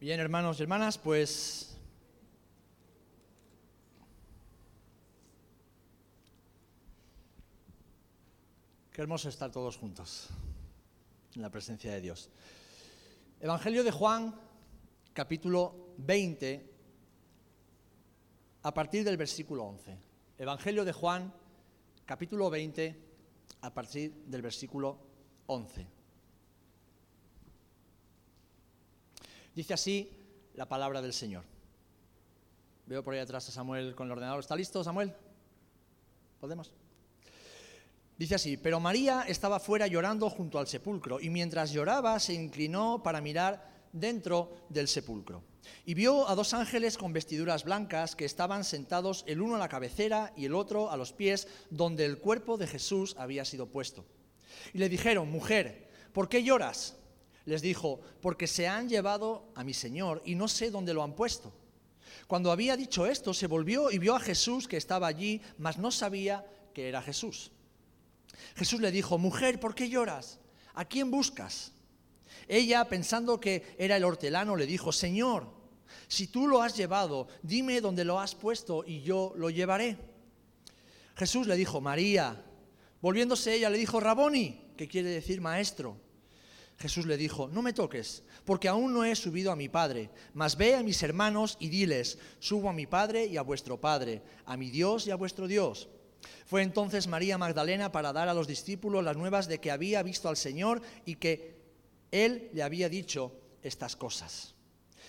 Bien, 0.00 0.20
hermanos 0.20 0.60
y 0.60 0.62
hermanas, 0.62 0.96
pues 0.96 1.76
qué 8.92 9.02
hermoso 9.02 9.28
estar 9.28 9.50
todos 9.50 9.76
juntos 9.76 10.28
en 11.34 11.42
la 11.42 11.50
presencia 11.50 11.92
de 11.92 12.00
Dios. 12.00 12.30
Evangelio 13.40 13.82
de 13.82 13.90
Juan, 13.90 14.40
capítulo 15.12 15.94
20, 15.96 16.72
a 18.62 18.72
partir 18.72 19.02
del 19.02 19.16
versículo 19.16 19.64
11. 19.64 19.98
Evangelio 20.38 20.84
de 20.84 20.92
Juan, 20.92 21.34
capítulo 22.06 22.48
20, 22.50 23.04
a 23.62 23.74
partir 23.74 24.14
del 24.26 24.42
versículo 24.42 24.96
11. 25.48 25.97
Dice 29.58 29.74
así 29.74 30.08
la 30.54 30.68
palabra 30.68 31.02
del 31.02 31.12
Señor. 31.12 31.42
Veo 32.86 33.02
por 33.02 33.12
ahí 33.12 33.18
atrás 33.18 33.48
a 33.48 33.50
Samuel 33.50 33.96
con 33.96 34.06
el 34.06 34.12
ordenador. 34.12 34.38
¿Está 34.38 34.54
listo, 34.54 34.84
Samuel? 34.84 35.12
¿Podemos? 36.38 36.70
Dice 38.16 38.36
así, 38.36 38.56
pero 38.56 38.78
María 38.78 39.24
estaba 39.26 39.58
fuera 39.58 39.88
llorando 39.88 40.30
junto 40.30 40.60
al 40.60 40.68
sepulcro 40.68 41.18
y 41.18 41.28
mientras 41.28 41.72
lloraba 41.72 42.20
se 42.20 42.34
inclinó 42.34 43.02
para 43.02 43.20
mirar 43.20 43.68
dentro 43.92 44.54
del 44.68 44.86
sepulcro. 44.86 45.42
Y 45.84 45.94
vio 45.94 46.28
a 46.28 46.36
dos 46.36 46.54
ángeles 46.54 46.96
con 46.96 47.12
vestiduras 47.12 47.64
blancas 47.64 48.14
que 48.14 48.26
estaban 48.26 48.62
sentados 48.62 49.24
el 49.26 49.40
uno 49.40 49.56
a 49.56 49.58
la 49.58 49.68
cabecera 49.68 50.32
y 50.36 50.44
el 50.44 50.54
otro 50.54 50.88
a 50.88 50.96
los 50.96 51.12
pies 51.12 51.48
donde 51.68 52.04
el 52.04 52.18
cuerpo 52.18 52.58
de 52.58 52.68
Jesús 52.68 53.16
había 53.18 53.44
sido 53.44 53.66
puesto. 53.66 54.06
Y 54.72 54.78
le 54.78 54.88
dijeron, 54.88 55.28
mujer, 55.28 55.90
¿por 56.12 56.28
qué 56.28 56.44
lloras? 56.44 56.94
Les 57.48 57.62
dijo, 57.62 58.00
porque 58.20 58.46
se 58.46 58.68
han 58.68 58.88
llevado 58.88 59.50
a 59.54 59.64
mi 59.64 59.72
Señor 59.74 60.22
y 60.24 60.34
no 60.34 60.48
sé 60.48 60.70
dónde 60.70 60.94
lo 60.94 61.02
han 61.02 61.14
puesto. 61.14 61.52
Cuando 62.26 62.52
había 62.52 62.76
dicho 62.76 63.06
esto, 63.06 63.32
se 63.32 63.46
volvió 63.46 63.90
y 63.90 63.98
vio 63.98 64.14
a 64.14 64.20
Jesús 64.20 64.68
que 64.68 64.76
estaba 64.76 65.06
allí, 65.06 65.40
mas 65.56 65.78
no 65.78 65.90
sabía 65.90 66.46
que 66.74 66.88
era 66.88 67.00
Jesús. 67.00 67.50
Jesús 68.54 68.80
le 68.80 68.90
dijo, 68.90 69.16
mujer, 69.16 69.58
¿por 69.58 69.74
qué 69.74 69.88
lloras? 69.88 70.38
¿A 70.74 70.84
quién 70.84 71.10
buscas? 71.10 71.72
Ella, 72.46 72.84
pensando 72.84 73.40
que 73.40 73.74
era 73.78 73.96
el 73.96 74.04
hortelano, 74.04 74.56
le 74.56 74.66
dijo, 74.66 74.92
Señor, 74.92 75.48
si 76.06 76.26
tú 76.26 76.46
lo 76.46 76.62
has 76.62 76.76
llevado, 76.76 77.28
dime 77.42 77.80
dónde 77.80 78.04
lo 78.04 78.20
has 78.20 78.34
puesto 78.34 78.84
y 78.86 79.00
yo 79.00 79.32
lo 79.36 79.48
llevaré. 79.48 79.96
Jesús 81.16 81.46
le 81.46 81.56
dijo, 81.56 81.80
María. 81.80 82.44
Volviéndose 83.00 83.54
ella, 83.54 83.70
le 83.70 83.78
dijo, 83.78 84.00
Raboni, 84.00 84.72
que 84.76 84.86
quiere 84.86 85.08
decir 85.08 85.40
maestro. 85.40 86.07
Jesús 86.78 87.06
le 87.06 87.16
dijo, 87.16 87.48
no 87.48 87.60
me 87.60 87.72
toques, 87.72 88.22
porque 88.44 88.68
aún 88.68 88.92
no 88.92 89.04
he 89.04 89.16
subido 89.16 89.50
a 89.50 89.56
mi 89.56 89.68
Padre, 89.68 90.10
mas 90.32 90.56
ve 90.56 90.76
a 90.76 90.82
mis 90.84 91.02
hermanos 91.02 91.56
y 91.58 91.68
diles, 91.68 92.18
subo 92.38 92.70
a 92.70 92.72
mi 92.72 92.86
Padre 92.86 93.26
y 93.26 93.36
a 93.36 93.42
vuestro 93.42 93.80
Padre, 93.80 94.22
a 94.46 94.56
mi 94.56 94.70
Dios 94.70 95.06
y 95.06 95.10
a 95.10 95.16
vuestro 95.16 95.48
Dios. 95.48 95.88
Fue 96.46 96.62
entonces 96.62 97.08
María 97.08 97.36
Magdalena 97.36 97.90
para 97.90 98.12
dar 98.12 98.28
a 98.28 98.34
los 98.34 98.46
discípulos 98.46 99.02
las 99.02 99.16
nuevas 99.16 99.48
de 99.48 99.58
que 99.58 99.72
había 99.72 100.02
visto 100.04 100.28
al 100.28 100.36
Señor 100.36 100.80
y 101.04 101.16
que 101.16 101.56
Él 102.12 102.48
le 102.52 102.62
había 102.62 102.88
dicho 102.88 103.32
estas 103.60 103.96
cosas. 103.96 104.54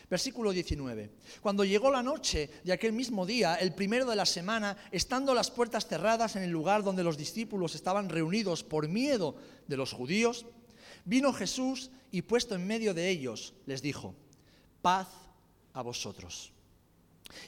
Versículo 0.09 0.51
19. 0.51 1.11
Cuando 1.39 1.63
llegó 1.63 1.91
la 1.91 2.01
noche 2.01 2.49
de 2.63 2.73
aquel 2.73 2.93
mismo 2.93 3.27
día, 3.27 3.55
el 3.55 3.75
primero 3.75 4.05
de 4.05 4.15
la 4.15 4.25
semana, 4.25 4.75
estando 4.91 5.35
las 5.35 5.51
puertas 5.51 5.85
cerradas 5.85 6.35
en 6.35 6.41
el 6.41 6.49
lugar 6.49 6.83
donde 6.83 7.03
los 7.03 7.15
discípulos 7.15 7.75
estaban 7.75 8.09
reunidos 8.09 8.63
por 8.63 8.87
miedo 8.87 9.35
de 9.67 9.77
los 9.77 9.93
judíos, 9.93 10.47
Vino 11.09 11.33
Jesús 11.33 11.89
y 12.11 12.21
puesto 12.21 12.53
en 12.53 12.67
medio 12.67 12.93
de 12.93 13.09
ellos, 13.09 13.55
les 13.65 13.81
dijo, 13.81 14.13
paz 14.83 15.07
a 15.73 15.81
vosotros. 15.81 16.51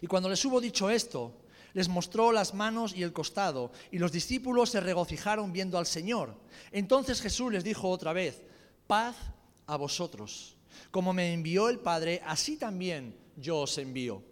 Y 0.02 0.08
cuando 0.08 0.30
les 0.30 0.44
hubo 0.46 0.60
dicho 0.60 0.90
esto, 0.90 1.44
les 1.74 1.88
mostró 1.88 2.32
las 2.32 2.56
manos 2.56 2.96
y 2.96 3.04
el 3.04 3.14
costado, 3.14 3.72
y 3.92 4.00
los 4.00 4.12
discípulos 4.12 4.72
se 4.72 4.80
regocijaron 4.80 5.54
viendo 5.54 5.78
al 5.78 5.86
Señor. 5.86 6.34
Entonces 6.72 7.22
Jesús 7.22 7.52
les 7.54 7.64
dijo 7.64 7.88
otra 7.88 8.14
vez, 8.14 8.42
paz 8.88 9.16
a 9.68 9.76
vosotros. 9.76 10.58
Como 10.90 11.14
me 11.14 11.32
envió 11.32 11.70
el 11.70 11.78
Padre, 11.78 12.20
así 12.26 12.58
también 12.58 13.16
yo 13.38 13.60
os 13.60 13.78
envío. 13.78 14.24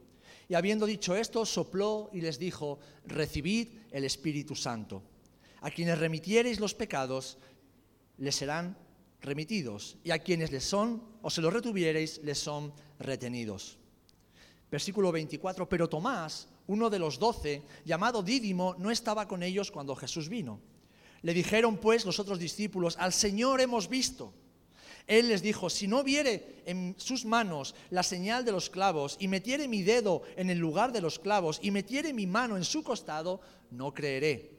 Y 0.48 0.56
habiendo 0.56 0.88
dicho 0.88 1.16
esto, 1.16 1.46
sopló 1.46 2.10
y 2.14 2.22
les 2.22 2.40
dijo, 2.40 2.80
recibid 3.06 3.68
el 3.92 4.06
Espíritu 4.06 4.56
Santo. 4.56 5.04
A 5.62 5.70
quienes 5.70 6.00
remitiereis 6.00 6.60
los 6.60 6.74
pecados, 6.74 7.38
les 8.18 8.36
serán 8.36 8.89
remitidos, 9.22 9.98
y 10.04 10.12
a 10.12 10.20
quienes 10.20 10.52
les 10.52 10.64
son, 10.64 11.04
o 11.22 11.30
se 11.30 11.42
los 11.42 11.54
retuviereis, 11.54 12.22
les 12.24 12.38
son 12.38 12.74
retenidos. 13.00 13.78
Versículo 14.72 15.12
24, 15.12 15.68
pero 15.68 15.90
Tomás, 15.90 16.48
uno 16.68 16.90
de 16.90 17.00
los 17.00 17.18
doce, 17.18 17.64
llamado 17.86 18.22
Dídimo, 18.22 18.76
no 18.78 18.92
estaba 18.92 19.28
con 19.28 19.42
ellos 19.42 19.72
cuando 19.72 19.96
Jesús 19.96 20.30
vino. 20.30 20.60
Le 21.22 21.34
dijeron 21.34 21.78
pues 21.78 22.06
los 22.06 22.20
otros 22.20 22.40
discípulos, 22.40 22.96
al 22.98 23.12
Señor 23.12 23.62
hemos 23.62 23.90
visto. 23.90 24.34
Él 25.08 25.30
les 25.30 25.42
dijo, 25.42 25.72
si 25.72 25.88
no 25.88 26.04
viere 26.04 26.62
en 26.68 26.94
sus 27.00 27.26
manos 27.26 27.74
la 27.90 28.04
señal 28.04 28.46
de 28.46 28.52
los 28.52 28.70
clavos, 28.70 29.18
y 29.20 29.28
metiere 29.28 29.68
mi 29.68 29.82
dedo 29.82 30.22
en 30.36 30.52
el 30.52 30.60
lugar 30.60 30.92
de 30.92 31.02
los 31.02 31.18
clavos, 31.18 31.60
y 31.64 31.72
metiere 31.72 32.14
mi 32.14 32.28
mano 32.28 32.56
en 32.56 32.64
su 32.64 32.84
costado, 32.84 33.42
no 33.72 33.92
creeré. 33.92 34.59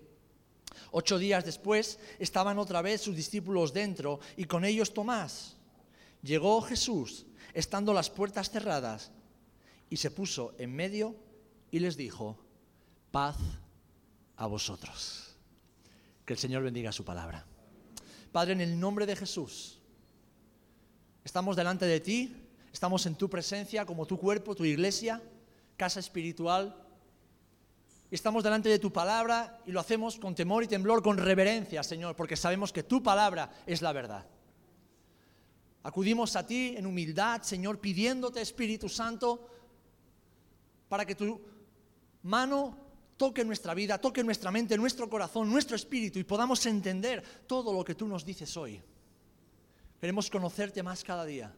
Ocho 0.90 1.18
días 1.18 1.44
después 1.44 1.98
estaban 2.18 2.58
otra 2.58 2.82
vez 2.82 3.00
sus 3.00 3.16
discípulos 3.16 3.72
dentro 3.72 4.20
y 4.36 4.44
con 4.44 4.64
ellos 4.64 4.92
Tomás. 4.92 5.56
Llegó 6.22 6.60
Jesús, 6.62 7.26
estando 7.54 7.92
las 7.92 8.10
puertas 8.10 8.50
cerradas, 8.50 9.10
y 9.88 9.96
se 9.96 10.10
puso 10.10 10.54
en 10.58 10.74
medio 10.74 11.16
y 11.70 11.80
les 11.80 11.96
dijo, 11.96 12.38
paz 13.10 13.36
a 14.36 14.46
vosotros. 14.46 15.36
Que 16.24 16.34
el 16.34 16.38
Señor 16.38 16.62
bendiga 16.62 16.92
su 16.92 17.04
palabra. 17.04 17.44
Padre, 18.30 18.52
en 18.52 18.60
el 18.60 18.78
nombre 18.78 19.06
de 19.06 19.16
Jesús, 19.16 19.80
estamos 21.24 21.56
delante 21.56 21.86
de 21.86 21.98
ti, 22.00 22.36
estamos 22.72 23.04
en 23.06 23.16
tu 23.16 23.28
presencia 23.28 23.84
como 23.84 24.06
tu 24.06 24.16
cuerpo, 24.16 24.54
tu 24.54 24.64
iglesia, 24.64 25.20
casa 25.76 25.98
espiritual 25.98 26.89
estamos 28.16 28.42
delante 28.42 28.68
de 28.68 28.78
tu 28.78 28.92
palabra 28.92 29.60
y 29.66 29.72
lo 29.72 29.80
hacemos 29.80 30.18
con 30.18 30.34
temor 30.34 30.64
y 30.64 30.68
temblor, 30.68 31.02
con 31.02 31.16
reverencia, 31.16 31.82
Señor, 31.82 32.16
porque 32.16 32.36
sabemos 32.36 32.72
que 32.72 32.82
tu 32.82 33.02
palabra 33.02 33.50
es 33.66 33.82
la 33.82 33.92
verdad. 33.92 34.26
Acudimos 35.82 36.36
a 36.36 36.46
ti 36.46 36.74
en 36.76 36.86
humildad, 36.86 37.42
Señor, 37.42 37.78
pidiéndote, 37.78 38.40
Espíritu 38.40 38.88
Santo, 38.88 39.48
para 40.88 41.06
que 41.06 41.14
tu 41.14 41.40
mano 42.22 42.76
toque 43.16 43.44
nuestra 43.44 43.74
vida, 43.74 43.98
toque 43.98 44.24
nuestra 44.24 44.50
mente, 44.50 44.76
nuestro 44.76 45.08
corazón, 45.08 45.50
nuestro 45.50 45.76
espíritu 45.76 46.18
y 46.18 46.24
podamos 46.24 46.64
entender 46.66 47.22
todo 47.46 47.72
lo 47.72 47.84
que 47.84 47.94
tú 47.94 48.08
nos 48.08 48.24
dices 48.24 48.56
hoy. 48.56 48.80
Queremos 50.00 50.30
conocerte 50.30 50.82
más 50.82 51.04
cada 51.04 51.26
día, 51.26 51.54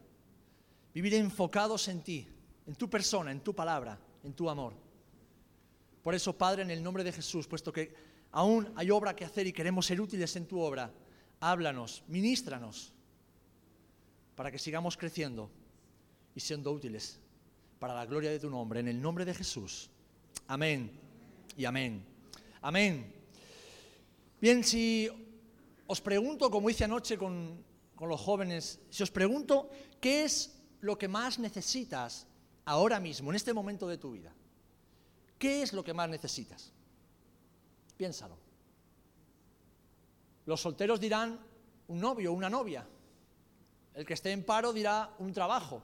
vivir 0.93 1.13
enfocados 1.15 1.87
en 1.87 2.01
ti, 2.01 2.27
en 2.67 2.75
tu 2.75 2.89
persona, 2.89 3.31
en 3.31 3.39
tu 3.39 3.55
palabra, 3.55 3.97
en 4.23 4.33
tu 4.33 4.49
amor. 4.49 4.82
Por 6.03 6.13
eso, 6.13 6.37
Padre, 6.37 6.63
en 6.63 6.71
el 6.71 6.83
nombre 6.83 7.03
de 7.03 7.13
Jesús, 7.13 7.47
puesto 7.47 7.71
que 7.71 7.95
aún 8.31 8.71
hay 8.75 8.91
obra 8.91 9.15
que 9.15 9.23
hacer 9.23 9.47
y 9.47 9.53
queremos 9.53 9.85
ser 9.85 10.01
útiles 10.01 10.35
en 10.35 10.45
tu 10.45 10.59
obra, 10.59 10.91
háblanos, 11.39 12.03
ministranos, 12.07 12.91
para 14.35 14.51
que 14.51 14.59
sigamos 14.59 14.97
creciendo 14.97 15.49
y 16.35 16.41
siendo 16.41 16.71
útiles 16.71 17.19
para 17.79 17.93
la 17.93 18.05
gloria 18.05 18.31
de 18.31 18.39
tu 18.39 18.49
nombre, 18.49 18.81
en 18.81 18.89
el 18.89 19.01
nombre 19.01 19.23
de 19.23 19.33
Jesús. 19.33 19.89
Amén 20.47 20.91
y 21.55 21.63
amén. 21.63 22.03
Amén. 22.61 23.13
Bien, 24.41 24.61
si 24.63 25.09
os 25.87 26.01
pregunto, 26.01 26.51
como 26.51 26.69
hice 26.69 26.83
anoche 26.83 27.17
con, 27.17 27.63
con 27.95 28.09
los 28.09 28.19
jóvenes, 28.19 28.79
si 28.89 29.03
os 29.03 29.11
pregunto, 29.11 29.69
¿qué 30.01 30.25
es 30.25 30.59
lo 30.81 30.97
que 30.97 31.07
más 31.07 31.39
necesitas 31.39 32.27
ahora 32.65 32.99
mismo, 32.99 33.31
en 33.31 33.37
este 33.37 33.53
momento 33.53 33.87
de 33.87 33.97
tu 33.97 34.11
vida? 34.11 34.33
¿Qué 35.43 35.61
es 35.61 35.73
lo 35.73 35.83
que 35.83 35.93
más 35.93 36.07
necesitas? 36.07 36.71
Piénsalo. 37.97 38.37
Los 40.45 40.61
solteros 40.61 41.01
dirán 41.01 41.37
un 41.89 41.99
novio, 41.99 42.31
una 42.31 42.49
novia. 42.49 42.87
El 43.93 44.05
que 44.05 44.13
esté 44.13 44.31
en 44.31 44.45
paro 44.45 44.71
dirá 44.71 45.13
un 45.19 45.33
trabajo. 45.33 45.83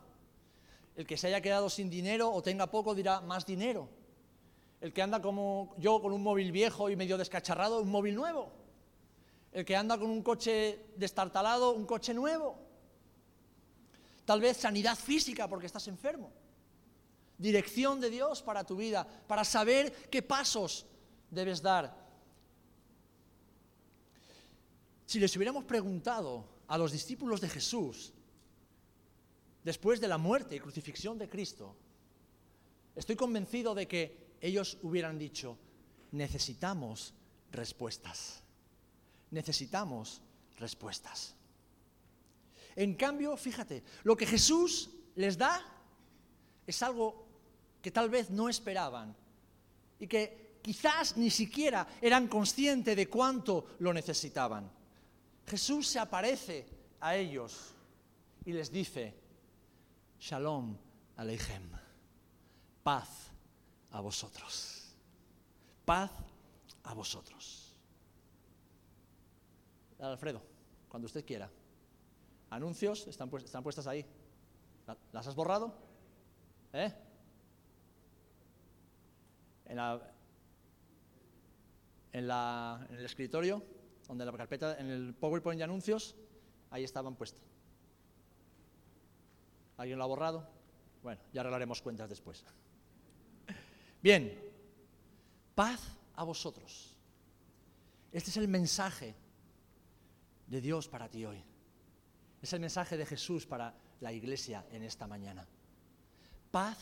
El 0.95 1.05
que 1.05 1.17
se 1.17 1.27
haya 1.27 1.41
quedado 1.41 1.69
sin 1.69 1.89
dinero 1.89 2.31
o 2.31 2.41
tenga 2.41 2.67
poco 2.67 2.95
dirá 2.95 3.19
más 3.19 3.45
dinero. 3.45 3.89
El 4.79 4.93
que 4.93 5.01
anda 5.01 5.21
como 5.21 5.75
yo 5.77 6.01
con 6.01 6.13
un 6.13 6.23
móvil 6.23 6.53
viejo 6.53 6.89
y 6.89 6.95
medio 6.95 7.17
descacharrado, 7.17 7.81
un 7.81 7.91
móvil 7.91 8.15
nuevo. 8.15 8.53
El 9.51 9.65
que 9.65 9.75
anda 9.75 9.97
con 9.97 10.09
un 10.09 10.23
coche 10.23 10.85
destartalado, 10.95 11.71
un 11.73 11.85
coche 11.85 12.13
nuevo. 12.13 12.57
Tal 14.23 14.39
vez 14.39 14.55
sanidad 14.55 14.95
física 14.95 15.49
porque 15.49 15.65
estás 15.65 15.85
enfermo 15.89 16.31
dirección 17.39 17.99
de 17.99 18.11
Dios 18.11 18.43
para 18.43 18.63
tu 18.63 18.75
vida, 18.75 19.07
para 19.27 19.43
saber 19.43 19.91
qué 20.11 20.21
pasos 20.21 20.85
debes 21.31 21.61
dar. 21.61 21.97
Si 25.05 25.19
les 25.19 25.35
hubiéramos 25.35 25.63
preguntado 25.63 26.45
a 26.67 26.77
los 26.77 26.91
discípulos 26.91 27.41
de 27.41 27.49
Jesús, 27.49 28.13
después 29.63 29.99
de 29.99 30.07
la 30.07 30.17
muerte 30.17 30.55
y 30.55 30.59
crucifixión 30.59 31.17
de 31.17 31.29
Cristo, 31.29 31.75
estoy 32.95 33.15
convencido 33.15 33.73
de 33.73 33.87
que 33.87 34.35
ellos 34.41 34.77
hubieran 34.83 35.17
dicho, 35.17 35.57
necesitamos 36.11 37.13
respuestas. 37.51 38.43
Necesitamos 39.31 40.21
respuestas. 40.57 41.35
En 42.75 42.95
cambio, 42.95 43.35
fíjate, 43.37 43.83
lo 44.03 44.15
que 44.15 44.25
Jesús 44.25 44.89
les 45.15 45.37
da 45.37 45.59
es 46.67 46.83
algo 46.83 47.28
que 47.81 47.91
tal 47.91 48.09
vez 48.09 48.29
no 48.29 48.49
esperaban 48.49 49.15
y 49.99 50.07
que 50.07 50.59
quizás 50.61 51.17
ni 51.17 51.29
siquiera 51.29 51.87
eran 52.01 52.27
conscientes 52.27 52.95
de 52.95 53.07
cuánto 53.07 53.75
lo 53.79 53.93
necesitaban. 53.93 54.69
Jesús 55.45 55.87
se 55.87 55.99
aparece 55.99 56.67
a 56.99 57.15
ellos 57.15 57.73
y 58.45 58.53
les 58.53 58.71
dice, 58.71 59.13
Shalom 60.19 60.77
Aleichem, 61.17 61.69
paz 62.83 63.31
a 63.91 64.01
vosotros, 64.01 64.95
paz 65.85 66.11
a 66.83 66.93
vosotros. 66.93 67.75
Alfredo, 69.99 70.41
cuando 70.87 71.07
usted 71.07 71.25
quiera. 71.25 71.49
Anuncios 72.49 73.05
están, 73.07 73.29
están 73.43 73.63
puestas 73.63 73.85
ahí. 73.85 74.05
¿Las 75.11 75.27
has 75.27 75.35
borrado? 75.35 75.73
¿Eh? 76.73 76.93
En, 79.69 79.77
la, 79.77 80.01
en, 82.11 82.95
el 82.97 83.05
escritorio, 83.05 83.63
donde 84.07 84.25
la 84.25 84.33
carpeta, 84.33 84.77
en 84.77 84.89
el 84.89 85.13
PowerPoint 85.13 85.59
de 85.59 85.63
anuncios, 85.63 86.15
ahí 86.71 86.83
estaban 86.83 87.15
puestas. 87.15 87.43
¿Alguien 89.77 89.97
lo 89.97 90.03
ha 90.03 90.07
borrado? 90.07 90.49
Bueno, 91.01 91.21
ya 91.31 91.41
arreglaremos 91.41 91.81
cuentas 91.81 92.09
después. 92.09 92.43
Bien, 94.01 94.37
paz 95.55 95.81
a 96.15 96.23
vosotros. 96.23 96.97
Este 98.11 98.29
es 98.31 98.37
el 98.37 98.47
mensaje 98.47 99.15
de 100.47 100.61
Dios 100.61 100.87
para 100.87 101.09
ti 101.09 101.25
hoy. 101.25 101.43
Es 102.41 102.53
el 102.53 102.59
mensaje 102.59 102.97
de 102.97 103.05
Jesús 103.05 103.45
para 103.45 103.73
la 103.99 104.11
iglesia 104.11 104.65
en 104.71 104.83
esta 104.83 105.07
mañana. 105.07 105.47
Paz 106.51 106.77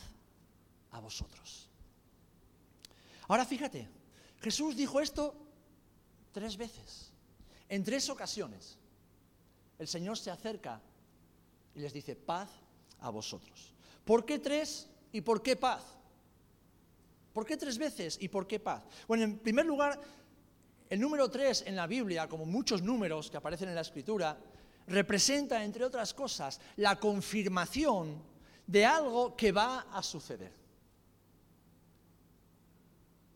a 0.92 1.00
vosotros. 1.00 1.67
Ahora 3.28 3.44
fíjate, 3.44 3.88
Jesús 4.40 4.74
dijo 4.74 5.00
esto 5.00 5.34
tres 6.32 6.56
veces, 6.56 7.12
en 7.68 7.84
tres 7.84 8.08
ocasiones. 8.08 8.78
El 9.78 9.86
Señor 9.86 10.18
se 10.18 10.30
acerca 10.30 10.80
y 11.74 11.80
les 11.80 11.92
dice, 11.92 12.16
paz 12.16 12.48
a 13.00 13.10
vosotros. 13.10 13.74
¿Por 14.04 14.24
qué 14.24 14.38
tres 14.38 14.88
y 15.12 15.20
por 15.20 15.42
qué 15.42 15.54
paz? 15.54 15.82
¿Por 17.32 17.46
qué 17.46 17.56
tres 17.56 17.78
veces 17.78 18.18
y 18.20 18.28
por 18.28 18.46
qué 18.46 18.58
paz? 18.58 18.82
Bueno, 19.06 19.24
en 19.24 19.38
primer 19.38 19.66
lugar, 19.66 20.00
el 20.88 20.98
número 20.98 21.30
tres 21.30 21.62
en 21.66 21.76
la 21.76 21.86
Biblia, 21.86 22.28
como 22.28 22.46
muchos 22.46 22.82
números 22.82 23.30
que 23.30 23.36
aparecen 23.36 23.68
en 23.68 23.74
la 23.74 23.82
Escritura, 23.82 24.36
representa, 24.88 25.62
entre 25.62 25.84
otras 25.84 26.14
cosas, 26.14 26.60
la 26.76 26.98
confirmación 26.98 28.22
de 28.66 28.86
algo 28.86 29.36
que 29.36 29.52
va 29.52 29.86
a 29.92 30.02
suceder. 30.02 30.57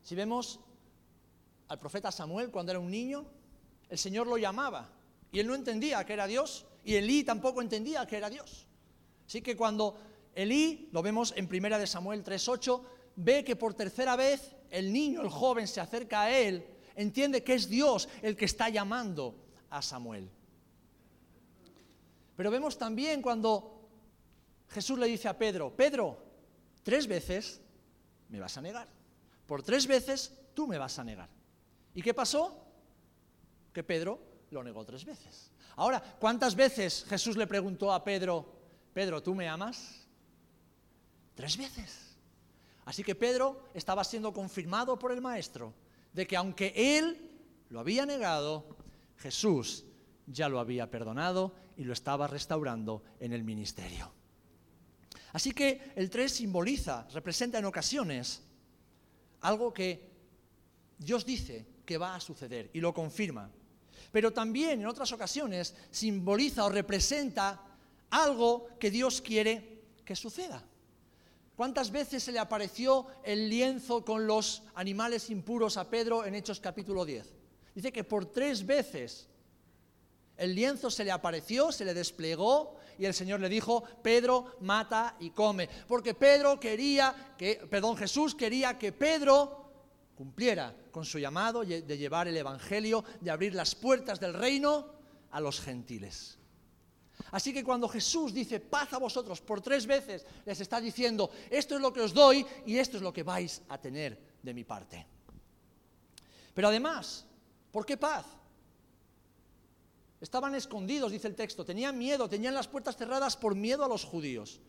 Si 0.03 0.15
vemos 0.15 0.59
al 1.69 1.79
profeta 1.79 2.11
Samuel 2.11 2.51
cuando 2.51 2.71
era 2.71 2.79
un 2.79 2.91
niño, 2.91 3.25
el 3.89 3.97
Señor 3.97 4.27
lo 4.27 4.37
llamaba 4.37 4.89
y 5.31 5.39
él 5.39 5.47
no 5.47 5.55
entendía 5.55 6.05
que 6.05 6.13
era 6.13 6.27
Dios 6.27 6.65
y 6.83 6.95
Elí 6.95 7.23
tampoco 7.23 7.61
entendía 7.61 8.05
que 8.05 8.17
era 8.17 8.29
Dios. 8.29 8.67
Así 9.25 9.41
que 9.41 9.55
cuando 9.55 9.97
Elí, 10.35 10.89
lo 10.91 11.01
vemos 11.01 11.33
en 11.37 11.47
primera 11.47 11.79
de 11.79 11.87
Samuel 11.87 12.23
3:8, 12.23 12.83
ve 13.15 13.43
que 13.43 13.55
por 13.55 13.73
tercera 13.73 14.15
vez 14.15 14.55
el 14.69 14.91
niño, 14.91 15.21
el 15.21 15.29
joven 15.29 15.67
se 15.67 15.79
acerca 15.79 16.23
a 16.23 16.37
él, 16.37 16.65
entiende 16.95 17.43
que 17.43 17.53
es 17.53 17.69
Dios 17.69 18.09
el 18.21 18.35
que 18.35 18.45
está 18.45 18.69
llamando 18.69 19.35
a 19.69 19.81
Samuel. 19.81 20.29
Pero 22.35 22.51
vemos 22.51 22.77
también 22.77 23.21
cuando 23.21 23.87
Jesús 24.69 24.99
le 24.99 25.07
dice 25.07 25.27
a 25.27 25.37
Pedro, 25.37 25.75
Pedro, 25.75 26.17
tres 26.81 27.07
veces 27.07 27.61
me 28.29 28.39
vas 28.39 28.57
a 28.57 28.61
negar. 28.61 29.02
Por 29.45 29.63
tres 29.63 29.87
veces 29.87 30.33
tú 30.53 30.67
me 30.67 30.77
vas 30.77 30.97
a 30.99 31.03
negar. 31.03 31.29
¿Y 31.93 32.01
qué 32.01 32.13
pasó? 32.13 32.65
Que 33.71 33.83
Pedro 33.83 34.19
lo 34.51 34.63
negó 34.63 34.85
tres 34.85 35.05
veces. 35.05 35.51
Ahora, 35.75 36.01
¿cuántas 36.19 36.55
veces 36.55 37.05
Jesús 37.07 37.35
le 37.37 37.47
preguntó 37.47 37.91
a 37.91 38.03
Pedro, 38.03 38.45
Pedro, 38.93 39.21
¿tú 39.21 39.33
me 39.33 39.47
amas? 39.47 40.07
Tres 41.35 41.57
veces. 41.57 42.15
Así 42.85 43.03
que 43.03 43.15
Pedro 43.15 43.69
estaba 43.73 44.03
siendo 44.03 44.33
confirmado 44.33 44.99
por 44.99 45.11
el 45.11 45.21
Maestro 45.21 45.73
de 46.11 46.27
que 46.27 46.37
aunque 46.37 46.73
él 46.75 47.31
lo 47.69 47.79
había 47.79 48.05
negado, 48.05 48.77
Jesús 49.17 49.85
ya 50.27 50.47
lo 50.49 50.59
había 50.59 50.91
perdonado 50.91 51.55
y 51.75 51.83
lo 51.83 51.93
estaba 51.93 52.27
restaurando 52.27 53.03
en 53.19 53.33
el 53.33 53.43
ministerio. 53.43 54.11
Así 55.31 55.51
que 55.51 55.93
el 55.95 56.09
3 56.09 56.31
simboliza, 56.31 57.07
representa 57.11 57.57
en 57.57 57.65
ocasiones 57.65 58.43
algo 59.43 59.73
que 59.73 60.09
Dios 60.97 61.25
dice 61.25 61.65
que 61.85 61.97
va 61.97 62.15
a 62.15 62.19
suceder 62.19 62.69
y 62.73 62.79
lo 62.79 62.93
confirma. 62.93 63.49
Pero 64.11 64.31
también 64.31 64.81
en 64.81 64.87
otras 64.87 65.11
ocasiones 65.11 65.75
simboliza 65.91 66.65
o 66.65 66.69
representa 66.69 67.61
algo 68.09 68.69
que 68.79 68.89
Dios 68.89 69.21
quiere 69.21 69.81
que 70.05 70.15
suceda. 70.15 70.63
¿Cuántas 71.55 71.91
veces 71.91 72.23
se 72.23 72.31
le 72.31 72.39
apareció 72.39 73.05
el 73.23 73.49
lienzo 73.49 74.03
con 74.03 74.25
los 74.25 74.63
animales 74.75 75.29
impuros 75.29 75.77
a 75.77 75.89
Pedro 75.89 76.25
en 76.25 76.35
Hechos 76.35 76.59
capítulo 76.59 77.05
10? 77.05 77.31
Dice 77.75 77.91
que 77.91 78.03
por 78.03 78.25
tres 78.25 78.65
veces 78.65 79.27
el 80.37 80.55
lienzo 80.55 80.89
se 80.89 81.03
le 81.03 81.11
apareció, 81.11 81.71
se 81.71 81.85
le 81.85 81.93
desplegó 81.93 82.77
y 82.97 83.05
el 83.05 83.13
Señor 83.13 83.39
le 83.39 83.49
dijo, 83.49 83.83
Pedro, 84.01 84.57
mata 84.61 85.15
y 85.19 85.31
come. 85.31 85.69
Porque 85.87 86.13
Pedro 86.13 86.59
quería 86.59 87.35
que, 87.37 87.55
perdón, 87.69 87.97
Jesús 87.97 88.35
quería 88.35 88.77
que 88.77 88.91
Pedro 88.91 89.63
cumpliera 90.15 90.75
con 90.91 91.05
su 91.05 91.19
llamado 91.19 91.63
de 91.63 91.97
llevar 91.97 92.27
el 92.27 92.37
Evangelio, 92.37 93.03
de 93.19 93.31
abrir 93.31 93.55
las 93.55 93.75
puertas 93.75 94.19
del 94.19 94.33
reino 94.33 94.87
a 95.31 95.39
los 95.39 95.59
gentiles. 95.59 96.37
Así 97.31 97.53
que 97.53 97.63
cuando 97.63 97.87
Jesús 97.87 98.33
dice 98.33 98.59
paz 98.59 98.93
a 98.93 98.99
vosotros 98.99 99.41
por 99.41 99.61
tres 99.61 99.85
veces, 99.87 100.25
les 100.45 100.59
está 100.59 100.79
diciendo, 100.79 101.31
esto 101.49 101.75
es 101.75 101.81
lo 101.81 101.91
que 101.91 102.01
os 102.01 102.13
doy 102.13 102.45
y 102.65 102.77
esto 102.77 102.97
es 102.97 103.03
lo 103.03 103.13
que 103.13 103.23
vais 103.23 103.61
a 103.69 103.79
tener 103.79 104.19
de 104.41 104.53
mi 104.53 104.63
parte. 104.63 105.05
Pero 106.53 106.67
además, 106.67 107.25
¿por 107.71 107.85
qué 107.85 107.97
paz? 107.97 108.25
Estaban 110.23 110.55
escondidos, 110.55 111.11
dice 111.11 111.27
el 111.27 111.35
texto, 111.35 111.65
tenían 111.65 111.97
miedo, 111.97 112.29
tenían 112.29 112.53
las 112.53 112.69
puertas 112.69 112.95
cerradas 112.95 113.35
por 113.35 113.55
miedo 113.55 113.83
a 113.83 113.89
los 113.89 114.05
judíos. 114.05 114.61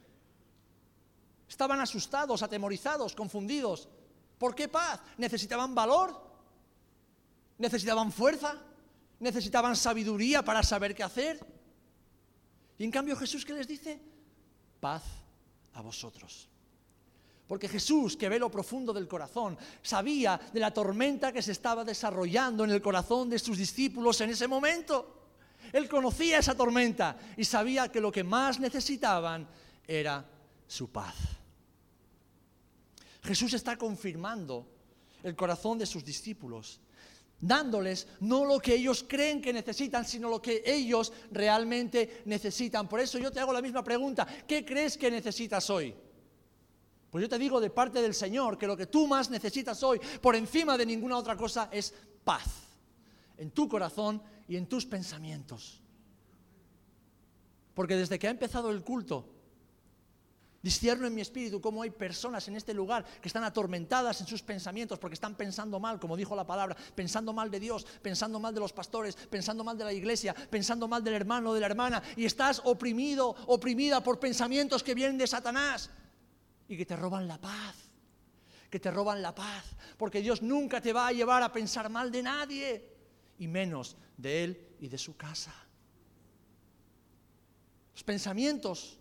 Estaban 1.49 1.81
asustados, 1.81 2.43
atemorizados, 2.43 3.15
confundidos. 3.15 3.89
¿Por 4.37 4.57
qué 4.57 4.67
paz? 4.67 5.01
¿Necesitaban 5.17 5.73
valor? 5.73 6.21
¿Necesitaban 7.57 8.11
fuerza? 8.11 8.61
¿Necesitaban 9.21 9.77
sabiduría 9.77 10.45
para 10.45 10.65
saber 10.65 10.93
qué 10.93 11.05
hacer? 11.05 11.39
Y 12.77 12.83
en 12.83 12.91
cambio 12.91 13.15
Jesús, 13.15 13.45
¿qué 13.45 13.53
les 13.53 13.69
dice? 13.69 14.01
Paz 14.81 15.05
a 15.75 15.83
vosotros. 15.83 16.49
Porque 17.47 17.69
Jesús, 17.69 18.17
que 18.17 18.29
ve 18.29 18.41
lo 18.41 18.51
profundo 18.51 18.93
del 18.93 19.07
corazón, 19.07 19.57
sabía 19.83 20.41
de 20.53 20.59
la 20.59 20.75
tormenta 20.75 21.33
que 21.33 21.43
se 21.43 21.53
estaba 21.53 21.85
desarrollando 21.85 22.65
en 22.65 22.73
el 22.73 22.83
corazón 22.83 23.31
de 23.31 23.39
sus 23.39 23.57
discípulos 23.57 24.21
en 24.21 24.31
ese 24.31 24.49
momento. 24.49 25.21
Él 25.75 25.89
conocía 25.89 26.39
esa 26.39 26.55
tormenta 26.55 27.17
y 27.37 27.45
sabía 27.45 27.91
que 27.91 28.01
lo 28.01 28.13
que 28.13 28.23
más 28.23 28.61
necesitaban 28.61 29.45
era 29.85 30.25
su 30.69 30.89
paz. 30.89 31.17
Jesús 33.25 33.55
está 33.55 33.77
confirmando 33.77 34.69
el 35.25 35.35
corazón 35.35 35.77
de 35.77 35.87
sus 35.87 36.05
discípulos, 36.05 36.79
dándoles 37.41 38.07
no 38.21 38.45
lo 38.45 38.61
que 38.61 38.77
ellos 38.77 39.05
creen 39.09 39.43
que 39.43 39.53
necesitan, 39.53 40.05
sino 40.05 40.31
lo 40.31 40.41
que 40.41 40.63
ellos 40.65 41.13
realmente 41.33 42.23
necesitan. 42.27 42.89
Por 42.89 43.01
eso 43.01 43.19
yo 43.19 43.33
te 43.33 43.41
hago 43.41 43.53
la 43.53 43.61
misma 43.61 43.83
pregunta, 43.83 44.25
¿qué 44.47 44.65
crees 44.65 44.97
que 44.97 45.11
necesitas 45.11 45.69
hoy? 45.71 45.93
Pues 47.11 47.23
yo 47.23 47.29
te 47.29 47.37
digo 47.37 47.61
de 47.61 47.71
parte 47.71 48.01
del 48.01 48.15
Señor 48.15 48.57
que 48.57 48.69
lo 48.69 48.77
que 48.77 48.87
tú 48.87 49.09
más 49.09 49.29
necesitas 49.29 49.83
hoy, 49.83 50.01
por 50.21 50.37
encima 50.37 50.79
de 50.79 50.87
ninguna 50.87 51.17
otra 51.17 51.37
cosa, 51.37 51.69
es 51.73 51.93
paz 52.23 52.45
en 53.39 53.51
tu 53.51 53.69
corazón 53.69 54.23
y 54.49 54.57
en 54.57 54.67
tus 54.67 54.87
pensamientos. 54.87 55.81
Porque 57.75 57.97
desde 57.97 58.19
que 58.19 58.29
ha 58.29 58.31
empezado 58.31 58.71
el 58.71 58.83
culto, 58.83 59.35
Discierno 60.65 61.07
en 61.07 61.15
mi 61.15 61.21
espíritu 61.21 61.61
cómo 61.61 61.83
hay 61.83 61.91
personas 61.91 62.49
en 62.49 62.57
este 62.57 62.73
lugar 62.73 63.05
que 63.21 63.29
están 63.29 63.45
atormentadas 63.45 64.19
en 64.23 64.27
sus 64.27 64.41
pensamientos 64.41 64.99
porque 64.99 65.13
están 65.13 65.35
pensando 65.35 65.79
mal, 65.79 66.01
como 66.01 66.17
dijo 66.17 66.35
la 66.35 66.47
palabra, 66.47 66.75
pensando 66.95 67.35
mal 67.35 67.51
de 67.51 67.61
Dios, 67.61 67.85
pensando 68.01 68.41
mal 68.41 68.55
de 68.55 68.61
los 68.61 68.73
pastores, 68.73 69.15
pensando 69.15 69.63
mal 69.63 69.77
de 69.77 69.85
la 69.85 69.93
iglesia, 69.93 70.33
pensando 70.33 70.89
mal 70.89 71.05
del 71.05 71.13
hermano 71.13 71.51
o 71.51 71.53
de 71.55 71.61
la 71.61 71.67
hermana, 71.67 72.03
y 72.17 72.25
estás 72.25 72.63
oprimido, 72.65 73.37
oprimida 73.47 74.03
por 74.03 74.19
pensamientos 74.19 74.83
que 74.83 74.95
vienen 74.95 75.19
de 75.19 75.27
Satanás 75.27 75.91
y 76.67 76.79
que 76.79 76.87
te 76.87 76.97
roban 76.97 77.29
la 77.29 77.39
paz, 77.39 77.77
que 78.71 78.81
te 78.81 78.91
roban 78.91 79.21
la 79.21 79.35
paz, 79.35 79.67
porque 79.99 80.23
Dios 80.23 80.41
nunca 80.41 80.81
te 80.81 80.95
va 80.95 81.09
a 81.09 81.13
llevar 81.13 81.43
a 81.43 81.53
pensar 81.53 81.91
mal 81.91 82.11
de 82.11 82.23
nadie, 82.23 82.91
y 83.39 83.49
menos 83.49 83.99
de 84.17 84.45
Él 84.45 84.77
y 84.81 84.89
de 84.89 84.99
su 84.99 85.17
casa. 85.17 85.55
Los 87.93 88.05
pensamientos 88.05 88.99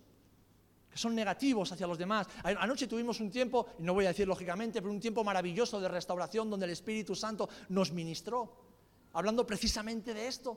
que 0.93 0.99
son 0.99 1.15
negativos 1.15 1.71
hacia 1.71 1.87
los 1.87 1.97
demás. 1.97 2.27
Anoche 2.43 2.85
tuvimos 2.85 3.19
un 3.19 3.31
tiempo, 3.31 3.65
no 3.79 3.95
voy 3.95 4.05
a 4.05 4.09
decir 4.09 4.27
lógicamente, 4.27 4.79
pero 4.79 4.93
un 4.93 4.99
tiempo 4.99 5.23
maravilloso 5.23 5.81
de 5.81 5.87
restauración 5.87 6.51
donde 6.51 6.67
el 6.67 6.71
Espíritu 6.71 7.15
Santo 7.15 7.49
nos 7.69 7.91
ministró, 7.91 8.55
hablando 9.13 9.43
precisamente 9.43 10.13
de 10.13 10.27
esto. 10.27 10.55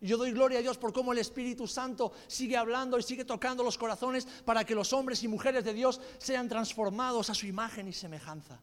Y 0.00 0.06
yo 0.06 0.16
doy 0.16 0.30
gloria 0.30 0.60
a 0.60 0.62
Dios 0.62 0.78
por 0.78 0.92
cómo 0.92 1.12
el 1.12 1.18
Espíritu 1.18 1.66
Santo 1.66 2.12
sigue 2.28 2.56
hablando 2.56 2.96
y 2.96 3.02
sigue 3.02 3.24
tocando 3.24 3.64
los 3.64 3.76
corazones 3.76 4.24
para 4.44 4.64
que 4.64 4.76
los 4.76 4.92
hombres 4.92 5.20
y 5.24 5.28
mujeres 5.28 5.64
de 5.64 5.74
Dios 5.74 6.00
sean 6.18 6.48
transformados 6.48 7.28
a 7.28 7.34
su 7.34 7.46
imagen 7.46 7.88
y 7.88 7.92
semejanza. 7.92 8.60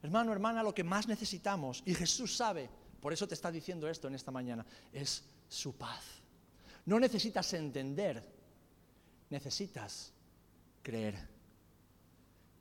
Hermano, 0.00 0.30
hermana, 0.30 0.62
lo 0.62 0.72
que 0.72 0.84
más 0.84 1.08
necesitamos, 1.08 1.82
y 1.84 1.92
Jesús 1.92 2.36
sabe, 2.36 2.70
por 3.06 3.12
eso 3.12 3.28
te 3.28 3.34
está 3.34 3.52
diciendo 3.52 3.88
esto 3.88 4.08
en 4.08 4.16
esta 4.16 4.32
mañana, 4.32 4.66
es 4.92 5.22
su 5.48 5.76
paz. 5.76 6.02
No 6.86 6.98
necesitas 6.98 7.52
entender 7.54 8.20
necesitas 9.30 10.12
creer. 10.82 11.16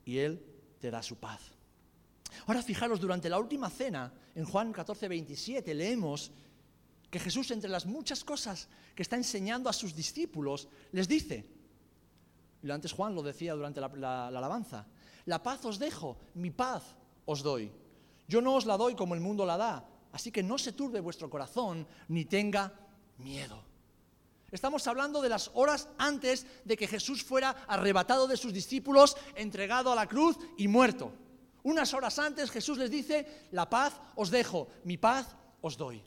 Y 0.05 0.19
Él 0.19 0.45
te 0.79 0.91
da 0.91 1.01
su 1.01 1.15
paz. 1.15 1.41
Ahora 2.45 2.61
fijaros, 2.61 2.99
durante 2.99 3.27
la 3.27 3.39
última 3.39 3.71
cena, 3.71 4.13
en 4.35 4.45
Juan 4.45 4.71
14, 4.71 5.07
27, 5.07 5.73
leemos 5.73 6.29
que 7.09 7.19
Jesús, 7.19 7.49
entre 7.49 7.71
las 7.71 7.87
muchas 7.87 8.23
cosas 8.23 8.69
que 8.93 9.01
está 9.01 9.15
enseñando 9.15 9.67
a 9.67 9.73
sus 9.73 9.95
discípulos, 9.95 10.67
les 10.91 11.07
dice, 11.07 11.43
y 12.61 12.69
antes 12.69 12.91
Juan 12.91 13.15
lo 13.15 13.23
decía 13.23 13.55
durante 13.55 13.81
la, 13.81 13.87
la 13.87 14.27
alabanza, 14.27 14.85
la 15.25 15.41
paz 15.41 15.65
os 15.65 15.79
dejo, 15.79 16.19
mi 16.35 16.51
paz 16.51 16.83
os 17.25 17.41
doy. 17.41 17.71
Yo 18.27 18.41
no 18.41 18.53
os 18.53 18.67
la 18.67 18.77
doy 18.77 18.93
como 18.93 19.15
el 19.15 19.21
mundo 19.21 19.43
la 19.43 19.57
da, 19.57 19.89
así 20.15 20.31
que 20.31 20.41
no 20.41 20.57
se 20.57 20.72
turbe 20.72 21.01
vuestro 21.01 21.29
corazón 21.29 21.86
ni 22.07 22.24
tenga 22.24 22.72
miedo. 23.17 23.62
Estamos 24.50 24.88
hablando 24.88 25.22
de 25.22 25.27
las 25.27 25.51
horas 25.55 25.89
antes 25.98 26.48
de 26.63 26.77
que 26.77 26.88
Jesús 26.88 27.22
fuera 27.22 27.50
arrebatado 27.67 28.25
de 28.25 28.38
sus 28.38 28.53
discípulos, 28.53 29.17
entregado 29.36 29.91
a 29.91 29.95
la 29.95 30.07
cruz 30.07 30.38
y 30.57 30.69
muerto. 30.69 31.12
Unas 31.63 31.93
horas 31.93 32.17
antes 32.17 32.50
Jesús 32.50 32.77
les 32.77 32.89
dice, 32.89 33.48
la 33.51 33.69
paz 33.69 34.00
os 34.15 34.31
dejo, 34.31 34.69
mi 34.86 34.95
paz 34.95 35.36
os 35.60 35.75
doy. 35.75 36.01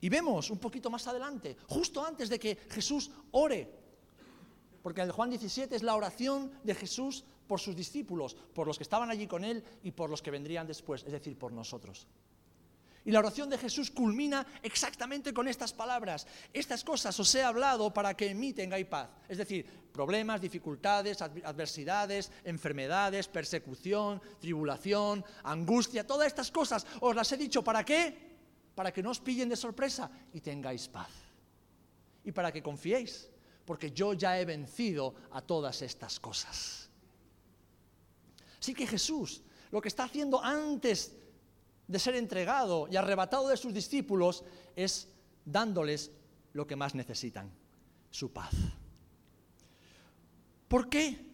Y 0.00 0.08
vemos 0.08 0.48
un 0.48 0.58
poquito 0.58 0.88
más 0.88 1.06
adelante, 1.06 1.54
justo 1.68 2.02
antes 2.02 2.30
de 2.30 2.38
que 2.38 2.56
Jesús 2.70 3.10
ore, 3.32 3.70
porque 4.82 5.02
en 5.02 5.08
el 5.08 5.12
Juan 5.12 5.28
17 5.28 5.76
es 5.76 5.82
la 5.82 5.96
oración 5.96 6.50
de 6.62 6.74
Jesús 6.74 7.24
por 7.46 7.60
sus 7.60 7.76
discípulos, 7.76 8.34
por 8.34 8.66
los 8.66 8.78
que 8.78 8.84
estaban 8.84 9.10
allí 9.10 9.26
con 9.26 9.44
él 9.44 9.62
y 9.82 9.90
por 9.90 10.10
los 10.10 10.22
que 10.22 10.30
vendrían 10.30 10.66
después, 10.66 11.04
es 11.04 11.12
decir, 11.12 11.38
por 11.38 11.52
nosotros. 11.52 12.06
Y 13.06 13.10
la 13.10 13.18
oración 13.18 13.50
de 13.50 13.58
Jesús 13.58 13.90
culmina 13.90 14.46
exactamente 14.62 15.34
con 15.34 15.46
estas 15.46 15.74
palabras. 15.74 16.26
Estas 16.54 16.82
cosas 16.82 17.18
os 17.20 17.34
he 17.34 17.42
hablado 17.42 17.92
para 17.92 18.16
que 18.16 18.28
en 18.28 18.40
mí 18.40 18.54
tengáis 18.54 18.86
paz. 18.86 19.10
Es 19.28 19.36
decir, 19.36 19.66
problemas, 19.92 20.40
dificultades, 20.40 21.20
adversidades, 21.20 22.32
enfermedades, 22.44 23.28
persecución, 23.28 24.22
tribulación, 24.40 25.22
angustia, 25.42 26.06
todas 26.06 26.28
estas 26.28 26.50
cosas 26.50 26.86
os 27.00 27.14
las 27.14 27.30
he 27.32 27.36
dicho 27.36 27.62
para 27.62 27.84
qué? 27.84 28.32
Para 28.74 28.90
que 28.90 29.02
no 29.02 29.10
os 29.10 29.20
pillen 29.20 29.50
de 29.50 29.56
sorpresa 29.56 30.10
y 30.32 30.40
tengáis 30.40 30.88
paz. 30.88 31.10
Y 32.24 32.32
para 32.32 32.50
que 32.50 32.62
confiéis, 32.62 33.28
porque 33.66 33.90
yo 33.92 34.14
ya 34.14 34.40
he 34.40 34.46
vencido 34.46 35.14
a 35.32 35.42
todas 35.42 35.82
estas 35.82 36.18
cosas. 36.18 36.83
Así 38.64 38.72
que 38.72 38.86
Jesús 38.86 39.42
lo 39.72 39.82
que 39.82 39.88
está 39.88 40.04
haciendo 40.04 40.42
antes 40.42 41.12
de 41.86 41.98
ser 41.98 42.14
entregado 42.14 42.88
y 42.90 42.96
arrebatado 42.96 43.48
de 43.48 43.58
sus 43.58 43.74
discípulos 43.74 44.42
es 44.74 45.06
dándoles 45.44 46.10
lo 46.54 46.66
que 46.66 46.74
más 46.74 46.94
necesitan, 46.94 47.52
su 48.10 48.32
paz. 48.32 48.54
¿Por 50.66 50.88
qué? 50.88 51.30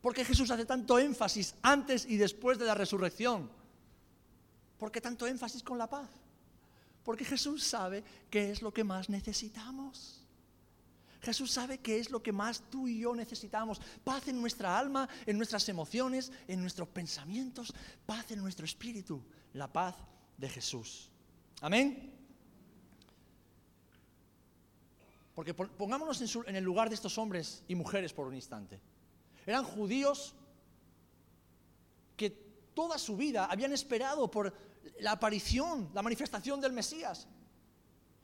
¿Por 0.00 0.14
qué 0.14 0.24
Jesús 0.24 0.48
hace 0.52 0.64
tanto 0.64 1.00
énfasis 1.00 1.56
antes 1.62 2.06
y 2.06 2.16
después 2.16 2.60
de 2.60 2.66
la 2.66 2.76
resurrección? 2.76 3.50
¿Por 4.78 4.92
qué 4.92 5.00
tanto 5.00 5.26
énfasis 5.26 5.64
con 5.64 5.78
la 5.78 5.90
paz? 5.90 6.10
Porque 7.02 7.24
Jesús 7.24 7.64
sabe 7.64 8.04
qué 8.30 8.52
es 8.52 8.62
lo 8.62 8.72
que 8.72 8.84
más 8.84 9.08
necesitamos. 9.08 10.24
Jesús 11.26 11.50
sabe 11.50 11.78
qué 11.78 11.98
es 11.98 12.10
lo 12.10 12.22
que 12.22 12.30
más 12.30 12.62
tú 12.70 12.86
y 12.86 13.00
yo 13.00 13.12
necesitamos. 13.12 13.80
Paz 14.04 14.28
en 14.28 14.40
nuestra 14.40 14.78
alma, 14.78 15.08
en 15.26 15.36
nuestras 15.36 15.68
emociones, 15.68 16.30
en 16.46 16.60
nuestros 16.60 16.86
pensamientos, 16.86 17.74
paz 18.06 18.30
en 18.30 18.38
nuestro 18.38 18.64
espíritu, 18.64 19.20
la 19.54 19.66
paz 19.66 19.96
de 20.38 20.48
Jesús. 20.48 21.10
Amén. 21.62 22.14
Porque 25.34 25.52
pongámonos 25.52 26.20
en, 26.46 26.54
el 26.54 26.62
lugar 26.62 26.88
de 26.88 26.94
estos 26.94 27.18
hombres 27.18 27.64
y 27.66 27.74
mujeres 27.74 28.12
por 28.12 28.28
un 28.28 28.36
instante. 28.36 28.80
Eran 29.44 29.64
judíos 29.64 30.32
que 32.16 32.30
toda 32.72 32.98
su 32.98 33.16
vida 33.16 33.46
habían 33.46 33.72
esperado 33.72 34.30
por 34.30 34.54
la 35.00 35.10
aparición, 35.10 35.90
la 35.92 36.02
manifestación 36.02 36.60
del 36.60 36.72
Mesías. 36.72 37.26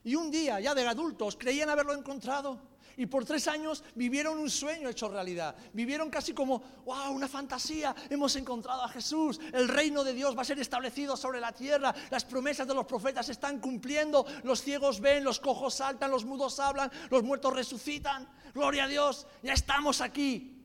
Y 0.05 0.15
un 0.15 0.31
día, 0.31 0.61
ya 0.61 0.73
de 0.73 0.87
adultos, 0.87 1.37
creían 1.37 1.69
haberlo 1.69 1.95
encontrado. 1.95 2.72
Y 2.97 3.07
por 3.07 3.25
tres 3.25 3.49
años 3.49 3.83
vivieron 3.95 4.39
un 4.39 4.51
sueño 4.51 4.89
hecho 4.89 5.09
realidad. 5.09 5.57
Vivieron 5.73 6.11
casi 6.11 6.33
como, 6.33 6.59
wow, 6.85 7.13
una 7.13 7.29
fantasía. 7.29 7.95
Hemos 8.11 8.37
encontrado 8.37 8.83
a 8.83 8.89
Jesús. 8.89 9.41
El 9.53 9.69
reino 9.69 10.05
de 10.05 10.13
Dios 10.13 10.37
va 10.37 10.43
a 10.43 10.45
ser 10.45 10.59
establecido 10.59 11.17
sobre 11.17 11.41
la 11.41 11.53
tierra. 11.53 11.95
Las 12.11 12.25
promesas 12.25 12.67
de 12.67 12.75
los 12.75 12.87
profetas 12.87 13.27
se 13.27 13.33
están 13.33 13.61
cumpliendo. 13.61 14.27
Los 14.43 14.63
ciegos 14.63 15.01
ven, 15.01 15.25
los 15.25 15.41
cojos 15.41 15.75
saltan, 15.75 16.11
los 16.11 16.25
mudos 16.25 16.61
hablan, 16.61 16.91
los 17.11 17.23
muertos 17.23 17.55
resucitan. 17.55 18.29
Gloria 18.55 18.85
a 18.85 18.89
Dios, 18.89 19.27
ya 19.43 19.55
estamos 19.55 20.01
aquí. 20.01 20.63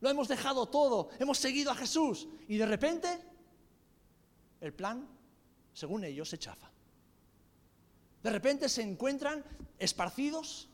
Lo 0.00 0.10
hemos 0.10 0.28
dejado 0.28 0.66
todo. 0.66 1.10
Hemos 1.18 1.38
seguido 1.38 1.70
a 1.70 1.74
Jesús. 1.74 2.28
Y 2.46 2.56
de 2.56 2.66
repente, 2.66 3.20
el 4.60 4.72
plan, 4.72 5.08
según 5.72 6.04
ellos, 6.04 6.28
se 6.28 6.38
chafa. 6.38 6.70
De 8.22 8.30
repente 8.30 8.68
se 8.68 8.82
encuentran 8.82 9.44
esparcidos 9.78 10.68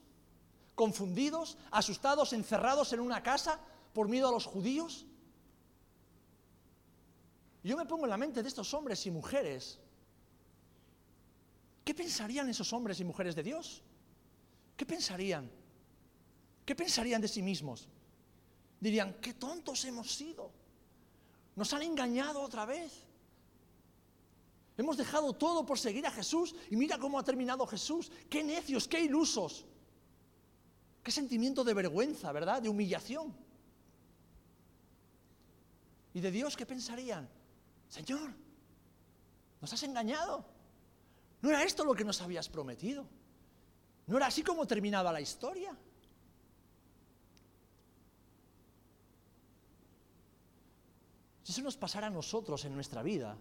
confundidos, 0.75 1.57
asustados, 1.71 2.33
encerrados 2.33 2.93
en 2.93 3.01
una 3.01 3.23
casa 3.23 3.61
por 3.93 4.09
miedo 4.09 4.29
a 4.29 4.33
los 4.33 4.47
judíos. 4.47 5.07
Yo 7.63 7.77
me 7.77 7.87
pongo 7.87 8.05
en 8.05 8.11
la 8.11 8.17
mente 8.17 8.43
de 8.43 8.49
estos 8.49 8.75
hombres 8.75 9.07
y 9.07 9.11
mujeres. 9.11 9.79
¿Qué 11.85 11.95
pensarían 11.95 12.49
esos 12.49 12.73
hombres 12.73 13.01
y 13.01 13.05
mujeres 13.05 13.35
de 13.35 13.43
Dios? 13.43 13.83
¿Qué 14.77 14.85
pensarían? 14.85 15.51
¿Qué 16.65 16.75
pensarían 16.75 17.21
de 17.21 17.29
sí 17.29 17.43
mismos? 17.43 17.89
Dirían, 18.81 19.15
qué 19.21 19.35
tontos 19.35 19.85
hemos 19.85 20.13
sido. 20.13 20.51
Nos 21.57 21.73
han 21.73 21.83
engañado 21.83 22.41
otra 22.41 22.67
vez. 22.67 23.05
Hemos 24.77 24.97
dejado 24.97 25.33
todo 25.35 25.65
por 25.65 25.79
seguir 25.79 26.07
a 26.07 26.11
Jesús 26.11 26.55
y 26.71 26.77
mira 26.77 26.99
cómo 26.99 27.19
ha 27.19 27.25
terminado 27.25 27.67
Jesús. 27.67 28.11
Qué 28.29 28.43
necios, 28.43 28.89
qué 28.89 29.01
ilusos. 29.01 29.65
Qué 31.05 31.13
sentimiento 31.13 31.63
de 31.65 31.75
vergüenza, 31.75 32.33
¿verdad? 32.33 32.63
De 32.63 32.71
humillación. 32.71 33.35
¿Y 36.15 36.21
de 36.21 36.31
Dios 36.31 36.57
qué 36.57 36.65
pensarían? 36.65 37.29
Señor, 37.89 38.33
nos 39.61 39.73
has 39.73 39.83
engañado. 39.83 40.47
No 41.43 41.51
era 41.51 41.63
esto 41.63 41.85
lo 41.85 41.95
que 41.95 42.05
nos 42.05 42.23
habías 42.23 42.49
prometido. 42.49 43.07
No 44.07 44.17
era 44.17 44.29
así 44.29 44.43
como 44.43 44.67
terminaba 44.67 45.13
la 45.13 45.21
historia. 45.21 45.77
Si 51.43 51.53
eso 51.53 51.61
nos 51.61 51.77
pasara 51.77 52.07
a 52.07 52.11
nosotros 52.11 52.65
en 52.65 52.75
nuestra 52.75 53.03
vida, 53.03 53.37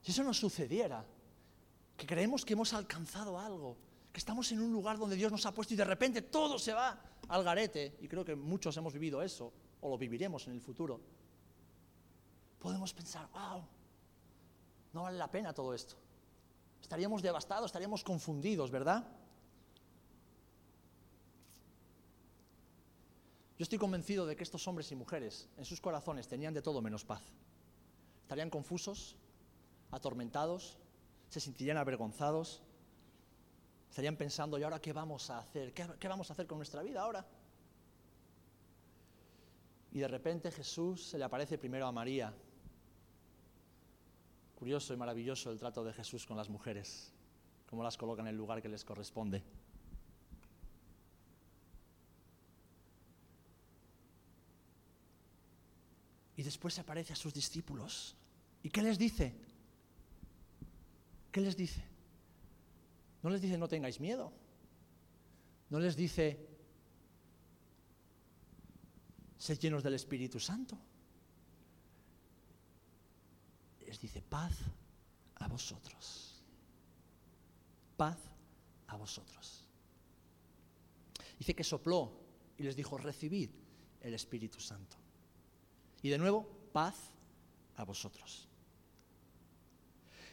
si 0.00 0.12
eso 0.12 0.24
nos 0.24 0.38
sucediera, 0.38 1.04
que 1.98 2.06
creemos 2.06 2.46
que 2.46 2.54
hemos 2.54 2.72
alcanzado 2.72 3.38
algo, 3.38 3.76
que 4.12 4.18
estamos 4.18 4.52
en 4.52 4.60
un 4.60 4.72
lugar 4.72 4.98
donde 4.98 5.16
Dios 5.16 5.32
nos 5.32 5.46
ha 5.46 5.52
puesto 5.52 5.72
y 5.72 5.76
de 5.76 5.84
repente 5.84 6.22
todo 6.22 6.58
se 6.58 6.74
va 6.74 7.00
al 7.28 7.42
garete, 7.42 7.96
y 8.00 8.08
creo 8.08 8.24
que 8.24 8.36
muchos 8.36 8.76
hemos 8.76 8.92
vivido 8.92 9.22
eso, 9.22 9.52
o 9.80 9.88
lo 9.88 9.96
viviremos 9.96 10.46
en 10.46 10.52
el 10.52 10.60
futuro, 10.60 11.00
podemos 12.58 12.92
pensar, 12.92 13.28
wow, 13.32 13.64
no 14.92 15.02
vale 15.04 15.16
la 15.16 15.30
pena 15.30 15.54
todo 15.54 15.72
esto. 15.72 15.96
Estaríamos 16.80 17.22
devastados, 17.22 17.66
estaríamos 17.66 18.04
confundidos, 18.04 18.70
¿verdad? 18.70 19.06
Yo 23.58 23.62
estoy 23.62 23.78
convencido 23.78 24.26
de 24.26 24.36
que 24.36 24.42
estos 24.42 24.66
hombres 24.68 24.90
y 24.92 24.96
mujeres 24.96 25.48
en 25.56 25.64
sus 25.64 25.80
corazones 25.80 26.28
tenían 26.28 26.52
de 26.52 26.62
todo 26.62 26.82
menos 26.82 27.04
paz. 27.04 27.22
Estarían 28.22 28.50
confusos, 28.50 29.16
atormentados, 29.90 30.78
se 31.28 31.40
sentirían 31.40 31.76
avergonzados, 31.78 32.62
estarían 33.92 34.16
pensando, 34.16 34.58
¿y 34.58 34.62
ahora 34.62 34.80
qué 34.80 34.90
vamos 34.90 35.28
a 35.28 35.40
hacer? 35.40 35.74
¿Qué, 35.74 36.08
vamos 36.08 36.30
a 36.30 36.32
hacer 36.32 36.46
con 36.46 36.56
nuestra 36.56 36.82
vida 36.82 37.02
ahora? 37.02 37.26
Y 39.90 39.98
de 39.98 40.08
repente 40.08 40.50
Jesús 40.50 41.08
se 41.08 41.18
le 41.18 41.24
aparece 41.24 41.58
primero 41.58 41.86
a 41.86 41.92
María. 41.92 42.32
Curioso 44.54 44.94
y 44.94 44.96
maravilloso 44.96 45.50
el 45.50 45.58
trato 45.58 45.84
de 45.84 45.92
Jesús 45.92 46.24
con 46.24 46.38
las 46.38 46.48
mujeres, 46.48 47.12
cómo 47.68 47.82
las 47.82 47.98
coloca 47.98 48.22
en 48.22 48.28
el 48.28 48.36
lugar 48.36 48.62
que 48.62 48.70
les 48.70 48.82
corresponde. 48.82 49.42
Y 56.34 56.42
después 56.42 56.72
se 56.72 56.80
aparece 56.80 57.12
a 57.12 57.16
sus 57.16 57.34
discípulos. 57.34 58.16
¿Y 58.62 58.70
qué 58.70 58.82
les 58.82 58.98
dice? 58.98 59.34
¿Qué 61.30 61.42
les 61.42 61.54
dice? 61.58 61.91
No 63.22 63.30
les 63.30 63.40
dice 63.40 63.56
no 63.58 63.68
tengáis 63.68 64.00
miedo. 64.00 64.32
No 65.70 65.78
les 65.78 65.96
dice 65.96 66.48
sed 69.38 69.58
llenos 69.58 69.82
del 69.82 69.94
Espíritu 69.94 70.38
Santo. 70.38 70.78
Les 73.86 74.00
dice 74.00 74.22
paz 74.22 74.58
a 75.36 75.48
vosotros. 75.48 76.42
Paz 77.96 78.18
a 78.88 78.96
vosotros. 78.96 79.66
Dice 81.38 81.54
que 81.54 81.64
sopló 81.64 82.20
y 82.56 82.62
les 82.62 82.76
dijo 82.76 82.98
recibid 82.98 83.50
el 84.00 84.14
Espíritu 84.14 84.60
Santo. 84.60 84.96
Y 86.02 86.08
de 86.08 86.18
nuevo, 86.18 86.46
paz 86.72 86.96
a 87.76 87.84
vosotros. 87.84 88.48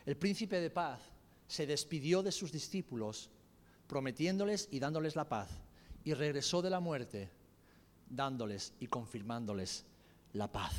El 0.06 0.18
príncipe 0.18 0.60
de 0.60 0.70
paz 0.70 1.02
se 1.50 1.66
despidió 1.66 2.22
de 2.22 2.32
sus 2.32 2.52
discípulos, 2.52 3.32
prometiéndoles 3.88 4.70
y 4.72 4.80
dándoles 4.80 5.16
la 5.16 5.28
paz, 5.28 5.50
y 6.04 6.14
regresó 6.14 6.62
de 6.62 6.70
la 6.70 6.80
muerte, 6.80 7.32
dándoles 8.08 8.74
y 8.80 8.86
confirmándoles 8.86 9.84
la 10.34 10.52
paz. 10.52 10.74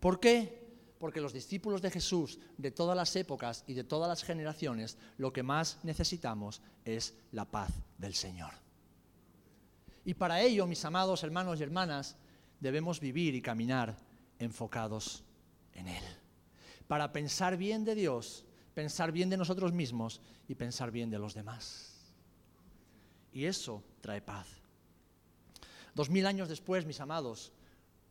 ¿Por 0.00 0.18
qué? 0.18 0.66
Porque 0.98 1.20
los 1.20 1.32
discípulos 1.32 1.80
de 1.80 1.92
Jesús 1.92 2.40
de 2.58 2.72
todas 2.72 2.96
las 2.96 3.14
épocas 3.14 3.62
y 3.68 3.74
de 3.74 3.84
todas 3.84 4.08
las 4.08 4.24
generaciones, 4.24 4.98
lo 5.18 5.32
que 5.32 5.44
más 5.44 5.78
necesitamos 5.84 6.62
es 6.84 7.14
la 7.30 7.44
paz 7.44 7.70
del 7.96 8.14
Señor. 8.14 8.54
Y 10.04 10.14
para 10.14 10.42
ello, 10.42 10.66
mis 10.66 10.84
amados 10.84 11.22
hermanos 11.22 11.60
y 11.60 11.62
hermanas, 11.62 12.16
debemos 12.58 12.98
vivir 12.98 13.36
y 13.36 13.40
caminar 13.40 13.96
enfocados 14.40 15.22
en 15.74 15.86
Él. 15.86 16.04
Para 16.88 17.12
pensar 17.12 17.56
bien 17.56 17.84
de 17.84 17.94
Dios, 17.94 18.44
pensar 18.76 19.10
bien 19.10 19.30
de 19.30 19.38
nosotros 19.38 19.72
mismos 19.72 20.20
y 20.46 20.54
pensar 20.54 20.90
bien 20.90 21.08
de 21.08 21.18
los 21.18 21.32
demás. 21.32 21.94
Y 23.32 23.46
eso 23.46 23.82
trae 24.02 24.20
paz. 24.20 24.46
Dos 25.94 26.10
mil 26.10 26.26
años 26.26 26.50
después, 26.50 26.84
mis 26.84 27.00
amados, 27.00 27.52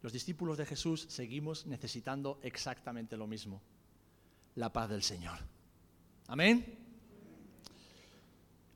los 0.02 0.12
discípulos 0.12 0.58
de 0.58 0.66
Jesús 0.66 1.06
seguimos 1.08 1.68
necesitando 1.68 2.40
exactamente 2.42 3.16
lo 3.16 3.28
mismo, 3.28 3.62
la 4.56 4.74
paz 4.74 4.90
del 4.90 5.04
Señor. 5.04 5.38
Amén. 6.26 6.66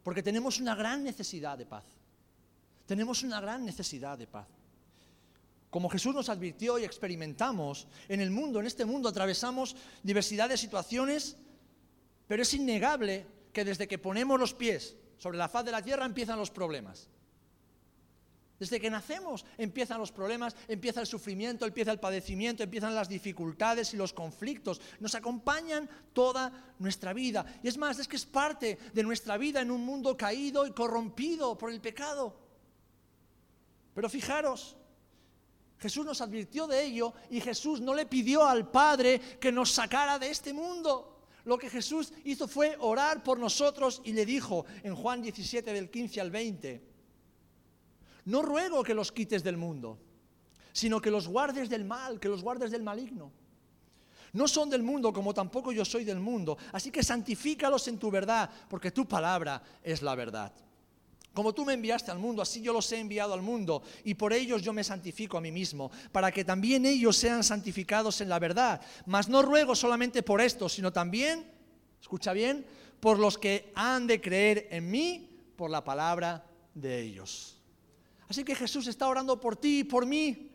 Porque 0.03 0.21
tenemos 0.21 0.59
una 0.59 0.75
gran 0.75 1.03
necesidad 1.03 1.57
de 1.57 1.65
paz. 1.65 1.85
Tenemos 2.85 3.23
una 3.23 3.41
gran 3.41 3.65
necesidad 3.65 4.15
de 4.15 4.27
paz. 4.27 4.47
Como 5.71 5.89
Jesús 5.89 6.13
nos 6.13 6.29
advirtió 6.29 6.77
y 6.77 6.83
experimentamos 6.83 7.87
en 8.07 8.21
el 8.21 8.29
mundo, 8.29 8.59
en 8.59 8.67
este 8.67 8.85
mundo 8.85 9.09
atravesamos 9.09 9.75
diversidad 10.03 10.49
de 10.49 10.57
situaciones, 10.57 11.35
pero 12.29 12.43
es 12.43 12.53
innegable 12.53 13.25
que 13.51 13.65
desde 13.65 13.87
que 13.87 13.97
ponemos 13.97 14.39
los 14.39 14.53
pies 14.53 14.95
sobre 15.17 15.39
la 15.39 15.49
faz 15.49 15.65
de 15.65 15.71
la 15.71 15.81
tierra 15.81 16.05
empiezan 16.05 16.37
los 16.37 16.51
problemas. 16.51 17.09
Desde 18.59 18.79
que 18.79 18.91
nacemos 18.91 19.47
empiezan 19.57 19.97
los 19.97 20.11
problemas, 20.11 20.55
empieza 20.67 21.01
el 21.01 21.07
sufrimiento, 21.07 21.65
empieza 21.65 21.91
el 21.91 21.99
padecimiento, 21.99 22.61
empiezan 22.61 22.93
las 22.93 23.09
dificultades 23.09 23.95
y 23.95 23.97
los 23.97 24.13
conflictos. 24.13 24.79
Nos 24.99 25.15
acompañan 25.15 25.89
toda 26.13 26.75
nuestra 26.77 27.13
vida. 27.13 27.43
Y 27.63 27.67
es 27.67 27.79
más, 27.79 27.97
es 27.97 28.07
que 28.07 28.17
es 28.17 28.27
parte 28.27 28.77
de 28.93 29.01
nuestra 29.01 29.35
vida 29.37 29.59
en 29.61 29.71
un 29.71 29.83
mundo 29.83 30.15
caído 30.15 30.67
y 30.67 30.71
corrompido 30.71 31.57
por 31.57 31.71
el 31.71 31.81
pecado. 31.81 32.39
Pero 33.95 34.07
fijaros, 34.07 34.77
Jesús 35.79 36.05
nos 36.05 36.21
advirtió 36.21 36.67
de 36.67 36.83
ello 36.83 37.11
y 37.31 37.41
Jesús 37.41 37.81
no 37.81 37.95
le 37.95 38.05
pidió 38.05 38.45
al 38.45 38.69
Padre 38.69 39.19
que 39.39 39.51
nos 39.51 39.71
sacara 39.71 40.19
de 40.19 40.29
este 40.29 40.53
mundo. 40.53 41.15
Lo 41.49 41.57
que 41.57 41.67
Jesús 41.67 42.13
hizo 42.25 42.47
fue 42.47 42.77
orar 42.79 43.23
por 43.23 43.39
nosotros 43.39 44.03
y 44.05 44.13
le 44.13 44.23
dijo 44.23 44.67
en 44.83 44.93
Juan 44.93 45.19
17 45.19 45.73
del 45.73 45.89
15 45.89 46.21
al 46.21 46.29
20, 46.29 46.83
no 48.25 48.43
ruego 48.43 48.83
que 48.83 48.93
los 48.93 49.11
quites 49.11 49.43
del 49.43 49.57
mundo, 49.57 49.97
sino 50.71 51.01
que 51.01 51.09
los 51.09 51.27
guardes 51.27 51.67
del 51.67 51.85
mal, 51.85 52.19
que 52.19 52.29
los 52.29 52.43
guardes 52.43 52.69
del 52.69 52.83
maligno. 52.83 53.31
No 54.33 54.47
son 54.47 54.69
del 54.69 54.83
mundo 54.83 55.11
como 55.11 55.33
tampoco 55.33 55.71
yo 55.71 55.83
soy 55.83 56.03
del 56.03 56.19
mundo, 56.19 56.55
así 56.71 56.91
que 56.91 57.01
santifícalos 57.01 57.87
en 57.87 57.97
tu 57.97 58.11
verdad, 58.11 58.47
porque 58.69 58.91
tu 58.91 59.07
palabra 59.07 59.59
es 59.81 60.03
la 60.03 60.13
verdad. 60.13 60.53
Como 61.33 61.53
tú 61.53 61.63
me 61.63 61.73
enviaste 61.73 62.11
al 62.11 62.19
mundo, 62.19 62.41
así 62.41 62.61
yo 62.61 62.73
los 62.73 62.91
he 62.91 62.99
enviado 62.99 63.33
al 63.33 63.41
mundo, 63.41 63.83
y 64.03 64.15
por 64.15 64.33
ellos 64.33 64.61
yo 64.61 64.73
me 64.73 64.83
santifico 64.83 65.37
a 65.37 65.41
mí 65.41 65.51
mismo, 65.51 65.91
para 66.11 66.31
que 66.31 66.43
también 66.43 66.85
ellos 66.85 67.15
sean 67.15 67.43
santificados 67.43 68.19
en 68.21 68.29
la 68.29 68.39
verdad. 68.39 68.81
Mas 69.05 69.29
no 69.29 69.41
ruego 69.41 69.75
solamente 69.75 70.23
por 70.23 70.41
esto, 70.41 70.67
sino 70.67 70.91
también, 70.91 71.45
escucha 72.01 72.33
bien, 72.33 72.65
por 72.99 73.19
los 73.19 73.37
que 73.37 73.71
han 73.75 74.07
de 74.07 74.19
creer 74.19 74.67
en 74.71 74.89
mí 74.89 75.29
por 75.55 75.69
la 75.69 75.83
palabra 75.83 76.45
de 76.73 77.01
ellos. 77.01 77.57
Así 78.27 78.43
que 78.43 78.55
Jesús 78.55 78.87
está 78.87 79.07
orando 79.07 79.39
por 79.39 79.55
ti 79.55 79.79
y 79.79 79.83
por 79.83 80.05
mí. 80.05 80.48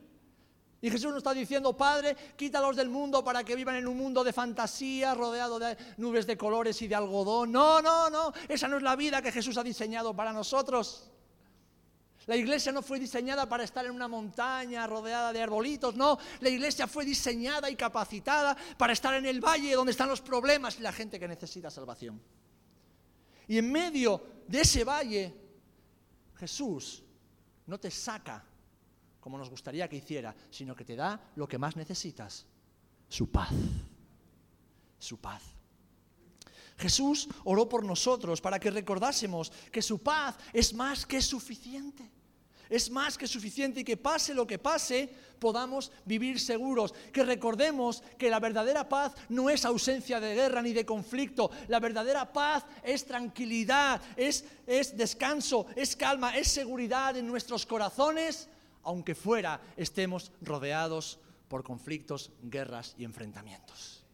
Y 0.85 0.91
Jesús 0.91 1.09
nos 1.09 1.17
está 1.17 1.33
diciendo, 1.33 1.75
Padre, 1.75 2.15
quítalos 2.37 2.77
del 2.77 2.91
mundo 2.91 3.25
para 3.25 3.43
que 3.43 3.57
vivan 3.57 3.77
en 3.77 3.89
un 3.89 3.97
mundo 3.97 4.23
de 4.23 4.35
fantasía, 4.35 5.15
rodeado 5.15 5.59
de 5.59 5.79
nubes 5.97 6.27
de 6.27 6.37
colores 6.37 6.83
y 6.83 6.89
de 6.89 6.95
algodón. 6.95 7.51
No, 7.53 7.81
no, 7.81 8.11
no, 8.11 8.35
esa 8.47 8.69
no 8.69 8.77
es 8.77 8.83
la 8.83 8.95
vida 8.95 9.23
que 9.23 9.33
Jesús 9.33 9.57
ha 9.57 9.63
diseñado 9.63 10.15
para 10.15 10.31
nosotros. 10.31 11.11
La 12.27 12.37
iglesia 12.37 12.71
no 12.71 12.83
fue 12.83 13.01
diseñada 13.01 13.49
para 13.49 13.65
estar 13.65 13.87
en 13.87 13.93
una 13.93 14.09
montaña 14.09 14.87
rodeada 14.87 15.33
de 15.33 15.41
arbolitos, 15.41 15.97
no, 15.97 16.19
la 16.41 16.51
iglesia 16.51 16.87
fue 16.87 17.07
diseñada 17.07 17.71
y 17.71 17.77
capacitada 17.77 18.55
para 18.77 18.93
estar 18.93 19.15
en 19.15 19.25
el 19.25 19.41
valle 19.41 19.73
donde 19.73 19.93
están 19.93 20.11
los 20.11 20.21
problemas 20.21 20.79
y 20.79 20.83
la 20.83 20.93
gente 20.93 21.19
que 21.19 21.27
necesita 21.27 21.71
salvación. 21.71 22.21
Y 23.49 23.57
en 23.57 23.73
medio 23.73 24.23
de 24.47 24.61
ese 24.61 24.85
valle, 24.85 25.35
Jesús 26.37 27.03
no 27.65 27.81
te 27.81 27.91
saca 27.91 28.45
como 29.25 29.39
nos 29.39 29.49
gustaría 29.49 29.89
que 29.89 29.97
hiciera, 29.97 30.37
sino 30.51 30.77
que 30.77 30.85
te 30.85 30.95
da 30.95 31.19
lo 31.37 31.49
que 31.49 31.57
más 31.57 31.77
necesitas, 31.77 32.45
su 33.09 33.31
paz. 33.31 33.49
Su 34.99 35.17
paz. 35.17 35.43
Jesús 36.77 37.27
oró 37.45 37.67
por 37.67 37.87
nosotros 37.87 38.43
para 38.43 38.61
que 38.61 38.71
recordásemos 38.71 39.51
que 39.73 39.81
su 39.81 40.03
paz 40.03 40.37
es 40.53 40.75
más 40.75 41.07
que 41.07 41.23
suficiente. 41.23 42.11
Es 42.69 42.91
más 42.91 43.17
que 43.17 43.27
suficiente 43.27 43.81
y 43.81 43.85
que 43.85 43.97
pase 43.97 44.35
lo 44.35 44.47
que 44.47 44.59
pase, 44.59 45.09
podamos 45.39 45.91
vivir 46.05 46.39
seguros. 46.39 46.93
Que 47.11 47.25
recordemos 47.25 48.03
que 48.19 48.29
la 48.29 48.41
verdadera 48.41 48.87
paz 48.87 49.15
no 49.31 49.49
es 49.49 49.65
ausencia 49.65 50.21
de 50.21 50.35
guerra 50.35 50.61
ni 50.61 50.75
de 50.75 50.85
conflicto. 50.85 51.51
La 51.69 51.81
verdadera 51.81 52.31
paz 52.31 52.67
es 52.83 53.07
tranquilidad, 53.07 54.03
es, 54.19 54.45
es 54.67 54.95
descanso, 54.95 55.65
es 55.77 55.97
calma, 55.97 56.37
es 56.37 56.49
seguridad 56.49 57.17
en 57.17 57.27
nuestros 57.27 57.65
corazones 57.65 58.51
aunque 58.85 59.15
fuera 59.15 59.61
estemos 59.77 60.33
rodeados 60.41 61.19
por 61.49 61.63
conflictos, 61.63 62.31
guerras 62.43 62.95
y 62.99 63.05
enfrentamientos. 63.05 64.05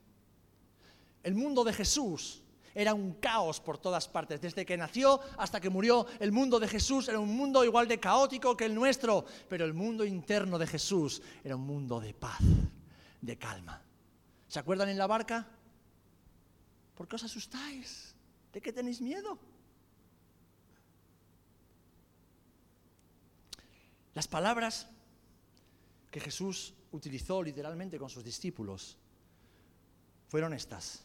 El 1.23 1.35
mundo 1.35 1.65
de 1.65 1.73
Jesús 1.73 2.43
era 2.75 2.95
un 2.95 3.15
caos 3.15 3.61
por 3.61 3.79
todas 3.79 4.09
partes. 4.09 4.41
Desde 4.41 4.65
que 4.65 4.77
nació 4.77 5.21
hasta 5.37 5.61
que 5.61 5.71
murió, 5.71 6.07
el 6.19 6.33
mundo 6.33 6.61
de 6.61 6.69
Jesús 6.69 7.09
era 7.09 7.19
un 7.19 7.35
mundo 7.37 7.65
igual 7.65 7.89
de 7.89 7.99
caótico 7.99 8.57
que 8.57 8.65
el 8.65 8.75
nuestro, 8.75 9.25
pero 9.49 9.65
el 9.65 9.75
mundo 9.75 10.05
interno 10.05 10.59
de 10.59 10.67
Jesús 10.67 11.21
era 11.45 11.57
un 11.57 11.67
mundo 11.67 12.01
de 12.01 12.15
paz, 12.15 12.41
de 13.21 13.37
calma. 13.37 13.83
¿Se 14.49 14.59
acuerdan 14.59 14.89
en 14.89 14.99
la 14.99 15.07
barca? 15.07 15.47
¿Por 16.95 17.09
qué 17.09 17.17
os 17.17 17.25
asustáis? 17.25 18.15
¿De 18.53 18.61
qué 18.61 18.73
tenéis 18.73 19.01
miedo? 19.01 19.39
Las 24.21 24.29
palabras 24.29 24.87
que 26.11 26.21
Jesús 26.21 26.75
utilizó 26.93 27.43
literalmente 27.43 27.99
con 27.99 28.11
sus 28.11 28.23
discípulos 28.23 28.99
fueron 30.29 30.53
estas. 30.53 31.03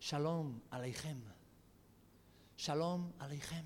Shalom 0.00 0.60
aleichem. 0.72 1.22
Shalom 2.58 3.12
aleichem. 3.20 3.64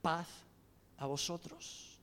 Paz 0.00 0.28
a 0.98 1.06
vosotros. 1.06 1.98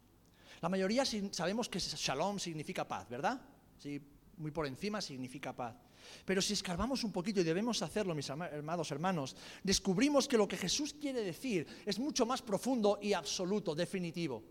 La 0.61 0.67
mayoría 0.67 1.05
sabemos 1.05 1.69
que 1.69 1.79
shalom 1.79 2.37
significa 2.37 2.85
paz, 2.85 3.07
¿verdad? 3.07 3.39
Sí, 3.79 4.01
muy 4.39 4.51
por 4.51 4.67
encima 4.67 4.99
significa 4.99 5.55
paz. 5.55 5.77
Pero 6.25 6.41
si 6.41 6.51
escarbamos 6.51 7.01
un 7.05 7.13
poquito, 7.13 7.39
y 7.39 7.45
debemos 7.45 7.81
hacerlo, 7.81 8.13
mis 8.13 8.29
amados 8.29 8.91
hermanos, 8.91 9.37
descubrimos 9.63 10.27
que 10.27 10.37
lo 10.37 10.49
que 10.49 10.57
Jesús 10.57 10.93
quiere 10.93 11.21
decir 11.21 11.65
es 11.85 11.97
mucho 11.97 12.25
más 12.25 12.41
profundo 12.41 12.99
y 13.01 13.13
absoluto, 13.13 13.73
definitivo. 13.73 14.43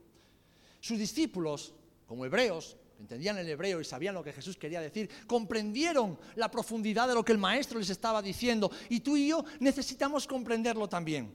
Sus 0.82 0.98
discípulos, 0.98 1.72
como 2.08 2.26
hebreos, 2.26 2.76
entendían 2.98 3.38
el 3.38 3.48
hebreo 3.48 3.80
y 3.80 3.84
sabían 3.84 4.16
lo 4.16 4.24
que 4.24 4.32
Jesús 4.32 4.56
quería 4.56 4.80
decir, 4.80 5.08
comprendieron 5.28 6.18
la 6.34 6.50
profundidad 6.50 7.06
de 7.06 7.14
lo 7.14 7.24
que 7.24 7.30
el 7.30 7.38
maestro 7.38 7.78
les 7.78 7.88
estaba 7.88 8.20
diciendo 8.20 8.68
y 8.88 8.98
tú 8.98 9.16
y 9.16 9.28
yo 9.28 9.44
necesitamos 9.60 10.26
comprenderlo 10.26 10.88
también. 10.88 11.32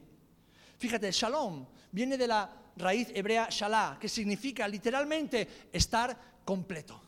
Fíjate, 0.76 1.10
shalom 1.10 1.66
viene 1.90 2.18
de 2.18 2.26
la 2.26 2.54
raíz 2.76 3.08
hebrea 3.14 3.48
shalah, 3.50 3.96
que 3.98 4.06
significa 4.10 4.68
literalmente 4.68 5.48
estar 5.72 6.42
completo. 6.44 7.00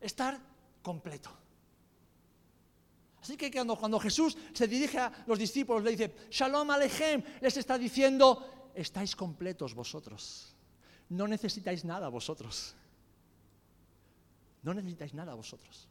Estar 0.00 0.40
completo. 0.80 1.30
Así 3.20 3.36
que 3.36 3.50
cuando, 3.50 3.76
cuando 3.76 4.00
Jesús 4.00 4.34
se 4.54 4.66
dirige 4.66 4.98
a 4.98 5.12
los 5.26 5.38
discípulos, 5.38 5.84
le 5.84 5.90
dice, 5.90 6.14
Shalom 6.30 6.70
Alechem, 6.70 7.22
les 7.42 7.54
está 7.58 7.76
diciendo, 7.76 8.59
estáis 8.74 9.16
completos 9.16 9.74
vosotros. 9.74 10.54
No 11.08 11.26
necesitáis 11.26 11.84
nada 11.84 12.08
vosotros. 12.08 12.74
No 14.62 14.74
necesitáis 14.74 15.14
nada 15.14 15.34
vosotros. 15.34 15.88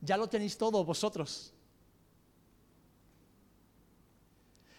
Ya 0.00 0.16
lo 0.16 0.28
tenéis 0.28 0.56
todo 0.58 0.84
vosotros. 0.84 1.52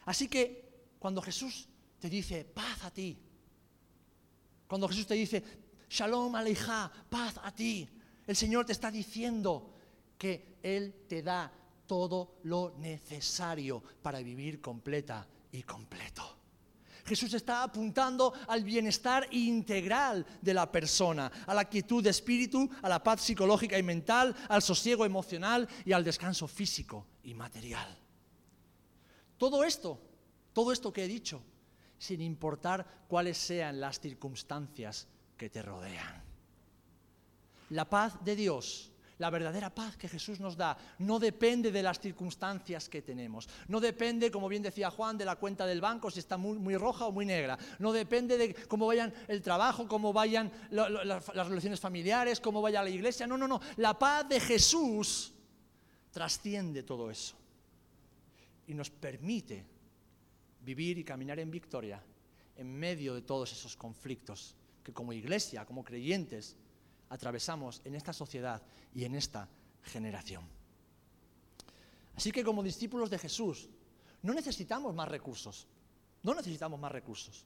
Así 0.05 0.27
que 0.27 0.95
cuando 0.99 1.21
Jesús 1.21 1.67
te 1.99 2.09
dice, 2.09 2.43
paz 2.43 2.83
a 2.83 2.91
ti, 2.91 3.17
cuando 4.67 4.87
Jesús 4.87 5.07
te 5.07 5.13
dice, 5.13 5.43
Shalom 5.89 6.35
Aleja, 6.35 6.91
paz 7.09 7.39
a 7.41 7.53
ti, 7.53 7.87
el 8.25 8.35
Señor 8.35 8.65
te 8.65 8.71
está 8.71 8.89
diciendo 8.89 9.73
que 10.17 10.57
Él 10.63 11.05
te 11.07 11.21
da 11.21 11.51
todo 11.85 12.39
lo 12.43 12.73
necesario 12.77 13.83
para 14.01 14.19
vivir 14.19 14.59
completa 14.59 15.27
y 15.51 15.63
completo. 15.63 16.32
Jesús 17.05 17.33
está 17.33 17.63
apuntando 17.63 18.33
al 18.47 18.63
bienestar 18.63 19.27
integral 19.31 20.25
de 20.41 20.53
la 20.53 20.71
persona, 20.71 21.31
a 21.45 21.53
la 21.53 21.65
quietud 21.65 22.03
de 22.03 22.09
espíritu, 22.09 22.69
a 22.81 22.87
la 22.87 23.03
paz 23.03 23.21
psicológica 23.21 23.77
y 23.77 23.83
mental, 23.83 24.35
al 24.47 24.61
sosiego 24.61 25.05
emocional 25.05 25.67
y 25.83 25.91
al 25.91 26.03
descanso 26.03 26.47
físico 26.47 27.05
y 27.23 27.33
material. 27.33 27.97
Todo 29.37 29.65
esto, 29.65 29.99
todo 30.53 30.71
esto 30.71 30.93
que 30.93 31.03
he 31.03 31.07
dicho, 31.07 31.41
sin 31.97 32.21
importar 32.21 33.03
cuáles 33.07 33.37
sean 33.37 33.81
las 33.81 33.99
circunstancias 33.99 35.07
que 35.37 35.49
te 35.49 35.61
rodean. 35.61 36.23
La 37.71 37.89
paz 37.89 38.23
de 38.23 38.35
Dios, 38.35 38.92
la 39.19 39.29
verdadera 39.29 39.73
paz 39.73 39.95
que 39.97 40.09
Jesús 40.09 40.39
nos 40.39 40.57
da, 40.57 40.77
no 40.99 41.19
depende 41.19 41.71
de 41.71 41.83
las 41.83 41.99
circunstancias 41.99 42.89
que 42.89 43.01
tenemos. 43.01 43.47
No 43.67 43.79
depende, 43.79 44.31
como 44.31 44.49
bien 44.49 44.63
decía 44.63 44.89
Juan, 44.89 45.17
de 45.17 45.25
la 45.25 45.35
cuenta 45.35 45.65
del 45.65 45.81
banco, 45.81 46.09
si 46.09 46.19
está 46.19 46.37
muy, 46.37 46.75
roja 46.77 47.05
o 47.05 47.11
muy 47.11 47.25
negra. 47.25 47.57
No 47.79 47.91
depende 47.91 48.37
de 48.37 48.53
cómo 48.67 48.87
vayan 48.87 49.13
el 49.27 49.41
trabajo, 49.41 49.87
cómo 49.87 50.13
vayan 50.13 50.51
las 50.71 51.47
relaciones 51.47 51.79
familiares, 51.79 52.39
cómo 52.39 52.61
vaya 52.61 52.83
la 52.83 52.89
iglesia. 52.89 53.27
No, 53.27 53.37
no, 53.37 53.47
no. 53.47 53.61
La 53.77 53.97
paz 53.97 54.27
de 54.27 54.39
Jesús 54.39 55.33
trasciende 56.11 56.83
todo 56.83 57.09
eso. 57.09 57.35
Y 58.67 58.73
nos 58.73 58.89
permite 58.89 59.65
vivir 60.61 60.97
y 60.97 61.03
caminar 61.03 61.39
en 61.39 61.51
victoria 61.51 62.01
en 62.55 62.73
medio 62.73 63.15
de 63.15 63.21
todos 63.21 63.51
esos 63.51 63.75
conflictos 63.75 64.55
que 64.83 64.93
como 64.93 65.13
iglesia, 65.13 65.65
como 65.65 65.83
creyentes, 65.83 66.55
atravesamos 67.09 67.81
en 67.85 67.95
esta 67.95 68.13
sociedad 68.13 68.61
y 68.93 69.05
en 69.05 69.15
esta 69.15 69.47
generación. 69.83 70.43
Así 72.15 72.31
que 72.31 72.43
como 72.43 72.63
discípulos 72.63 73.09
de 73.09 73.19
Jesús, 73.19 73.69
no 74.21 74.33
necesitamos 74.33 74.93
más 74.93 75.07
recursos, 75.07 75.67
no 76.23 76.33
necesitamos 76.33 76.79
más 76.79 76.91
recursos. 76.91 77.45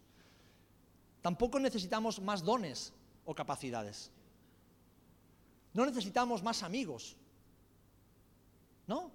Tampoco 1.22 1.60
necesitamos 1.60 2.22
más 2.22 2.43
dones 2.43 2.93
o 3.26 3.34
capacidades. 3.34 4.12
No 5.74 5.86
necesitamos 5.86 6.43
más 6.43 6.63
amigos. 6.63 7.17
¿No? 8.88 9.12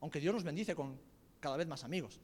Aunque 0.00 0.20
Dios 0.20 0.34
nos 0.34 0.44
bendice 0.44 0.74
con 0.74 0.98
cada 1.40 1.56
vez 1.56 1.66
más 1.66 1.84
amigos. 1.84 2.20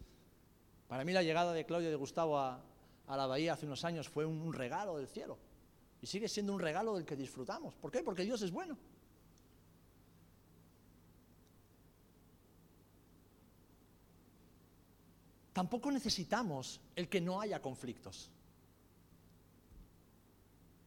Para 0.89 1.05
mí 1.05 1.13
la 1.13 1.23
llegada 1.23 1.53
de 1.53 1.67
Claudio 1.67 1.89
y 1.89 1.91
de 1.91 1.97
Gustavo 1.97 2.39
a, 2.39 2.63
la 3.09 3.27
bahía 3.27 3.55
hace 3.55 3.67
unos 3.67 3.85
años 3.85 4.09
fue 4.09 4.25
un 4.25 4.53
regalo 4.53 4.97
del 4.97 5.09
cielo. 5.09 5.39
Y 6.05 6.07
sigue 6.07 6.29
siendo 6.29 6.53
un 6.53 6.61
regalo 6.61 6.97
del 6.97 7.07
que 7.07 7.17
disfrutamos. 7.17 7.75
¿Por 7.77 7.91
qué? 7.91 8.03
Porque 8.03 8.25
Dios 8.25 8.43
es 8.43 8.51
bueno. 8.51 8.77
Tampoco 15.55 15.91
necesitamos 15.91 16.79
el 16.95 17.09
que 17.09 17.23
no 17.23 17.41
haya 17.41 17.63
conflictos. 17.63 18.29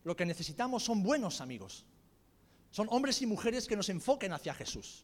Lo 0.03 0.15
que 0.15 0.23
necesitamos 0.23 0.83
son 0.83 1.01
buenos 1.01 1.41
amigos. 1.41 1.83
Son 2.69 2.85
hombres 2.91 3.19
y 3.23 3.25
mujeres 3.25 3.65
que 3.65 3.75
nos 3.75 3.89
enfoquen 3.89 4.33
hacia 4.33 4.53
Jesús. 4.53 5.03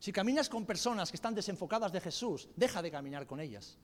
Si 0.00 0.12
caminas 0.12 0.50
con 0.50 0.66
personas 0.66 1.10
que 1.10 1.16
están 1.16 1.34
desenfocadas 1.34 1.92
de 1.92 2.02
Jesús, 2.02 2.50
deja 2.56 2.82
de 2.82 2.90
caminar 2.90 3.26
con 3.26 3.40
ellas. 3.40 3.78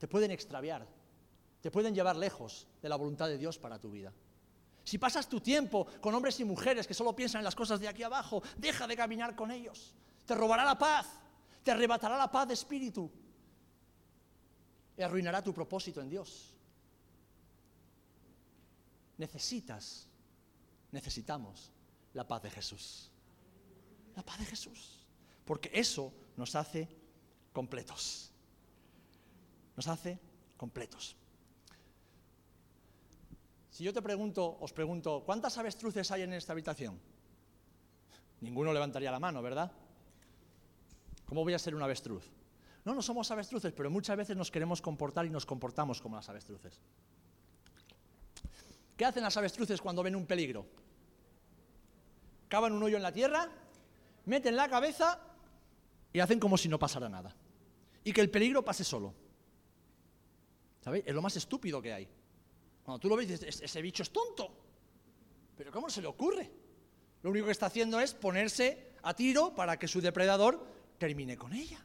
Te 0.00 0.08
pueden 0.08 0.32
extraviar, 0.32 0.84
te 1.66 1.70
pueden 1.72 1.96
llevar 1.96 2.14
lejos 2.14 2.68
de 2.80 2.88
la 2.88 2.94
voluntad 2.94 3.26
de 3.26 3.38
Dios 3.38 3.58
para 3.58 3.76
tu 3.76 3.90
vida. 3.90 4.12
Si 4.84 4.98
pasas 4.98 5.28
tu 5.28 5.40
tiempo 5.40 5.84
con 6.00 6.14
hombres 6.14 6.38
y 6.38 6.44
mujeres 6.44 6.86
que 6.86 6.94
solo 6.94 7.16
piensan 7.16 7.40
en 7.40 7.44
las 7.44 7.56
cosas 7.56 7.80
de 7.80 7.88
aquí 7.88 8.04
abajo, 8.04 8.40
deja 8.56 8.86
de 8.86 8.96
caminar 8.96 9.34
con 9.34 9.50
ellos. 9.50 9.92
Te 10.26 10.36
robará 10.36 10.64
la 10.64 10.78
paz, 10.78 11.08
te 11.64 11.72
arrebatará 11.72 12.16
la 12.16 12.30
paz 12.30 12.46
de 12.46 12.54
espíritu 12.54 13.10
y 14.96 15.02
arruinará 15.02 15.42
tu 15.42 15.52
propósito 15.52 16.00
en 16.00 16.08
Dios. 16.08 16.54
Necesitas, 19.18 20.06
necesitamos 20.92 21.72
la 22.14 22.28
paz 22.28 22.44
de 22.44 22.50
Jesús. 22.52 23.10
La 24.14 24.22
paz 24.22 24.38
de 24.38 24.44
Jesús. 24.44 25.04
Porque 25.44 25.72
eso 25.74 26.14
nos 26.36 26.54
hace 26.54 26.88
completos. 27.52 28.30
Nos 29.74 29.88
hace 29.88 30.20
completos. 30.56 31.16
Si 33.76 33.84
yo 33.84 33.92
te 33.92 34.00
pregunto, 34.00 34.56
os 34.58 34.72
pregunto, 34.72 35.22
¿cuántas 35.26 35.58
avestruces 35.58 36.10
hay 36.10 36.22
en 36.22 36.32
esta 36.32 36.54
habitación? 36.54 36.98
Ninguno 38.40 38.72
levantaría 38.72 39.10
la 39.10 39.20
mano, 39.20 39.42
¿verdad? 39.42 39.70
¿Cómo 41.26 41.44
voy 41.44 41.52
a 41.52 41.58
ser 41.58 41.74
un 41.74 41.82
avestruz? 41.82 42.24
No, 42.86 42.94
no 42.94 43.02
somos 43.02 43.30
avestruces, 43.30 43.74
pero 43.74 43.90
muchas 43.90 44.16
veces 44.16 44.34
nos 44.34 44.50
queremos 44.50 44.80
comportar 44.80 45.26
y 45.26 45.28
nos 45.28 45.44
comportamos 45.44 46.00
como 46.00 46.16
las 46.16 46.26
avestruces. 46.26 46.80
¿Qué 48.96 49.04
hacen 49.04 49.22
las 49.22 49.36
avestruces 49.36 49.82
cuando 49.82 50.02
ven 50.02 50.16
un 50.16 50.24
peligro? 50.24 50.64
Cavan 52.48 52.72
un 52.72 52.82
hoyo 52.82 52.96
en 52.96 53.02
la 53.02 53.12
tierra, 53.12 53.46
meten 54.24 54.56
la 54.56 54.70
cabeza 54.70 55.20
y 56.14 56.20
hacen 56.20 56.40
como 56.40 56.56
si 56.56 56.70
no 56.70 56.78
pasara 56.78 57.10
nada. 57.10 57.36
Y 58.04 58.14
que 58.14 58.22
el 58.22 58.30
peligro 58.30 58.64
pase 58.64 58.84
solo. 58.84 59.12
¿Sabéis? 60.80 61.04
Es 61.06 61.14
lo 61.14 61.20
más 61.20 61.36
estúpido 61.36 61.82
que 61.82 61.92
hay. 61.92 62.15
Cuando 62.86 63.00
tú 63.00 63.08
lo 63.08 63.16
ves, 63.16 63.42
ese 63.42 63.82
bicho 63.82 64.04
es 64.04 64.10
tonto. 64.10 64.48
Pero 65.56 65.72
¿cómo 65.72 65.90
se 65.90 66.00
le 66.00 66.06
ocurre? 66.06 66.48
Lo 67.20 67.30
único 67.30 67.46
que 67.46 67.52
está 67.52 67.66
haciendo 67.66 67.98
es 67.98 68.14
ponerse 68.14 68.92
a 69.02 69.12
tiro 69.12 69.52
para 69.56 69.76
que 69.76 69.88
su 69.88 70.00
depredador 70.00 70.64
termine 70.96 71.36
con 71.36 71.52
ella. 71.52 71.84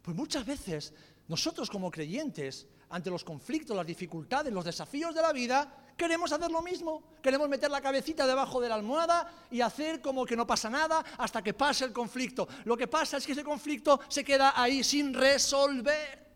Pues 0.00 0.16
muchas 0.16 0.46
veces 0.46 0.94
nosotros 1.28 1.68
como 1.68 1.90
creyentes, 1.90 2.66
ante 2.88 3.10
los 3.10 3.24
conflictos, 3.24 3.76
las 3.76 3.86
dificultades, 3.86 4.50
los 4.50 4.64
desafíos 4.64 5.14
de 5.14 5.20
la 5.20 5.34
vida, 5.34 5.92
queremos 5.98 6.32
hacer 6.32 6.50
lo 6.50 6.62
mismo. 6.62 7.02
Queremos 7.22 7.50
meter 7.50 7.70
la 7.70 7.82
cabecita 7.82 8.26
debajo 8.26 8.58
de 8.58 8.70
la 8.70 8.76
almohada 8.76 9.30
y 9.50 9.60
hacer 9.60 10.00
como 10.00 10.24
que 10.24 10.34
no 10.34 10.46
pasa 10.46 10.70
nada 10.70 11.04
hasta 11.18 11.42
que 11.42 11.52
pase 11.52 11.84
el 11.84 11.92
conflicto. 11.92 12.48
Lo 12.64 12.74
que 12.74 12.88
pasa 12.88 13.18
es 13.18 13.26
que 13.26 13.32
ese 13.32 13.44
conflicto 13.44 14.00
se 14.08 14.24
queda 14.24 14.54
ahí 14.58 14.82
sin 14.82 15.12
resolver. 15.12 16.29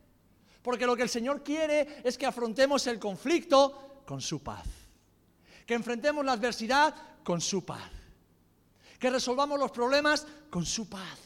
Porque 0.64 0.87
lo 0.87 0.96
que 0.96 1.03
el 1.03 1.11
Señor 1.11 1.44
quiere 1.44 2.00
es 2.03 2.16
que 2.16 2.24
afrontemos 2.24 2.87
el 2.87 2.98
conflicto 2.98 4.00
con 4.07 4.22
su 4.22 4.42
paz. 4.42 4.64
Que 5.66 5.74
enfrentemos 5.74 6.24
la 6.24 6.33
adversidad 6.33 6.94
con 7.22 7.42
su 7.42 7.66
paz. 7.66 7.90
Que 8.98 9.11
resolvamos 9.11 9.61
los 9.61 9.70
problemas 9.70 10.27
con 10.48 10.64
su 10.64 10.88
paz. 10.88 11.18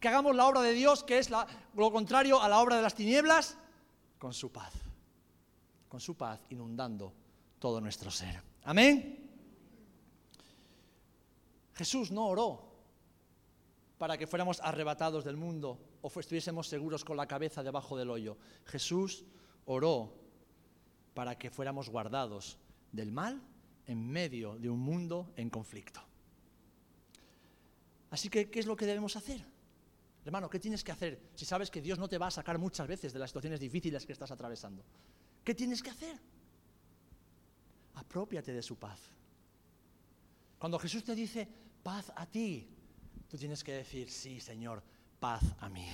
Que 0.00 0.08
hagamos 0.08 0.34
la 0.34 0.48
obra 0.48 0.60
de 0.60 0.72
Dios, 0.72 1.04
que 1.04 1.18
es 1.18 1.30
lo 1.30 1.92
contrario 1.92 2.42
a 2.42 2.48
la 2.48 2.58
obra 2.58 2.74
de 2.74 2.82
las 2.82 2.96
tinieblas, 2.96 3.56
con 4.18 4.34
su 4.34 4.50
paz. 4.50 4.72
Con 5.88 6.00
su 6.00 6.16
paz 6.16 6.40
inundando 6.50 7.14
todo 7.60 7.80
nuestro 7.80 8.10
ser. 8.10 8.42
Amén. 8.64 9.30
Jesús 11.74 12.10
no 12.10 12.26
oró 12.26 12.72
para 13.98 14.18
que 14.18 14.26
fuéramos 14.26 14.60
arrebatados 14.62 15.22
del 15.22 15.36
mundo 15.36 15.78
o 16.02 16.20
estuviésemos 16.20 16.68
seguros 16.68 17.04
con 17.04 17.16
la 17.16 17.26
cabeza 17.26 17.62
debajo 17.62 17.96
del 17.96 18.10
hoyo. 18.10 18.36
Jesús 18.66 19.24
oró 19.64 20.12
para 21.14 21.38
que 21.38 21.50
fuéramos 21.50 21.88
guardados 21.88 22.58
del 22.90 23.12
mal 23.12 23.40
en 23.86 24.10
medio 24.10 24.58
de 24.58 24.68
un 24.68 24.80
mundo 24.80 25.32
en 25.36 25.48
conflicto. 25.48 26.00
Así 28.10 28.28
que, 28.28 28.50
¿qué 28.50 28.60
es 28.60 28.66
lo 28.66 28.76
que 28.76 28.84
debemos 28.84 29.16
hacer? 29.16 29.42
Hermano, 30.24 30.50
¿qué 30.50 30.58
tienes 30.58 30.84
que 30.84 30.92
hacer 30.92 31.30
si 31.34 31.44
sabes 31.44 31.70
que 31.70 31.80
Dios 31.80 31.98
no 31.98 32.08
te 32.08 32.18
va 32.18 32.26
a 32.26 32.30
sacar 32.30 32.58
muchas 32.58 32.86
veces 32.86 33.12
de 33.12 33.18
las 33.18 33.30
situaciones 33.30 33.60
difíciles 33.60 34.04
que 34.04 34.12
estás 34.12 34.30
atravesando? 34.30 34.84
¿Qué 35.42 35.54
tienes 35.54 35.82
que 35.82 35.90
hacer? 35.90 36.16
Apropiate 37.94 38.52
de 38.52 38.62
su 38.62 38.76
paz. 38.76 39.00
Cuando 40.58 40.78
Jesús 40.78 41.02
te 41.02 41.14
dice 41.14 41.48
paz 41.82 42.12
a 42.14 42.26
ti, 42.26 42.68
tú 43.28 43.36
tienes 43.36 43.64
que 43.64 43.72
decir, 43.72 44.10
sí, 44.10 44.40
Señor, 44.40 44.82
paz 45.22 45.44
a 45.60 45.68
mí. 45.68 45.88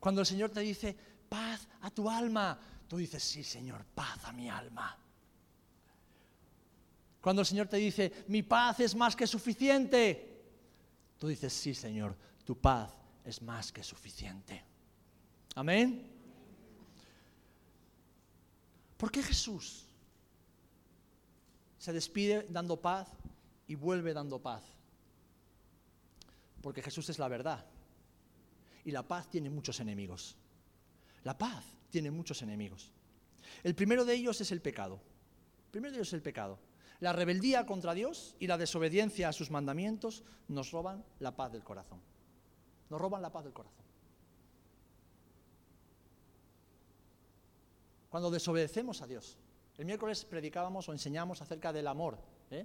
Cuando 0.00 0.20
el 0.20 0.26
Señor 0.26 0.50
te 0.50 0.58
dice 0.58 0.96
paz 1.28 1.68
a 1.82 1.90
tu 1.90 2.10
alma, 2.10 2.58
tú 2.88 2.96
dices, 2.96 3.22
sí, 3.22 3.44
Señor, 3.44 3.84
paz 3.94 4.24
a 4.24 4.32
mi 4.32 4.50
alma. 4.50 4.98
Cuando 7.20 7.42
el 7.42 7.46
Señor 7.46 7.68
te 7.68 7.76
dice, 7.76 8.24
mi 8.26 8.42
paz 8.42 8.80
es 8.80 8.96
más 8.96 9.14
que 9.14 9.24
suficiente, 9.24 10.42
tú 11.16 11.28
dices, 11.28 11.52
sí, 11.52 11.76
Señor, 11.76 12.16
tu 12.44 12.58
paz 12.58 12.90
es 13.24 13.40
más 13.40 13.70
que 13.70 13.84
suficiente. 13.84 14.64
Amén. 15.54 16.10
¿Por 18.96 19.12
qué 19.12 19.22
Jesús 19.22 19.86
se 21.78 21.92
despide 21.92 22.48
dando 22.50 22.80
paz 22.80 23.08
y 23.68 23.76
vuelve 23.76 24.12
dando 24.12 24.40
paz? 24.40 24.64
Porque 26.62 26.82
Jesús 26.82 27.08
es 27.10 27.20
la 27.20 27.28
verdad. 27.28 27.64
Y 28.86 28.92
la 28.92 29.02
paz 29.02 29.28
tiene 29.28 29.50
muchos 29.50 29.80
enemigos. 29.80 30.36
La 31.24 31.36
paz 31.36 31.64
tiene 31.90 32.12
muchos 32.12 32.40
enemigos. 32.42 32.92
El 33.64 33.74
primero 33.74 34.04
de 34.04 34.14
ellos 34.14 34.40
es 34.40 34.52
el 34.52 34.62
pecado. 34.62 35.00
El 35.64 35.70
primero 35.72 35.90
de 35.90 35.98
ellos 35.98 36.08
es 36.08 36.14
el 36.14 36.22
pecado. 36.22 36.60
La 37.00 37.12
rebeldía 37.12 37.66
contra 37.66 37.94
Dios 37.94 38.36
y 38.38 38.46
la 38.46 38.56
desobediencia 38.56 39.28
a 39.28 39.32
sus 39.32 39.50
mandamientos 39.50 40.22
nos 40.46 40.70
roban 40.70 41.04
la 41.18 41.34
paz 41.34 41.50
del 41.50 41.64
corazón. 41.64 42.00
Nos 42.88 43.00
roban 43.00 43.22
la 43.22 43.32
paz 43.32 43.42
del 43.42 43.52
corazón. 43.52 43.84
Cuando 48.08 48.30
desobedecemos 48.30 49.02
a 49.02 49.08
Dios. 49.08 49.36
El 49.78 49.84
miércoles 49.84 50.24
predicábamos 50.24 50.88
o 50.88 50.92
enseñamos 50.92 51.42
acerca 51.42 51.72
del 51.72 51.88
amor. 51.88 52.18
¿eh? 52.52 52.64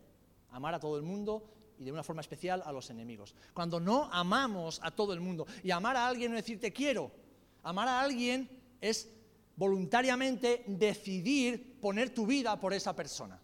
Amar 0.51 0.75
a 0.75 0.79
todo 0.79 0.97
el 0.97 1.03
mundo 1.03 1.49
y 1.81 1.83
de 1.83 1.91
una 1.91 2.03
forma 2.03 2.21
especial 2.21 2.61
a 2.63 2.71
los 2.71 2.91
enemigos. 2.91 3.33
Cuando 3.55 3.79
no 3.79 4.07
amamos 4.13 4.79
a 4.83 4.91
todo 4.91 5.13
el 5.13 5.19
mundo. 5.19 5.47
Y 5.63 5.71
amar 5.71 5.97
a 5.97 6.07
alguien 6.07 6.31
no 6.31 6.37
decir 6.37 6.59
te 6.59 6.71
quiero. 6.71 7.11
Amar 7.63 7.87
a 7.87 8.01
alguien 8.01 8.47
es 8.79 9.09
voluntariamente 9.55 10.63
decidir 10.67 11.79
poner 11.81 12.11
tu 12.11 12.27
vida 12.27 12.59
por 12.59 12.73
esa 12.73 12.95
persona 12.95 13.41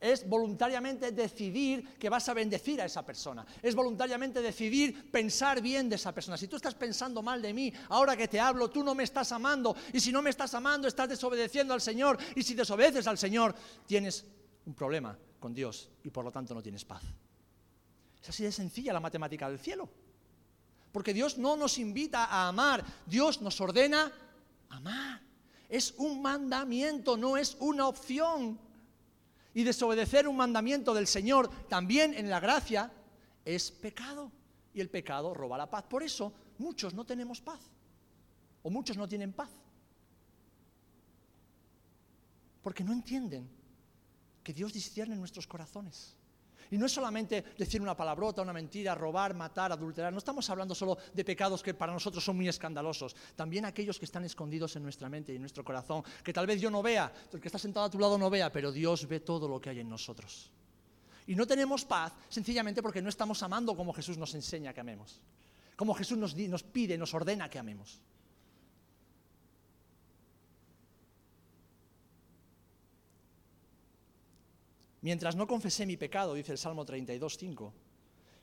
es 0.00 0.28
voluntariamente 0.28 1.10
decidir 1.10 1.98
que 1.98 2.08
vas 2.08 2.28
a 2.28 2.34
bendecir 2.34 2.80
a 2.80 2.84
esa 2.84 3.04
persona. 3.04 3.44
Es 3.60 3.74
voluntariamente 3.74 4.40
decidir 4.40 5.10
pensar 5.10 5.60
bien 5.60 5.88
de 5.88 5.96
esa 5.96 6.14
persona. 6.14 6.36
Si 6.36 6.46
tú 6.46 6.54
estás 6.54 6.74
pensando 6.74 7.20
mal 7.20 7.42
de 7.42 7.52
mí, 7.52 7.72
ahora 7.88 8.16
que 8.16 8.28
te 8.28 8.38
hablo, 8.38 8.70
tú 8.70 8.84
no 8.84 8.94
me 8.94 9.02
estás 9.02 9.32
amando. 9.32 9.74
Y 9.92 9.98
si 9.98 10.12
no 10.12 10.22
me 10.22 10.30
estás 10.30 10.54
amando, 10.54 10.86
estás 10.86 11.08
desobedeciendo 11.08 11.74
al 11.74 11.80
Señor. 11.80 12.16
Y 12.36 12.44
si 12.44 12.54
desobedeces 12.54 13.08
al 13.08 13.18
Señor, 13.18 13.54
tienes 13.86 14.24
un 14.66 14.74
problema 14.74 15.18
con 15.40 15.54
Dios 15.54 15.90
y 16.04 16.10
por 16.10 16.24
lo 16.24 16.30
tanto 16.30 16.54
no 16.54 16.62
tienes 16.62 16.84
paz. 16.84 17.02
Es 18.28 18.34
así 18.34 18.44
de 18.44 18.52
sencilla 18.52 18.92
la 18.92 19.00
matemática 19.00 19.48
del 19.48 19.58
cielo. 19.58 19.88
Porque 20.92 21.14
Dios 21.14 21.38
no 21.38 21.56
nos 21.56 21.78
invita 21.78 22.26
a 22.26 22.48
amar, 22.48 22.84
Dios 23.06 23.40
nos 23.40 23.58
ordena 23.58 24.12
amar. 24.68 25.22
Es 25.66 25.94
un 25.96 26.20
mandamiento, 26.20 27.16
no 27.16 27.38
es 27.38 27.56
una 27.58 27.88
opción 27.88 28.58
y 29.54 29.64
desobedecer 29.64 30.28
un 30.28 30.36
mandamiento 30.36 30.92
del 30.92 31.06
Señor 31.06 31.48
también 31.68 32.12
en 32.12 32.28
la 32.28 32.38
gracia 32.38 32.92
es 33.46 33.70
pecado. 33.70 34.30
Y 34.74 34.80
el 34.82 34.90
pecado 34.90 35.32
roba 35.32 35.56
la 35.56 35.70
paz. 35.70 35.84
Por 35.84 36.02
eso 36.02 36.30
muchos 36.58 36.92
no 36.92 37.06
tenemos 37.06 37.40
paz. 37.40 37.60
O 38.62 38.68
muchos 38.68 38.98
no 38.98 39.08
tienen 39.08 39.32
paz. 39.32 39.48
Porque 42.60 42.84
no 42.84 42.92
entienden 42.92 43.48
que 44.44 44.52
Dios 44.52 44.74
discierne 44.74 45.16
nuestros 45.16 45.46
corazones. 45.46 46.17
Y 46.70 46.78
no 46.78 46.86
es 46.86 46.92
solamente 46.92 47.44
decir 47.56 47.80
una 47.80 47.96
palabrota, 47.96 48.42
una 48.42 48.52
mentira, 48.52 48.94
robar, 48.94 49.34
matar, 49.34 49.72
adulterar. 49.72 50.12
No 50.12 50.18
estamos 50.18 50.48
hablando 50.50 50.74
solo 50.74 50.98
de 51.14 51.24
pecados 51.24 51.62
que 51.62 51.74
para 51.74 51.92
nosotros 51.92 52.22
son 52.22 52.36
muy 52.36 52.48
escandalosos. 52.48 53.16
También 53.34 53.64
aquellos 53.64 53.98
que 53.98 54.04
están 54.04 54.24
escondidos 54.24 54.76
en 54.76 54.82
nuestra 54.82 55.08
mente 55.08 55.32
y 55.32 55.36
en 55.36 55.42
nuestro 55.42 55.64
corazón, 55.64 56.02
que 56.22 56.32
tal 56.32 56.46
vez 56.46 56.60
yo 56.60 56.70
no 56.70 56.82
vea, 56.82 57.12
el 57.32 57.40
que 57.40 57.48
está 57.48 57.58
sentado 57.58 57.86
a 57.86 57.90
tu 57.90 57.98
lado 57.98 58.18
no 58.18 58.30
vea, 58.30 58.52
pero 58.52 58.70
Dios 58.72 59.06
ve 59.08 59.20
todo 59.20 59.48
lo 59.48 59.60
que 59.60 59.70
hay 59.70 59.80
en 59.80 59.88
nosotros. 59.88 60.50
Y 61.26 61.34
no 61.34 61.46
tenemos 61.46 61.84
paz 61.84 62.14
sencillamente 62.28 62.82
porque 62.82 63.02
no 63.02 63.08
estamos 63.08 63.42
amando 63.42 63.76
como 63.76 63.92
Jesús 63.92 64.16
nos 64.16 64.34
enseña 64.34 64.72
que 64.72 64.80
amemos. 64.80 65.20
Como 65.76 65.94
Jesús 65.94 66.18
nos, 66.18 66.34
nos 66.34 66.62
pide, 66.62 66.98
nos 66.98 67.14
ordena 67.14 67.48
que 67.48 67.58
amemos. 67.58 68.00
Mientras 75.08 75.36
no 75.36 75.46
confesé 75.46 75.86
mi 75.86 75.96
pecado, 75.96 76.34
dice 76.34 76.52
el 76.52 76.58
Salmo 76.58 76.84
32, 76.84 77.38
5, 77.38 77.72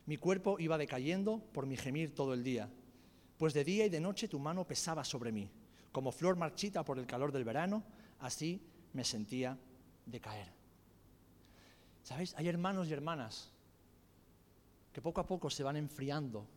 mi 0.06 0.16
cuerpo 0.16 0.58
iba 0.58 0.76
decayendo 0.76 1.38
por 1.52 1.64
mi 1.64 1.76
gemir 1.76 2.12
todo 2.12 2.34
el 2.34 2.42
día, 2.42 2.68
pues 3.38 3.54
de 3.54 3.62
día 3.62 3.86
y 3.86 3.88
de 3.88 4.00
noche 4.00 4.26
tu 4.26 4.40
mano 4.40 4.66
pesaba 4.66 5.04
sobre 5.04 5.30
mí, 5.30 5.48
como 5.92 6.10
flor 6.10 6.34
marchita 6.34 6.84
por 6.84 6.98
el 6.98 7.06
calor 7.06 7.30
del 7.30 7.44
verano, 7.44 7.84
así 8.18 8.60
me 8.94 9.04
sentía 9.04 9.56
decaer. 10.06 10.48
¿Sabéis? 12.02 12.34
Hay 12.36 12.48
hermanos 12.48 12.88
y 12.88 12.94
hermanas 12.94 13.52
que 14.92 15.00
poco 15.00 15.20
a 15.20 15.26
poco 15.28 15.48
se 15.48 15.62
van 15.62 15.76
enfriando, 15.76 16.48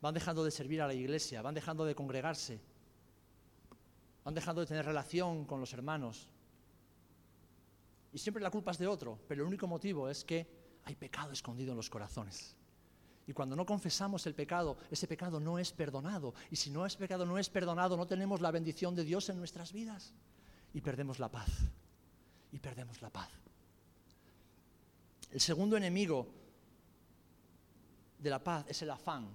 van 0.00 0.14
dejando 0.14 0.44
de 0.44 0.52
servir 0.52 0.80
a 0.82 0.86
la 0.86 0.94
iglesia, 0.94 1.42
van 1.42 1.56
dejando 1.56 1.84
de 1.84 1.96
congregarse, 1.96 2.60
van 4.22 4.34
dejando 4.34 4.60
de 4.60 4.68
tener 4.68 4.86
relación 4.86 5.46
con 5.46 5.58
los 5.58 5.72
hermanos, 5.72 6.28
y 8.16 8.18
siempre 8.18 8.42
la 8.42 8.50
culpa 8.50 8.70
es 8.70 8.78
de 8.78 8.86
otro, 8.86 9.20
pero 9.28 9.42
el 9.42 9.46
único 9.46 9.66
motivo 9.66 10.08
es 10.08 10.24
que 10.24 10.48
hay 10.84 10.94
pecado 10.94 11.32
escondido 11.32 11.72
en 11.72 11.76
los 11.76 11.90
corazones. 11.90 12.56
Y 13.26 13.34
cuando 13.34 13.54
no 13.54 13.66
confesamos 13.66 14.26
el 14.26 14.34
pecado, 14.34 14.78
ese 14.90 15.06
pecado 15.06 15.38
no 15.38 15.58
es 15.58 15.70
perdonado. 15.70 16.32
Y 16.50 16.56
si 16.56 16.70
no 16.70 16.86
es 16.86 16.96
pecado, 16.96 17.26
no 17.26 17.36
es 17.36 17.50
perdonado, 17.50 17.94
no 17.94 18.06
tenemos 18.06 18.40
la 18.40 18.50
bendición 18.50 18.94
de 18.94 19.04
Dios 19.04 19.28
en 19.28 19.36
nuestras 19.36 19.70
vidas. 19.70 20.14
Y 20.72 20.80
perdemos 20.80 21.18
la 21.18 21.30
paz. 21.30 21.50
Y 22.52 22.58
perdemos 22.58 23.02
la 23.02 23.10
paz. 23.10 23.28
El 25.30 25.40
segundo 25.42 25.76
enemigo 25.76 26.26
de 28.18 28.30
la 28.30 28.42
paz 28.42 28.64
es 28.66 28.80
el 28.80 28.92
afán. 28.92 29.28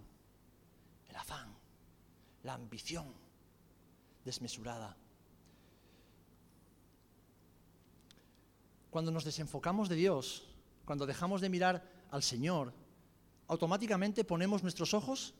El 1.08 1.16
afán. 1.18 1.56
La 2.42 2.56
ambición 2.56 3.14
desmesurada. 4.26 4.98
Cuando 8.92 9.10
nos 9.10 9.24
desenfocamos 9.24 9.90
de 9.90 9.96
Dios, 9.96 10.44
cuando 10.86 11.08
dejamos 11.08 11.42
de 11.42 11.50
mirar 11.50 11.82
al 12.12 12.22
Señor, 12.22 12.74
automáticamente 13.48 14.24
ponemos 14.24 14.62
nuestros 14.62 14.94
ojos 14.94 15.34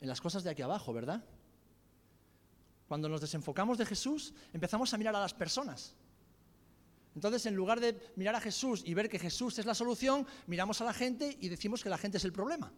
en 0.00 0.08
las 0.08 0.20
cosas 0.20 0.42
de 0.42 0.50
aquí 0.50 0.62
abajo, 0.62 0.92
¿verdad? 0.92 1.22
Cuando 2.88 3.08
nos 3.08 3.20
desenfocamos 3.20 3.76
de 3.76 3.84
Jesús, 3.84 4.32
empezamos 4.54 4.92
a 4.94 4.98
mirar 4.98 5.14
a 5.14 5.20
las 5.20 5.34
personas. 5.34 5.94
Entonces, 7.14 7.44
en 7.46 7.54
lugar 7.54 7.78
de 7.78 7.98
mirar 8.16 8.34
a 8.34 8.40
Jesús 8.40 8.82
y 8.84 8.94
ver 8.94 9.08
que 9.10 9.18
Jesús 9.18 9.58
es 9.58 9.66
la 9.66 9.74
solución, 9.74 10.26
miramos 10.46 10.80
a 10.80 10.84
la 10.84 10.92
gente 10.94 11.36
y 11.40 11.48
decimos 11.48 11.82
que 11.82 11.90
la 11.90 11.98
gente 11.98 12.16
es 12.16 12.24
el 12.24 12.32
problema. 12.32 12.72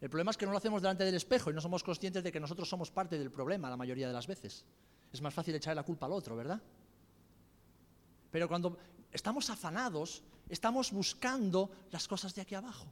El 0.00 0.10
problema 0.10 0.32
es 0.32 0.36
que 0.36 0.46
no 0.46 0.50
lo 0.50 0.58
hacemos 0.58 0.82
delante 0.82 1.04
del 1.04 1.14
espejo 1.14 1.50
y 1.50 1.54
no 1.54 1.60
somos 1.60 1.84
conscientes 1.84 2.24
de 2.24 2.32
que 2.32 2.40
nosotros 2.40 2.68
somos 2.68 2.90
parte 2.90 3.16
del 3.16 3.30
problema 3.30 3.70
la 3.70 3.76
mayoría 3.76 4.08
de 4.08 4.12
las 4.12 4.26
veces. 4.26 4.64
Es 5.12 5.20
más 5.20 5.32
fácil 5.32 5.54
echar 5.54 5.76
la 5.76 5.84
culpa 5.84 6.06
al 6.06 6.12
otro, 6.12 6.34
¿verdad? 6.34 6.60
Pero 8.32 8.48
cuando 8.48 8.76
estamos 9.12 9.48
afanados, 9.50 10.24
estamos 10.48 10.90
buscando 10.90 11.70
las 11.92 12.08
cosas 12.08 12.34
de 12.34 12.42
aquí 12.42 12.56
abajo. 12.56 12.86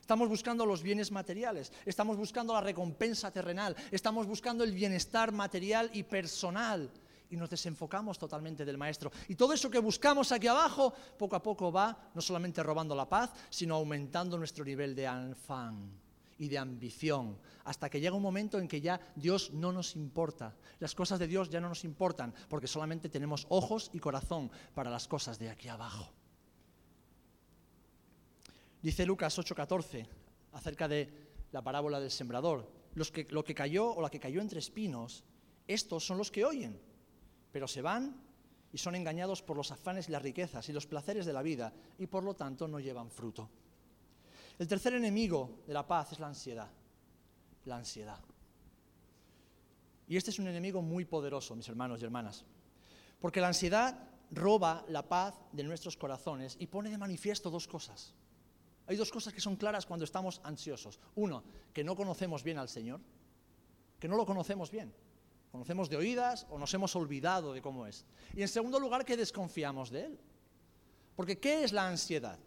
Estamos 0.00 0.28
buscando 0.28 0.66
los 0.66 0.82
bienes 0.82 1.12
materiales, 1.12 1.72
estamos 1.86 2.16
buscando 2.16 2.52
la 2.54 2.60
recompensa 2.60 3.30
terrenal, 3.30 3.76
estamos 3.92 4.26
buscando 4.26 4.64
el 4.64 4.72
bienestar 4.72 5.30
material 5.30 5.90
y 5.92 6.02
personal 6.02 6.90
y 7.30 7.36
nos 7.36 7.48
desenfocamos 7.48 8.18
totalmente 8.18 8.64
del 8.64 8.76
Maestro. 8.76 9.12
Y 9.28 9.36
todo 9.36 9.52
eso 9.52 9.70
que 9.70 9.78
buscamos 9.78 10.32
aquí 10.32 10.48
abajo, 10.48 10.92
poco 11.16 11.36
a 11.36 11.42
poco 11.42 11.70
va 11.70 12.10
no 12.14 12.20
solamente 12.20 12.62
robando 12.64 12.96
la 12.96 13.08
paz, 13.08 13.30
sino 13.48 13.76
aumentando 13.76 14.36
nuestro 14.36 14.64
nivel 14.64 14.96
de 14.96 15.06
afán 15.06 16.01
y 16.42 16.48
de 16.48 16.58
ambición, 16.58 17.38
hasta 17.62 17.88
que 17.88 18.00
llega 18.00 18.16
un 18.16 18.22
momento 18.22 18.58
en 18.58 18.66
que 18.66 18.80
ya 18.80 18.98
Dios 19.14 19.52
no 19.52 19.70
nos 19.70 19.94
importa. 19.94 20.56
Las 20.80 20.92
cosas 20.92 21.20
de 21.20 21.28
Dios 21.28 21.48
ya 21.48 21.60
no 21.60 21.68
nos 21.68 21.84
importan, 21.84 22.34
porque 22.48 22.66
solamente 22.66 23.08
tenemos 23.08 23.46
ojos 23.48 23.90
y 23.92 24.00
corazón 24.00 24.50
para 24.74 24.90
las 24.90 25.06
cosas 25.06 25.38
de 25.38 25.50
aquí 25.50 25.68
abajo. 25.68 26.12
Dice 28.82 29.06
Lucas 29.06 29.38
8:14 29.38 30.04
acerca 30.50 30.88
de 30.88 31.30
la 31.52 31.62
parábola 31.62 32.00
del 32.00 32.10
sembrador. 32.10 32.68
Los 32.94 33.12
que, 33.12 33.28
lo 33.30 33.44
que 33.44 33.54
cayó 33.54 33.94
o 33.94 34.02
la 34.02 34.10
que 34.10 34.18
cayó 34.18 34.40
entre 34.40 34.58
espinos, 34.58 35.22
estos 35.68 36.04
son 36.04 36.18
los 36.18 36.32
que 36.32 36.44
oyen, 36.44 36.76
pero 37.52 37.68
se 37.68 37.82
van 37.82 38.20
y 38.72 38.78
son 38.78 38.96
engañados 38.96 39.42
por 39.42 39.56
los 39.56 39.70
afanes 39.70 40.08
y 40.08 40.12
las 40.12 40.22
riquezas 40.22 40.68
y 40.68 40.72
los 40.72 40.88
placeres 40.88 41.24
de 41.24 41.34
la 41.34 41.42
vida 41.42 41.72
y 42.00 42.08
por 42.08 42.24
lo 42.24 42.34
tanto 42.34 42.66
no 42.66 42.80
llevan 42.80 43.12
fruto. 43.12 43.48
El 44.62 44.68
tercer 44.68 44.94
enemigo 44.94 45.64
de 45.66 45.74
la 45.74 45.84
paz 45.84 46.12
es 46.12 46.20
la 46.20 46.28
ansiedad. 46.28 46.70
La 47.64 47.78
ansiedad. 47.78 48.20
Y 50.06 50.16
este 50.16 50.30
es 50.30 50.38
un 50.38 50.46
enemigo 50.46 50.80
muy 50.80 51.04
poderoso, 51.04 51.56
mis 51.56 51.68
hermanos 51.68 52.00
y 52.00 52.04
hermanas, 52.04 52.44
porque 53.20 53.40
la 53.40 53.48
ansiedad 53.48 53.98
roba 54.30 54.84
la 54.86 55.08
paz 55.08 55.34
de 55.50 55.64
nuestros 55.64 55.96
corazones 55.96 56.56
y 56.60 56.68
pone 56.68 56.90
de 56.90 56.96
manifiesto 56.96 57.50
dos 57.50 57.66
cosas. 57.66 58.14
Hay 58.86 58.94
dos 58.94 59.10
cosas 59.10 59.32
que 59.32 59.40
son 59.40 59.56
claras 59.56 59.84
cuando 59.84 60.04
estamos 60.04 60.40
ansiosos. 60.44 61.00
Uno, 61.16 61.42
que 61.72 61.82
no 61.82 61.96
conocemos 61.96 62.44
bien 62.44 62.58
al 62.58 62.68
Señor, 62.68 63.00
que 63.98 64.06
no 64.06 64.14
lo 64.14 64.24
conocemos 64.24 64.70
bien. 64.70 64.94
Conocemos 65.50 65.90
de 65.90 65.96
oídas 65.96 66.46
o 66.50 66.56
nos 66.56 66.72
hemos 66.72 66.94
olvidado 66.94 67.52
de 67.52 67.60
cómo 67.60 67.84
es. 67.84 68.04
Y 68.32 68.42
en 68.42 68.48
segundo 68.48 68.78
lugar, 68.78 69.04
que 69.04 69.16
desconfiamos 69.16 69.90
de 69.90 70.04
Él. 70.04 70.20
Porque 71.16 71.40
¿qué 71.40 71.64
es 71.64 71.72
la 71.72 71.88
ansiedad? 71.88 72.38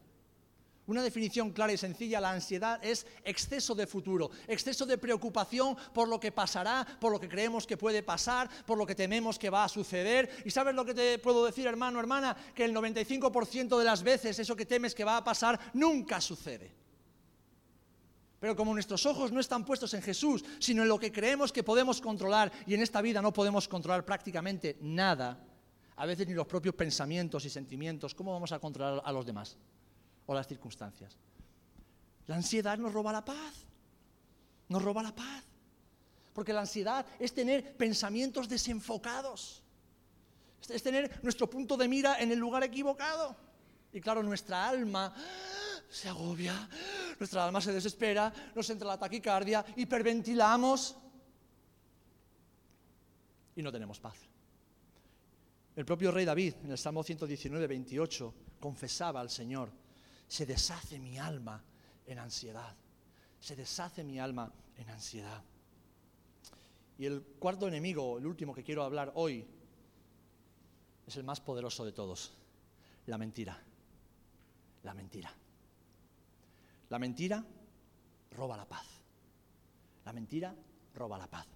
Una 0.87 1.01
definición 1.01 1.51
clara 1.51 1.73
y 1.73 1.77
sencilla, 1.77 2.21
la 2.21 2.31
ansiedad 2.31 2.79
es 2.83 3.07
exceso 3.23 3.73
de 3.73 3.87
futuro, 3.87 4.29
exceso 4.47 4.85
de 4.85 4.99
preocupación 4.99 5.75
por 5.93 6.07
lo 6.07 6.19
que 6.19 6.31
pasará, 6.31 6.85
por 6.99 7.11
lo 7.11 7.19
que 7.19 7.27
creemos 7.27 7.65
que 7.65 7.75
puede 7.75 8.03
pasar, 8.03 8.49
por 8.65 8.77
lo 8.77 8.85
que 8.85 8.93
tememos 8.93 9.39
que 9.39 9.49
va 9.49 9.63
a 9.63 9.69
suceder. 9.69 10.43
Y 10.45 10.51
sabes 10.51 10.75
lo 10.75 10.85
que 10.85 10.93
te 10.93 11.17
puedo 11.17 11.43
decir, 11.43 11.65
hermano, 11.65 11.99
hermana, 11.99 12.37
que 12.53 12.65
el 12.65 12.75
95% 12.75 13.79
de 13.79 13.83
las 13.83 14.03
veces 14.03 14.37
eso 14.37 14.55
que 14.55 14.67
temes 14.67 14.93
que 14.93 15.03
va 15.03 15.17
a 15.17 15.23
pasar 15.23 15.59
nunca 15.73 16.21
sucede. 16.21 16.71
Pero 18.39 18.55
como 18.55 18.71
nuestros 18.73 19.07
ojos 19.07 19.31
no 19.31 19.39
están 19.39 19.65
puestos 19.65 19.91
en 19.95 20.03
Jesús, 20.03 20.45
sino 20.59 20.83
en 20.83 20.89
lo 20.89 20.99
que 20.99 21.11
creemos 21.11 21.51
que 21.51 21.63
podemos 21.63 21.99
controlar, 21.99 22.51
y 22.67 22.75
en 22.75 22.83
esta 22.83 23.01
vida 23.01 23.23
no 23.23 23.33
podemos 23.33 23.67
controlar 23.67 24.05
prácticamente 24.05 24.77
nada, 24.81 25.43
a 25.95 26.05
veces 26.05 26.27
ni 26.27 26.35
los 26.35 26.45
propios 26.45 26.75
pensamientos 26.75 27.43
y 27.45 27.49
sentimientos, 27.49 28.13
¿cómo 28.13 28.33
vamos 28.33 28.51
a 28.51 28.59
controlar 28.59 29.01
a 29.03 29.11
los 29.11 29.25
demás? 29.25 29.57
O 30.25 30.33
las 30.33 30.47
circunstancias. 30.47 31.17
La 32.27 32.35
ansiedad 32.35 32.77
nos 32.77 32.93
roba 32.93 33.11
la 33.11 33.23
paz. 33.23 33.65
Nos 34.69 34.81
roba 34.81 35.03
la 35.03 35.13
paz. 35.13 35.43
Porque 36.33 36.53
la 36.53 36.61
ansiedad 36.61 37.05
es 37.19 37.33
tener 37.33 37.77
pensamientos 37.77 38.49
desenfocados. 38.49 39.61
Es 40.67 40.81
tener 40.81 41.23
nuestro 41.23 41.49
punto 41.49 41.77
de 41.77 41.87
mira 41.87 42.19
en 42.19 42.31
el 42.31 42.39
lugar 42.39 42.63
equivocado. 42.63 43.35
Y 43.93 44.01
claro, 44.01 44.23
nuestra 44.23 44.67
alma 44.67 45.13
se 45.89 46.09
agobia, 46.09 46.67
nuestra 47.19 47.45
alma 47.45 47.61
se 47.61 47.71
desespera, 47.71 48.33
nos 48.53 48.69
entra 48.69 48.87
la 48.87 48.97
taquicardia, 48.97 49.63
hiperventilamos 49.77 50.95
y 53.55 53.61
no 53.61 53.71
tenemos 53.71 53.99
paz. 53.99 54.17
El 55.75 55.85
propio 55.85 56.11
rey 56.11 56.25
David, 56.25 56.55
en 56.63 56.71
el 56.71 56.77
Salmo 56.77 57.03
119, 57.03 57.67
28, 57.67 58.33
confesaba 58.59 59.21
al 59.21 59.29
Señor 59.29 59.71
se 60.27 60.45
deshace 60.45 60.99
mi 60.99 61.17
alma 61.17 61.63
en 62.05 62.19
ansiedad. 62.19 62.75
Se 63.39 63.55
deshace 63.55 64.03
mi 64.03 64.19
alma 64.19 64.51
en 64.77 64.89
ansiedad. 64.89 65.43
Y 66.97 67.05
el 67.05 67.21
cuarto 67.39 67.67
enemigo, 67.67 68.17
el 68.17 68.25
último 68.25 68.53
que 68.53 68.63
quiero 68.63 68.83
hablar 68.83 69.11
hoy, 69.15 69.45
es 71.05 71.15
el 71.17 71.23
más 71.23 71.39
poderoso 71.39 71.85
de 71.85 71.91
todos, 71.91 72.31
la 73.05 73.17
mentira. 73.17 73.61
La 74.83 74.93
mentira. 74.93 75.31
La 76.89 76.99
mentira 76.99 77.43
roba 78.31 78.57
la 78.57 78.65
paz. 78.65 78.85
La 80.05 80.13
mentira 80.13 80.55
roba 80.93 81.17
la 81.17 81.27
paz. 81.27 81.47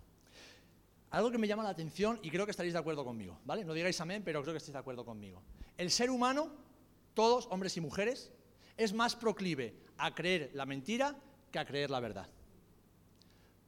Algo 1.12 1.32
que 1.32 1.38
me 1.38 1.48
llama 1.48 1.64
la 1.64 1.70
atención 1.70 2.20
y 2.22 2.30
creo 2.30 2.46
que 2.46 2.52
estaréis 2.52 2.74
de 2.74 2.80
acuerdo 2.80 3.04
conmigo, 3.04 3.40
¿vale? 3.46 3.64
No 3.64 3.74
digáis 3.74 4.00
amén, 4.02 4.22
pero 4.24 4.42
creo 4.42 4.54
que 4.54 4.58
estáis 4.58 4.74
de 4.74 4.80
acuerdo 4.80 5.06
conmigo. 5.06 5.42
El 5.78 5.90
ser 5.90 6.10
humano, 6.12 6.52
todos, 7.14 7.48
hombres 7.52 7.76
y 7.78 7.82
mujeres, 7.82 8.32
es 8.80 8.94
más 8.94 9.14
proclive 9.18 9.76
a 9.98 10.16
creer 10.16 10.52
la 10.54 10.66
mentira 10.66 11.14
que 11.52 11.60
a 11.60 11.66
creer 11.66 11.90
la 11.92 12.00
verdad. 12.00 12.28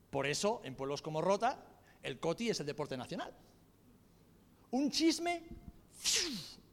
Por 0.10 0.26
eso, 0.26 0.62
en 0.64 0.74
pueblos 0.74 1.02
como 1.02 1.22
Rota, 1.22 1.60
el 2.02 2.18
coti 2.18 2.50
es 2.50 2.62
el 2.62 2.66
deporte 2.66 2.96
nacional. 2.96 3.34
Un 4.72 4.90
chisme 4.90 5.44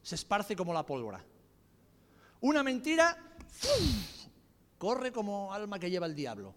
se 0.00 0.14
esparce 0.14 0.54
como 0.54 0.72
la 0.72 0.86
pólvora. 0.86 1.22
Una 2.42 2.62
mentira 2.62 3.18
corre 4.78 5.10
como 5.10 5.52
alma 5.52 5.80
que 5.80 5.90
lleva 5.90 6.06
el 6.06 6.14
diablo. 6.14 6.54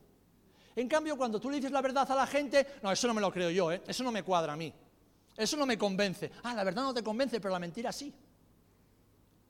En 0.76 0.88
cambio, 0.88 1.18
cuando 1.18 1.42
tú 1.42 1.50
le 1.50 1.56
dices 1.56 1.72
la 1.72 1.82
verdad 1.82 2.10
a 2.12 2.16
la 2.16 2.28
gente, 2.28 2.76
no, 2.84 2.92
eso 2.92 3.08
no 3.08 3.16
me 3.16 3.22
lo 3.22 3.32
creo 3.32 3.50
yo, 3.50 3.72
¿eh? 3.72 3.82
eso 3.88 4.04
no 4.04 4.12
me 4.12 4.22
cuadra 4.22 4.54
a 4.54 4.56
mí. 4.56 4.72
Eso 5.36 5.58
no 5.58 5.66
me 5.66 5.80
convence. 5.80 6.32
Ah, 6.44 6.54
la 6.54 6.64
verdad 6.64 6.84
no 6.84 6.94
te 6.94 7.02
convence, 7.02 7.42
pero 7.42 7.52
la 7.52 7.60
mentira 7.60 7.92
sí. 7.92 8.14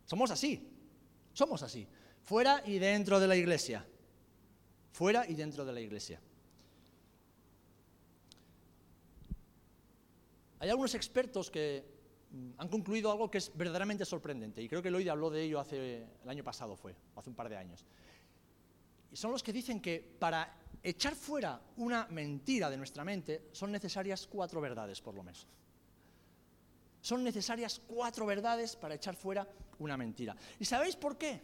Somos 0.06 0.32
así. 0.32 0.66
Somos 1.34 1.62
así. 1.62 1.86
Fuera 2.24 2.62
y 2.66 2.80
dentro 2.80 3.20
de 3.20 3.28
la 3.28 3.36
iglesia. 3.36 3.86
Fuera 4.92 5.26
y 5.28 5.34
dentro 5.36 5.66
de 5.66 5.74
la 5.74 5.82
iglesia. 5.82 6.20
Hay 10.60 10.70
algunos 10.70 10.94
expertos 10.94 11.50
que 11.50 11.84
mm, 12.32 12.52
han 12.58 12.68
concluido 12.68 13.12
algo 13.12 13.32
que 13.32 13.40
es 13.40 13.52
verdaderamente 13.56 14.06
sorprendente, 14.06 14.62
y 14.62 14.70
creo 14.70 14.82
que 14.82 14.92
Lloyd 14.92 15.08
habló 15.08 15.32
de 15.32 15.42
ello 15.42 15.60
hace, 15.60 16.06
el 16.24 16.30
año 16.30 16.44
pasado 16.44 16.76
fue, 16.76 16.96
hace 17.16 17.30
un 17.30 17.36
par 17.36 17.50
de 17.50 17.58
años. 17.58 17.84
Y 19.12 19.16
son 19.16 19.32
los 19.32 19.42
que 19.42 19.52
dicen 19.52 19.82
que 19.82 20.00
para 20.20 20.56
echar 20.84 21.16
fuera 21.16 21.60
una 21.78 22.08
mentira 22.12 22.70
de 22.70 22.78
nuestra 22.78 23.04
mente 23.04 23.50
son 23.52 23.72
necesarias 23.72 24.28
cuatro 24.28 24.62
verdades, 24.62 25.02
por 25.02 25.16
lo 25.16 25.24
menos. 25.24 25.48
Son 27.02 27.24
necesarias 27.24 27.82
cuatro 27.88 28.28
verdades 28.28 28.76
para 28.76 28.94
echar 28.94 29.16
fuera 29.16 29.48
una 29.80 29.98
mentira. 29.98 30.36
¿Y 30.60 30.66
sabéis 30.66 30.96
por 30.96 31.18
qué? 31.18 31.42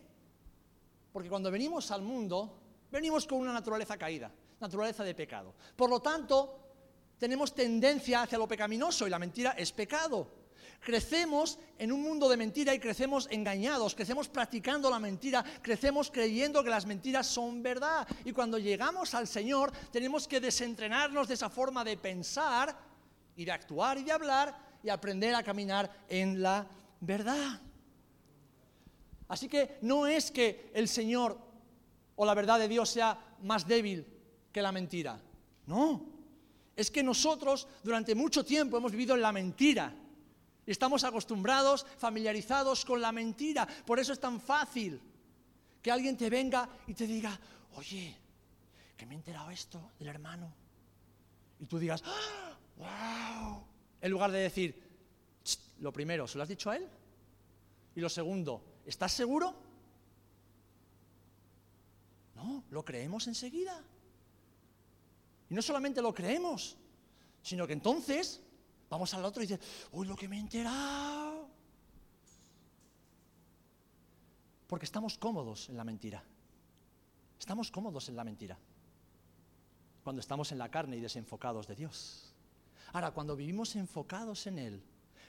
Porque 1.18 1.30
cuando 1.32 1.50
venimos 1.50 1.90
al 1.90 2.04
mundo, 2.04 2.60
venimos 2.92 3.26
con 3.26 3.40
una 3.40 3.52
naturaleza 3.52 3.98
caída, 3.98 4.32
naturaleza 4.60 5.04
de 5.04 5.16
pecado. 5.16 5.56
Por 5.76 5.90
lo 5.90 6.00
tanto, 6.00 6.60
tenemos 7.18 7.56
tendencia 7.56 8.22
hacia 8.22 8.38
lo 8.38 8.48
pecaminoso 8.48 9.08
y 9.08 9.10
la 9.10 9.18
mentira 9.18 9.54
es 9.58 9.72
pecado. 9.72 10.28
Crecemos 10.80 11.58
en 11.80 11.92
un 11.92 12.04
mundo 12.04 12.30
de 12.30 12.38
mentira 12.38 12.72
y 12.76 12.80
crecemos 12.80 13.28
engañados, 13.32 13.96
crecemos 13.96 14.30
practicando 14.30 14.92
la 14.92 15.00
mentira, 15.00 15.44
crecemos 15.64 16.12
creyendo 16.12 16.64
que 16.64 16.70
las 16.70 16.86
mentiras 16.86 17.26
son 17.26 17.64
verdad. 17.64 18.08
Y 18.24 18.32
cuando 18.32 18.60
llegamos 18.60 19.16
al 19.16 19.26
Señor 19.26 19.72
tenemos 19.92 20.28
que 20.28 20.40
desentrenarnos 20.40 21.28
de 21.28 21.34
esa 21.34 21.50
forma 21.50 21.84
de 21.84 21.98
pensar 21.98 22.78
y 23.36 23.44
de 23.44 23.52
actuar 23.52 23.98
y 23.98 24.04
de 24.04 24.12
hablar 24.12 24.56
y 24.84 24.90
aprender 24.90 25.34
a 25.34 25.42
caminar 25.42 25.90
en 26.10 26.44
la 26.44 26.68
verdad. 27.02 27.60
Así 29.28 29.48
que 29.48 29.78
no 29.82 30.08
es 30.08 30.32
que 30.32 30.72
el 30.74 30.88
Señor 30.88 31.38
o 32.16 32.26
la 32.26 32.34
verdad 32.34 32.60
de 32.60 32.68
Dios 32.68 32.90
sea 32.90 33.18
más 33.44 33.68
débil 33.68 34.06
que 34.52 34.62
la 34.62 34.72
mentira. 34.72 35.20
No. 35.66 36.06
Es 36.76 36.92
que 36.92 37.04
nosotros 37.04 37.68
durante 37.84 38.16
mucho 38.16 38.44
tiempo 38.46 38.78
hemos 38.78 38.92
vivido 38.92 39.16
en 39.16 39.22
la 39.22 39.32
mentira. 39.32 39.94
Estamos 40.66 41.04
acostumbrados, 41.04 41.86
familiarizados 41.98 42.86
con 42.86 43.02
la 43.02 43.12
mentira. 43.12 43.68
Por 43.86 44.00
eso 44.00 44.14
es 44.14 44.20
tan 44.20 44.42
fácil 44.42 45.00
que 45.82 45.92
alguien 45.92 46.18
te 46.18 46.30
venga 46.30 46.70
y 46.88 46.94
te 46.94 47.08
diga, 47.08 47.38
oye, 47.76 48.16
que 48.96 49.06
me 49.06 49.14
he 49.14 49.18
enterado 49.18 49.50
esto 49.52 49.92
del 50.00 50.10
hermano. 50.10 50.54
Y 51.60 51.66
tú 51.66 51.80
digas, 51.80 52.04
wow. 52.78 52.88
¡Ah! 52.88 53.60
En 54.02 54.12
lugar 54.12 54.32
de 54.32 54.40
decir, 54.40 54.84
lo 55.80 55.92
primero, 55.92 56.28
¿se 56.28 56.38
lo 56.38 56.44
has 56.44 56.50
dicho 56.50 56.70
a 56.70 56.78
él? 56.78 56.88
Y 57.96 58.00
lo 58.00 58.10
segundo, 58.10 58.62
¿Estás 58.88 59.12
seguro? 59.12 59.54
No, 62.36 62.64
lo 62.72 62.86
creemos 62.86 63.28
enseguida. 63.28 63.84
Y 65.50 65.54
no 65.54 65.62
solamente 65.62 66.02
lo 66.02 66.14
creemos, 66.14 66.78
sino 67.42 67.68
que 67.68 67.74
entonces 67.74 68.42
vamos 68.90 69.14
al 69.14 69.26
otro 69.26 69.44
y 69.44 69.48
dice, 69.48 69.60
uy, 69.92 70.08
lo 70.08 70.16
que 70.16 70.30
me 70.30 70.38
he 70.38 70.40
enterado. 70.40 71.50
Porque 74.68 74.86
estamos 74.86 75.18
cómodos 75.18 75.68
en 75.68 75.76
la 75.76 75.84
mentira. 75.84 76.24
Estamos 77.38 77.70
cómodos 77.70 78.08
en 78.08 78.16
la 78.16 78.24
mentira. 78.24 78.58
Cuando 80.02 80.22
estamos 80.22 80.54
en 80.54 80.60
la 80.60 80.72
carne 80.72 80.96
y 80.96 81.02
desenfocados 81.02 81.68
de 81.68 81.76
Dios. 81.76 82.34
Ahora, 82.94 83.12
cuando 83.12 83.36
vivimos 83.36 83.76
enfocados 83.76 84.48
en 84.48 84.60
Él, 84.60 84.84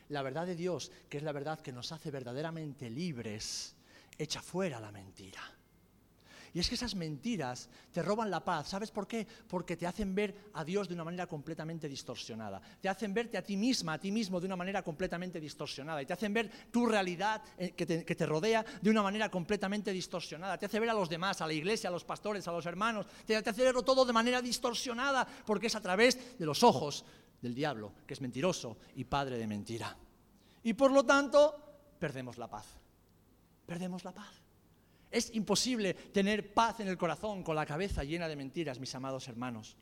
la 0.09 0.23
verdad 0.23 0.47
de 0.47 0.57
Dios, 0.57 0.91
que 1.09 1.19
es 1.19 1.23
la 1.23 1.33
verdad 1.33 1.61
que 1.61 1.73
nos 1.73 1.93
hace 1.93 2.11
verdaderamente 2.11 2.91
libres, 2.91 3.75
echa 4.17 4.43
fuera 4.43 4.81
la 4.81 4.93
mentira. 4.93 5.41
Y 6.55 6.61
es 6.61 6.69
que 6.69 6.75
esas 6.75 6.95
mentiras 6.95 7.69
te 7.93 8.03
roban 8.03 8.31
la 8.31 8.45
paz. 8.45 8.69
¿Sabes 8.69 8.91
por 8.91 9.07
qué? 9.07 9.27
Porque 9.49 9.77
te 9.77 9.87
hacen 9.87 10.15
ver 10.15 10.35
a 10.55 10.65
Dios 10.65 10.89
de 10.89 10.95
una 10.95 11.05
manera 11.05 11.27
completamente 11.27 11.89
distorsionada. 11.89 12.61
Te 12.81 12.89
hacen 12.89 13.13
verte 13.13 13.37
a 13.37 13.43
ti 13.43 13.57
misma, 13.57 13.95
a 13.95 13.99
ti 13.99 14.11
mismo 14.11 14.41
de 14.41 14.47
una 14.47 14.57
manera 14.57 14.83
completamente 14.83 15.41
distorsionada. 15.41 16.03
Y 16.03 16.07
te 16.07 16.15
hacen 16.15 16.33
ver 16.33 16.51
tu 16.71 16.87
realidad 16.87 17.43
eh, 17.57 17.73
que 17.73 17.87
te, 17.87 18.27
rodea 18.27 18.65
de 18.81 18.91
una 18.91 19.03
manera 19.03 19.31
completamente 19.31 19.93
distorsionada. 19.93 20.59
Te 20.59 20.67
hace 20.67 20.81
ver 20.81 20.91
a 20.91 20.95
los 20.95 21.09
demás, 21.09 21.41
a 21.41 21.47
la 21.47 21.53
iglesia, 21.53 21.89
a 21.89 21.93
los 21.93 22.05
pastores, 22.05 22.49
a 22.49 22.53
los 22.53 22.67
hermanos. 22.67 23.07
Te, 23.27 23.41
te 23.43 23.51
hace 23.51 23.63
verlo 23.63 23.83
todo 23.83 24.05
de 24.05 24.13
manera 24.13 24.41
distorsionada 24.41 25.27
porque 25.47 25.67
es 25.67 25.75
a 25.75 25.81
través 25.81 26.39
de 26.39 26.47
los 26.47 26.63
ojos 26.63 27.05
del 27.41 27.55
diablo, 27.55 27.93
que 28.07 28.15
es 28.15 28.21
mentiroso 28.21 28.79
y 28.97 29.05
padre 29.05 29.39
de 29.39 29.47
mentira. 29.47 29.97
Y 30.63 30.75
por 30.75 30.91
lo 30.91 31.05
tanto, 31.05 31.55
perdemos 31.99 32.39
la 32.39 32.49
paz. 32.49 32.67
Perdemos 33.67 34.05
la 34.05 34.13
paz. 34.13 34.43
Es 35.11 35.35
imposible 35.35 35.95
tener 35.95 36.53
paz 36.53 36.81
en 36.81 36.89
el 36.89 36.99
corazón 36.99 37.43
con 37.43 37.57
la 37.57 37.67
cabeza 37.67 38.05
llena 38.05 38.29
de 38.29 38.37
mentiras, 38.37 38.79
mis 38.79 38.95
amados 38.95 39.29
hermanos. 39.29 39.77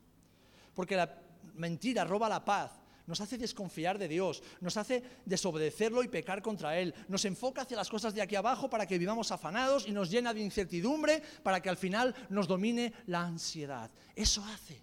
Porque 0.75 0.97
la 0.97 1.23
mentira 1.55 2.05
roba 2.05 2.29
la 2.29 2.45
paz, 2.45 2.73
nos 3.07 3.21
hace 3.21 3.39
desconfiar 3.39 3.99
de 3.99 4.09
Dios, 4.09 4.43
nos 4.61 4.77
hace 4.77 5.03
desobedecerlo 5.25 6.03
y 6.03 6.09
pecar 6.09 6.43
contra 6.43 6.79
Él, 6.79 6.95
nos 7.09 7.25
enfoca 7.25 7.63
hacia 7.63 7.77
las 7.77 7.89
cosas 7.89 8.15
de 8.15 8.23
aquí 8.23 8.37
abajo 8.37 8.69
para 8.69 8.87
que 8.87 8.99
vivamos 8.99 9.31
afanados 9.33 9.87
y 9.87 9.93
nos 9.93 10.11
llena 10.11 10.35
de 10.35 10.41
incertidumbre 10.41 11.23
para 11.43 11.61
que 11.61 11.69
al 11.69 11.77
final 11.77 12.15
nos 12.29 12.49
domine 12.49 12.93
la 13.07 13.23
ansiedad. 13.23 13.91
Eso 14.15 14.45
hace 14.45 14.83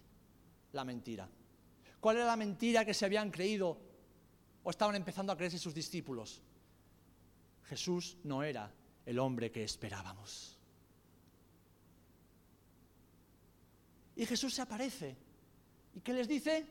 la 0.72 0.84
mentira. 0.84 1.28
¿Cuál 2.04 2.18
era 2.18 2.26
la 2.26 2.36
mentira 2.36 2.84
que 2.84 2.92
se 2.92 3.06
habían 3.06 3.30
creído 3.30 3.78
o 4.62 4.68
estaban 4.68 4.94
empezando 4.94 5.32
a 5.32 5.36
creerse 5.38 5.58
sus 5.58 5.72
discípulos? 5.72 6.42
Jesús 7.62 8.18
no 8.24 8.42
era 8.42 8.70
el 9.06 9.18
hombre 9.18 9.50
que 9.50 9.64
esperábamos. 9.64 10.58
Y 14.16 14.26
Jesús 14.26 14.52
se 14.52 14.60
aparece. 14.60 15.16
¿Y 15.94 16.00
qué 16.00 16.12
les 16.12 16.28
dice? 16.28 16.66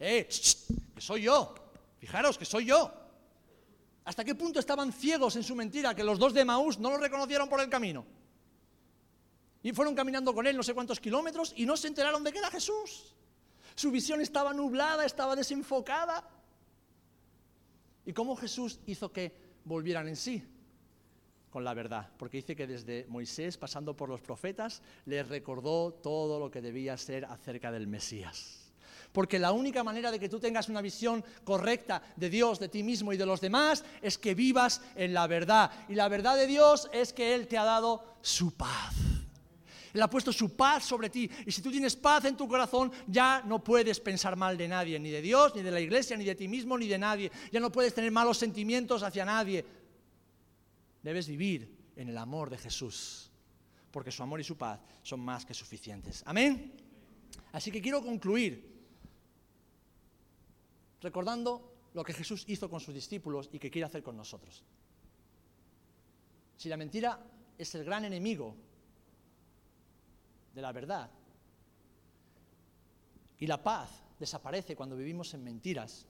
¡Eh! 0.00 0.26
que 0.26 1.00
soy 1.00 1.22
yo. 1.22 1.54
Fijaros 2.00 2.36
que 2.36 2.44
soy 2.44 2.64
yo. 2.64 2.92
¿Hasta 4.06 4.24
qué 4.24 4.34
punto 4.34 4.58
estaban 4.58 4.92
ciegos 4.92 5.36
en 5.36 5.44
su 5.44 5.54
mentira 5.54 5.94
que 5.94 6.02
los 6.02 6.18
dos 6.18 6.34
de 6.34 6.44
Maús 6.44 6.80
no 6.80 6.90
lo 6.90 6.98
reconocieron 6.98 7.48
por 7.48 7.60
el 7.60 7.70
camino? 7.70 8.04
Y 9.62 9.70
fueron 9.70 9.94
caminando 9.94 10.34
con 10.34 10.48
él 10.48 10.56
no 10.56 10.64
sé 10.64 10.74
cuántos 10.74 10.98
kilómetros 10.98 11.54
y 11.56 11.64
no 11.64 11.76
se 11.76 11.86
enteraron 11.86 12.24
de 12.24 12.32
que 12.32 12.40
era 12.40 12.50
Jesús. 12.50 13.14
Su 13.76 13.90
visión 13.90 14.22
estaba 14.22 14.54
nublada, 14.54 15.04
estaba 15.04 15.36
desenfocada. 15.36 16.26
¿Y 18.06 18.12
cómo 18.14 18.34
Jesús 18.34 18.80
hizo 18.86 19.12
que 19.12 19.32
volvieran 19.64 20.08
en 20.08 20.16
sí? 20.16 20.42
Con 21.50 21.62
la 21.62 21.74
verdad, 21.74 22.08
porque 22.16 22.38
dice 22.38 22.56
que 22.56 22.66
desde 22.66 23.04
Moisés, 23.08 23.58
pasando 23.58 23.94
por 23.94 24.08
los 24.08 24.22
profetas, 24.22 24.82
les 25.04 25.28
recordó 25.28 25.92
todo 25.92 26.40
lo 26.40 26.50
que 26.50 26.62
debía 26.62 26.96
ser 26.96 27.26
acerca 27.26 27.70
del 27.70 27.86
Mesías. 27.86 28.72
Porque 29.12 29.38
la 29.38 29.52
única 29.52 29.84
manera 29.84 30.10
de 30.10 30.18
que 30.18 30.28
tú 30.28 30.40
tengas 30.40 30.68
una 30.70 30.80
visión 30.80 31.22
correcta 31.44 32.02
de 32.16 32.30
Dios, 32.30 32.58
de 32.58 32.68
ti 32.68 32.82
mismo 32.82 33.12
y 33.12 33.16
de 33.18 33.26
los 33.26 33.40
demás 33.42 33.84
es 34.00 34.16
que 34.16 34.34
vivas 34.34 34.80
en 34.94 35.12
la 35.12 35.26
verdad. 35.26 35.70
Y 35.88 35.94
la 35.94 36.08
verdad 36.08 36.36
de 36.36 36.46
Dios 36.46 36.88
es 36.92 37.12
que 37.12 37.34
Él 37.34 37.46
te 37.46 37.58
ha 37.58 37.64
dado 37.64 38.16
su 38.22 38.54
paz. 38.54 39.15
Él 39.96 40.02
ha 40.02 40.10
puesto 40.10 40.30
su 40.30 40.54
paz 40.54 40.84
sobre 40.84 41.08
ti. 41.08 41.30
Y 41.46 41.50
si 41.50 41.62
tú 41.62 41.70
tienes 41.70 41.96
paz 41.96 42.26
en 42.26 42.36
tu 42.36 42.46
corazón, 42.46 42.92
ya 43.06 43.42
no 43.46 43.64
puedes 43.64 43.98
pensar 43.98 44.36
mal 44.36 44.54
de 44.58 44.68
nadie, 44.68 45.00
ni 45.00 45.10
de 45.10 45.22
Dios, 45.22 45.54
ni 45.54 45.62
de 45.62 45.70
la 45.70 45.80
iglesia, 45.80 46.18
ni 46.18 46.24
de 46.26 46.34
ti 46.34 46.48
mismo, 46.48 46.76
ni 46.76 46.86
de 46.86 46.98
nadie. 46.98 47.32
Ya 47.50 47.60
no 47.60 47.72
puedes 47.72 47.94
tener 47.94 48.12
malos 48.12 48.36
sentimientos 48.36 49.02
hacia 49.02 49.24
nadie. 49.24 49.64
Debes 51.02 51.26
vivir 51.26 51.74
en 51.96 52.10
el 52.10 52.18
amor 52.18 52.50
de 52.50 52.58
Jesús, 52.58 53.30
porque 53.90 54.12
su 54.12 54.22
amor 54.22 54.38
y 54.38 54.44
su 54.44 54.58
paz 54.58 54.80
son 55.02 55.20
más 55.20 55.46
que 55.46 55.54
suficientes. 55.54 56.22
Amén. 56.26 56.74
Así 57.52 57.70
que 57.70 57.80
quiero 57.80 58.02
concluir 58.02 58.76
recordando 61.00 61.72
lo 61.94 62.04
que 62.04 62.12
Jesús 62.12 62.44
hizo 62.48 62.68
con 62.68 62.80
sus 62.80 62.94
discípulos 62.94 63.48
y 63.50 63.58
que 63.58 63.70
quiere 63.70 63.86
hacer 63.86 64.02
con 64.02 64.14
nosotros. 64.14 64.62
Si 66.58 66.68
la 66.68 66.76
mentira 66.76 67.18
es 67.56 67.74
el 67.74 67.84
gran 67.84 68.04
enemigo 68.04 68.54
de 70.56 70.62
la 70.62 70.72
verdad 70.72 71.10
y 73.38 73.46
la 73.46 73.62
paz 73.62 73.90
desaparece 74.18 74.74
cuando 74.74 74.96
vivimos 74.96 75.34
en 75.34 75.44
mentiras, 75.44 76.06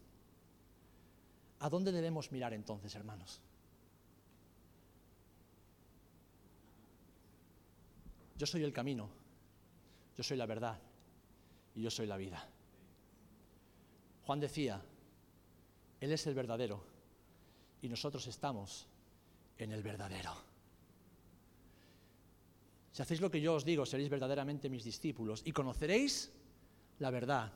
¿a 1.59 1.69
dónde 1.69 1.91
debemos 1.91 2.31
mirar 2.31 2.55
entonces, 2.55 2.95
hermanos? 2.95 3.41
Yo 8.39 8.47
soy 8.47 8.63
el 8.63 8.73
camino, 8.73 9.09
yo 10.17 10.23
soy 10.23 10.37
la 10.37 10.47
verdad 10.47 10.79
y 11.75 11.83
yo 11.83 11.91
soy 11.91 12.07
la 12.07 12.17
vida. 12.17 12.49
Juan 14.25 14.39
decía, 14.39 14.81
Él 16.01 16.13
es 16.13 16.25
el 16.29 16.35
verdadero 16.35 16.85
y 17.83 17.89
nosotros 17.89 18.25
estamos 18.29 18.87
en 19.59 19.73
el 19.73 19.83
verdadero. 19.83 20.56
Si 22.97 23.03
hacéis 23.03 23.21
lo 23.21 23.31
que 23.31 23.43
yo 23.43 23.53
os 23.53 23.65
digo, 23.69 23.85
seréis 23.85 24.09
verdaderamente 24.09 24.73
mis 24.73 24.81
discípulos 24.81 25.43
y 25.45 25.53
conoceréis 25.53 26.33
la 26.99 27.11
verdad 27.11 27.53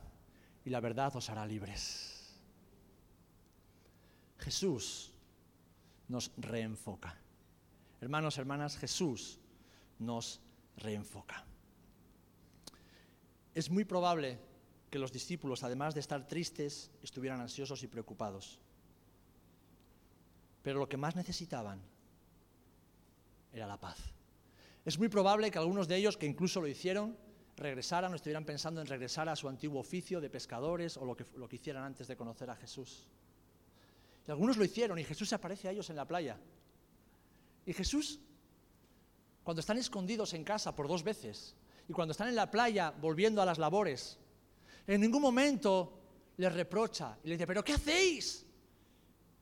y 0.63 0.69
la 0.69 0.79
verdad 0.79 1.15
os 1.15 1.31
hará 1.31 1.47
libres. 1.47 2.37
Jesús 4.37 5.11
nos 6.09 6.29
reenfoca. 6.37 7.17
Hermanos, 8.01 8.37
hermanas, 8.37 8.77
Jesús 8.77 9.39
nos 9.97 10.41
reenfoca. 10.77 11.43
Es 13.55 13.71
muy 13.71 13.83
probable 13.83 14.37
que 14.91 14.99
los 14.99 15.11
discípulos, 15.11 15.63
además 15.63 15.95
de 15.95 16.01
estar 16.01 16.27
tristes, 16.27 16.91
estuvieran 17.01 17.41
ansiosos 17.41 17.81
y 17.81 17.87
preocupados. 17.87 18.59
Pero 20.61 20.77
lo 20.77 20.87
que 20.87 20.97
más 20.97 21.15
necesitaban 21.15 21.81
era 23.51 23.65
la 23.65 23.79
paz. 23.79 24.20
Es 24.85 24.97
muy 24.97 25.09
probable 25.09 25.51
que 25.51 25.59
algunos 25.59 25.87
de 25.87 25.95
ellos, 25.95 26.17
que 26.17 26.25
incluso 26.25 26.59
lo 26.59 26.67
hicieron, 26.67 27.15
regresaran 27.55 28.11
o 28.11 28.15
estuvieran 28.15 28.45
pensando 28.45 28.81
en 28.81 28.87
regresar 28.87 29.29
a 29.29 29.35
su 29.35 29.47
antiguo 29.47 29.79
oficio 29.79 30.19
de 30.19 30.29
pescadores 30.29 30.97
o 30.97 31.05
lo 31.05 31.15
que, 31.15 31.25
lo 31.35 31.47
que 31.47 31.57
hicieran 31.57 31.83
antes 31.83 32.07
de 32.07 32.15
conocer 32.15 32.49
a 32.49 32.55
Jesús. 32.55 33.07
Y 34.27 34.31
algunos 34.31 34.57
lo 34.57 34.65
hicieron 34.65 34.97
y 34.97 35.03
Jesús 35.03 35.29
se 35.29 35.35
aparece 35.35 35.67
a 35.67 35.71
ellos 35.71 35.89
en 35.89 35.95
la 35.95 36.07
playa. 36.07 36.39
Y 37.65 37.73
Jesús, 37.73 38.19
cuando 39.43 39.59
están 39.59 39.77
escondidos 39.77 40.33
en 40.33 40.43
casa 40.43 40.75
por 40.75 40.87
dos 40.87 41.03
veces 41.03 41.55
y 41.87 41.93
cuando 41.93 42.11
están 42.13 42.27
en 42.27 42.35
la 42.35 42.49
playa 42.49 42.91
volviendo 42.91 43.41
a 43.41 43.45
las 43.45 43.59
labores, 43.59 44.17
en 44.87 45.01
ningún 45.01 45.21
momento 45.21 45.99
les 46.37 46.51
reprocha 46.51 47.17
y 47.23 47.29
les 47.29 47.37
dice, 47.37 47.47
pero 47.47 47.63
¿qué 47.63 47.73
hacéis? 47.73 48.45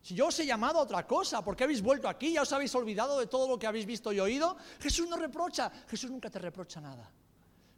Si 0.02 0.16
yo 0.16 0.28
os 0.28 0.40
he 0.40 0.46
llamado 0.46 0.80
a 0.80 0.84
otra 0.84 1.06
cosa, 1.06 1.44
¿por 1.44 1.56
qué 1.56 1.66
habéis 1.66 1.82
vuelto 1.82 2.08
aquí? 2.08 2.34
¿Ya 2.34 2.42
os 2.42 2.54
habéis 2.54 2.74
olvidado 2.76 3.20
de 3.20 3.28
todo 3.28 3.48
lo 3.48 3.60
que 3.60 3.68
habéis 3.68 3.86
visto 3.86 4.14
y 4.14 4.20
oído? 4.20 4.58
Jesús 4.80 5.08
no 5.08 5.18
reprocha, 5.18 5.70
Jesús 5.88 6.10
nunca 6.10 6.30
te 6.30 6.40
reprocha 6.40 6.80
nada. 6.80 7.12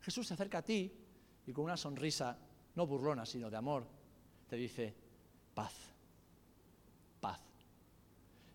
Jesús 0.01 0.27
se 0.27 0.33
acerca 0.33 0.59
a 0.59 0.61
ti 0.61 0.91
y 1.45 1.51
con 1.51 1.65
una 1.65 1.77
sonrisa, 1.77 2.37
no 2.75 2.85
burlona, 2.85 3.25
sino 3.25 3.49
de 3.49 3.57
amor, 3.57 3.87
te 4.47 4.55
dice, 4.55 4.95
paz, 5.53 5.73
paz. 7.19 7.39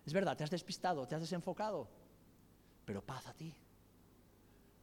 Es 0.05 0.13
verdad, 0.13 0.37
te 0.37 0.43
has 0.43 0.49
despistado, 0.49 1.07
te 1.07 1.15
has 1.15 1.21
desenfocado, 1.21 1.89
pero 2.85 3.01
paz 3.01 3.27
a 3.27 3.33
ti. 3.33 3.53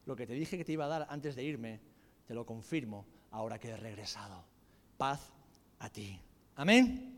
Lo 0.07 0.15
que 0.15 0.27
te 0.27 0.35
dije 0.35 0.59
que 0.59 0.65
te 0.65 0.73
iba 0.73 0.85
a 0.85 0.89
dar 0.89 1.07
antes 1.09 1.35
de 1.35 1.45
irme, 1.45 1.81
te 2.27 2.35
lo 2.35 2.45
confirmo 2.45 3.07
ahora 3.31 3.59
que 3.59 3.71
he 3.71 3.77
regresado. 3.77 4.45
Paz 4.99 5.33
a 5.79 5.89
ti. 5.89 6.21
Amén. 6.57 7.14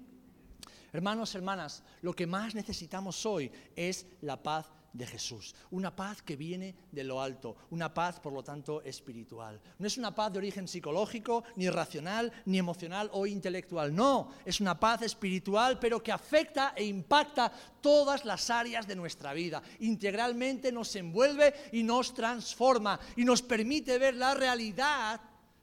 Hermanos, 0.96 1.34
hermanas, 1.34 1.82
lo 2.00 2.14
que 2.14 2.26
más 2.26 2.54
necesitamos 2.54 3.26
hoy 3.26 3.52
es 3.76 4.06
la 4.22 4.42
paz 4.42 4.72
de 4.94 5.06
Jesús. 5.06 5.54
Una 5.72 5.94
paz 5.94 6.22
que 6.22 6.36
viene 6.36 6.74
de 6.90 7.04
lo 7.04 7.20
alto, 7.20 7.54
una 7.68 7.92
paz 7.92 8.18
por 8.18 8.32
lo 8.32 8.42
tanto 8.42 8.80
espiritual. 8.80 9.60
No 9.78 9.86
es 9.86 9.98
una 9.98 10.14
paz 10.14 10.32
de 10.32 10.38
origen 10.38 10.66
psicológico, 10.66 11.44
ni 11.56 11.68
racional, 11.68 12.32
ni 12.46 12.56
emocional 12.56 13.10
o 13.12 13.26
intelectual. 13.26 13.94
No, 13.94 14.30
es 14.42 14.58
una 14.62 14.80
paz 14.80 15.02
espiritual 15.02 15.78
pero 15.78 16.02
que 16.02 16.12
afecta 16.12 16.72
e 16.74 16.84
impacta 16.84 17.52
todas 17.82 18.24
las 18.24 18.48
áreas 18.48 18.86
de 18.86 18.96
nuestra 18.96 19.34
vida. 19.34 19.62
Integralmente 19.80 20.72
nos 20.72 20.96
envuelve 20.96 21.52
y 21.72 21.82
nos 21.82 22.14
transforma 22.14 22.98
y 23.16 23.24
nos 23.26 23.42
permite 23.42 23.98
ver 23.98 24.14
la 24.14 24.32
realidad 24.32 25.20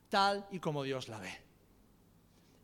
tal 0.10 0.46
y 0.52 0.60
como 0.60 0.84
Dios 0.84 1.08
la 1.08 1.18
ve. 1.18 1.34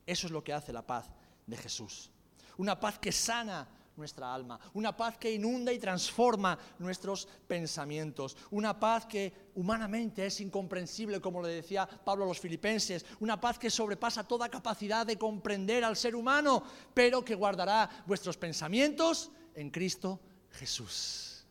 Eso 0.05 0.27
es 0.27 0.31
lo 0.31 0.43
que 0.43 0.53
hace 0.53 0.71
la 0.71 0.85
paz 0.85 1.09
de 1.47 1.57
Jesús. 1.57 2.11
Una 2.59 2.77
paz 2.77 2.99
que 2.99 3.11
sana 3.11 3.65
nuestra 3.95 4.33
alma, 4.33 4.59
una 4.73 4.95
paz 4.95 5.17
que 5.17 5.31
inunda 5.31 5.71
y 5.71 5.79
transforma 5.79 6.59
nuestros 6.79 7.25
pensamientos, 7.47 8.35
una 8.51 8.77
paz 8.77 9.05
que 9.05 9.51
humanamente 9.55 10.25
es 10.25 10.41
incomprensible, 10.41 11.21
como 11.21 11.41
le 11.41 11.49
decía 11.49 11.87
Pablo 11.87 12.25
a 12.25 12.27
los 12.27 12.39
filipenses, 12.39 13.05
una 13.21 13.39
paz 13.39 13.57
que 13.57 13.69
sobrepasa 13.69 14.27
toda 14.27 14.49
capacidad 14.49 15.05
de 15.05 15.17
comprender 15.17 15.85
al 15.85 15.95
ser 15.95 16.17
humano, 16.17 16.61
pero 16.93 17.23
que 17.23 17.35
guardará 17.35 17.89
vuestros 18.05 18.35
pensamientos 18.35 19.31
en 19.55 19.69
Cristo 19.69 20.19
Jesús. 20.51 21.45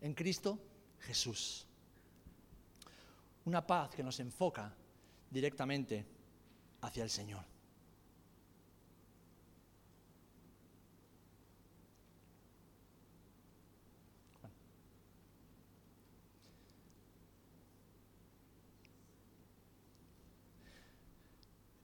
En 0.00 0.12
Cristo 0.12 0.58
Jesús. 0.98 1.68
Una 3.44 3.64
paz 3.64 3.90
que 3.90 4.02
nos 4.02 4.18
enfoca 4.18 4.74
directamente 5.30 6.04
hacia 6.80 7.04
el 7.04 7.10
Señor. 7.10 7.55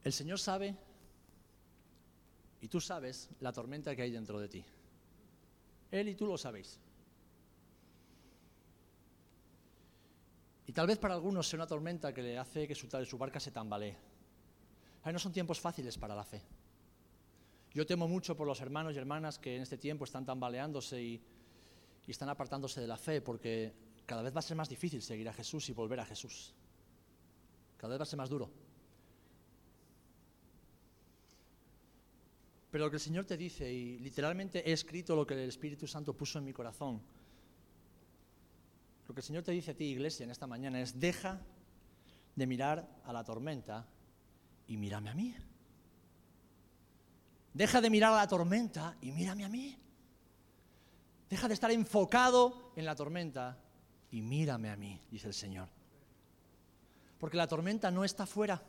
El 0.03 0.11
Señor 0.11 0.39
sabe 0.39 0.75
Y 2.61 2.67
tú 2.67 2.79
sabes 2.79 3.29
la 3.39 3.51
tormenta 3.51 3.95
que 3.95 4.01
hay 4.01 4.11
dentro 4.11 4.39
de 4.39 4.47
ti. 4.47 4.63
Él 5.91 6.09
y 6.09 6.15
tú 6.15 6.25
lo 6.25 6.37
sabéis. 6.37 6.79
Y 10.65 10.71
tal 10.71 10.87
vez 10.87 10.97
para 10.97 11.13
algunos 11.13 11.47
sea 11.47 11.57
una 11.57 11.67
tormenta 11.67 12.13
que 12.13 12.21
le 12.21 12.37
hace 12.37 12.67
que 12.67 12.73
su, 12.73 13.17
barca 13.17 13.39
se 13.39 13.51
tambalee. 13.51 13.95
no 15.05 15.19
son 15.19 15.33
tiempos 15.33 15.59
fáciles 15.59 15.97
para 15.97 16.15
la 16.15 16.23
fe. 16.23 16.41
Yo 17.73 17.85
temo 17.85 18.07
mucho 18.07 18.35
por 18.35 18.47
los 18.47 18.61
hermanos 18.61 18.95
y 18.95 18.97
hermanas 18.97 19.39
que 19.39 19.55
en 19.55 19.61
este 19.61 19.77
tiempo 19.77 20.05
están 20.05 20.25
tambaleándose 20.25 21.01
y, 21.01 21.21
y 22.07 22.11
están 22.11 22.29
apartándose 22.29 22.79
de 22.79 22.87
la 22.87 22.97
fe, 22.97 23.21
porque 23.21 23.73
cada 24.05 24.21
vez 24.21 24.33
va 24.33 24.39
a 24.39 24.43
ser 24.43 24.55
más 24.55 24.69
difícil 24.69 25.01
seguir 25.01 25.27
a 25.27 25.33
Jesús 25.33 25.67
y 25.69 25.73
volver 25.73 25.99
a 25.99 26.05
Jesús. 26.05 26.53
Cada 27.77 27.93
vez 27.93 27.99
va 27.99 28.03
a 28.03 28.07
ser 28.07 28.17
más 28.17 28.29
duro. 28.29 28.49
Pero 32.73 32.85
lo 32.85 32.89
que 32.89 32.97
el 32.97 33.01
Señor 33.01 33.25
te 33.25 33.37
dice, 33.37 33.71
y 33.71 33.99
literalmente 33.99 34.67
he 34.67 34.73
escrito 34.73 35.15
lo 35.15 35.27
que 35.27 35.35
el 35.35 35.47
Espíritu 35.47 35.85
Santo 35.85 36.17
puso 36.17 36.39
en 36.39 36.45
mi 36.45 36.53
corazón, 36.53 36.99
lo 39.07 39.13
que 39.13 39.19
el 39.19 39.23
Señor 39.23 39.43
te 39.43 39.51
dice 39.51 39.69
a 39.69 39.73
ti, 39.75 39.83
iglesia, 39.83 40.23
en 40.23 40.31
esta 40.31 40.47
mañana 40.47 40.81
es, 40.81 40.99
deja 40.99 41.39
de 42.35 42.47
mirar 42.47 42.89
a 43.05 43.13
la 43.13 43.23
tormenta 43.23 43.85
y 44.65 44.77
mírame 44.77 45.11
a 45.11 45.13
mí. 45.13 45.35
Deja 47.53 47.79
de 47.79 47.91
mirar 47.91 48.11
a 48.13 48.15
la 48.15 48.27
tormenta 48.27 48.97
y 49.01 49.11
mírame 49.11 49.45
a 49.45 49.49
mí. 49.49 49.77
Deja 51.29 51.47
de 51.47 51.53
estar 51.53 51.69
enfocado 51.69 52.73
en 52.75 52.85
la 52.85 52.95
tormenta 52.95 53.55
y 54.09 54.23
mírame 54.23 54.71
a 54.71 54.75
mí, 54.75 54.99
dice 55.11 55.27
el 55.27 55.35
Señor. 55.35 55.69
Porque 57.19 57.37
la 57.37 57.45
tormenta 57.45 57.91
no 57.91 58.03
está 58.03 58.25
fuera, 58.25 58.59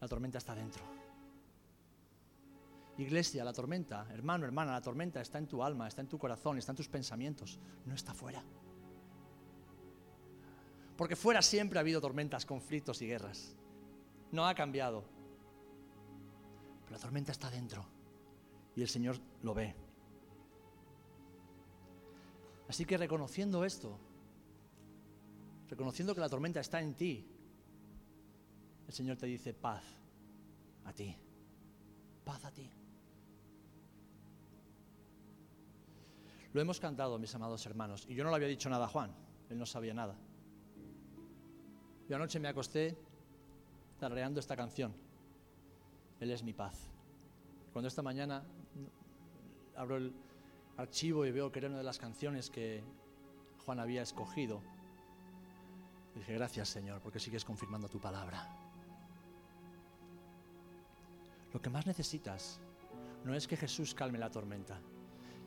la 0.00 0.06
tormenta 0.06 0.38
está 0.38 0.54
dentro. 0.54 1.03
Iglesia, 2.96 3.44
la 3.44 3.52
tormenta, 3.52 4.06
hermano, 4.12 4.44
hermana, 4.44 4.72
la 4.72 4.80
tormenta 4.80 5.20
está 5.20 5.38
en 5.38 5.48
tu 5.48 5.62
alma, 5.64 5.88
está 5.88 6.00
en 6.00 6.08
tu 6.08 6.18
corazón, 6.18 6.58
está 6.58 6.72
en 6.72 6.76
tus 6.76 6.88
pensamientos, 6.88 7.58
no 7.86 7.94
está 7.94 8.14
fuera. 8.14 8.44
Porque 10.96 11.16
fuera 11.16 11.42
siempre 11.42 11.78
ha 11.78 11.80
habido 11.80 12.00
tormentas, 12.00 12.46
conflictos 12.46 13.02
y 13.02 13.08
guerras. 13.08 13.56
No 14.30 14.46
ha 14.46 14.54
cambiado. 14.54 15.04
Pero 16.84 16.92
la 16.92 16.98
tormenta 16.98 17.32
está 17.32 17.50
dentro 17.50 17.84
y 18.76 18.82
el 18.82 18.88
Señor 18.88 19.18
lo 19.42 19.54
ve. 19.54 19.74
Así 22.68 22.84
que 22.84 22.96
reconociendo 22.96 23.64
esto, 23.64 23.98
reconociendo 25.68 26.14
que 26.14 26.20
la 26.20 26.28
tormenta 26.28 26.60
está 26.60 26.80
en 26.80 26.94
ti, 26.94 27.26
el 28.86 28.92
Señor 28.92 29.16
te 29.16 29.26
dice 29.26 29.52
paz 29.52 29.82
a 30.84 30.92
ti, 30.92 31.16
paz 32.24 32.44
a 32.44 32.50
ti. 32.50 32.70
Lo 36.54 36.60
hemos 36.60 36.78
cantado, 36.78 37.18
mis 37.18 37.34
amados 37.34 37.66
hermanos, 37.66 38.06
y 38.08 38.14
yo 38.14 38.22
no 38.22 38.30
le 38.30 38.36
había 38.36 38.48
dicho 38.48 38.70
nada 38.70 38.86
a 38.86 38.88
Juan, 38.88 39.12
él 39.50 39.58
no 39.58 39.66
sabía 39.66 39.92
nada. 39.92 40.16
Yo 42.08 42.14
anoche 42.14 42.38
me 42.38 42.46
acosté 42.46 42.96
tarreando 43.98 44.38
esta 44.38 44.56
canción, 44.56 44.94
Él 46.20 46.30
es 46.30 46.44
mi 46.44 46.52
paz. 46.52 46.88
Cuando 47.72 47.88
esta 47.88 48.02
mañana 48.02 48.44
abro 49.74 49.96
el, 49.96 50.14
archivo 50.76 51.24
y 51.24 51.32
veo 51.32 51.52
que 51.52 51.58
era 51.60 51.68
una 51.68 51.78
de 51.78 51.84
las 51.84 51.98
canciones 51.98 52.50
que 52.50 52.82
Juan 53.64 53.80
había 53.80 54.02
escogido. 54.02 54.60
dije, 56.14 56.34
gracias 56.34 56.68
Señor, 56.68 57.00
porque 57.00 57.18
sigues 57.18 57.44
confirmando 57.44 57.88
tu 57.88 58.00
palabra. 58.00 58.48
Lo 61.52 61.60
que 61.60 61.70
más 61.70 61.86
necesitas 61.86 62.60
no 63.24 63.34
es 63.34 63.46
que 63.46 63.56
Jesús 63.56 63.94
calme 63.94 64.18
la 64.18 64.30
tormenta, 64.30 64.80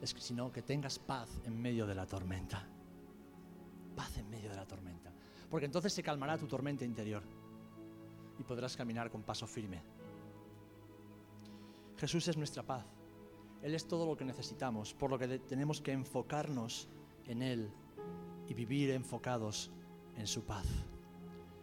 es 0.02 0.14
que, 0.14 0.22
sino 0.22 0.52
que 0.52 0.62
tengas 0.62 1.00
paz 1.00 1.30
en 1.46 1.60
medio 1.60 1.86
de 1.88 1.96
la 1.96 2.06
tormenta. 2.06 2.68
Paz 3.96 4.18
en 4.18 4.30
medio 4.30 4.50
de 4.50 4.56
la 4.56 4.66
tormenta. 4.66 5.12
Porque 5.50 5.66
entonces 5.66 5.94
se 5.94 6.04
calmará 6.04 6.38
tu 6.38 6.48
tormenta 6.48 6.86
interior 6.86 7.24
y 8.38 8.44
podrás 8.44 8.76
caminar 8.76 9.10
con 9.10 9.24
paso 9.24 9.48
firme. 9.48 9.82
Jesús 11.98 12.28
es 12.28 12.38
nuestra 12.38 12.64
paz. 12.64 12.86
Él 13.64 13.74
es 13.74 13.88
todo 13.88 14.06
lo 14.06 14.16
que 14.16 14.26
necesitamos, 14.26 14.94
por 14.94 15.10
lo 15.10 15.18
que 15.18 15.40
tenemos 15.40 15.82
que 15.82 15.92
enfocarnos 15.92 16.88
en 17.26 17.42
Él 17.42 17.72
y 18.48 18.54
vivir 18.54 18.92
enfocados 18.92 19.72
en 20.16 20.28
su 20.28 20.44
paz. 20.44 20.68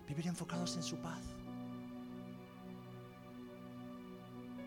Vivir 0.08 0.26
enfocados 0.26 0.76
en 0.76 0.82
su 0.82 0.96
paz. 0.96 1.33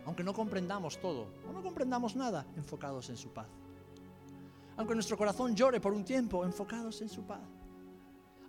Aunque 0.07 0.23
no 0.23 0.33
comprendamos 0.33 0.99
todo 0.99 1.27
o 1.47 1.53
no 1.53 1.61
comprendamos 1.61 2.15
nada, 2.15 2.47
enfocados 2.55 3.09
en 3.09 3.17
su 3.17 3.29
paz. 3.29 3.47
Aunque 4.77 4.95
nuestro 4.95 5.17
corazón 5.17 5.55
llore 5.55 5.79
por 5.79 5.93
un 5.93 6.03
tiempo, 6.03 6.43
enfocados 6.43 7.01
en 7.01 7.09
su 7.09 7.21
paz. 7.23 7.41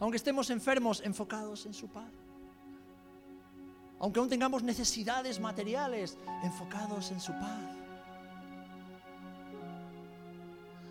Aunque 0.01 0.17
estemos 0.17 0.49
enfermos, 0.49 1.03
enfocados 1.05 1.67
en 1.67 1.75
su 1.75 1.89
paz. 1.89 2.11
Aunque 3.99 4.21
aún 4.21 4.29
tengamos 4.29 4.63
necesidades 4.63 5.41
materiales, 5.41 6.17
enfocados 6.43 7.11
en 7.11 7.21
su 7.21 7.33
paz 7.33 7.79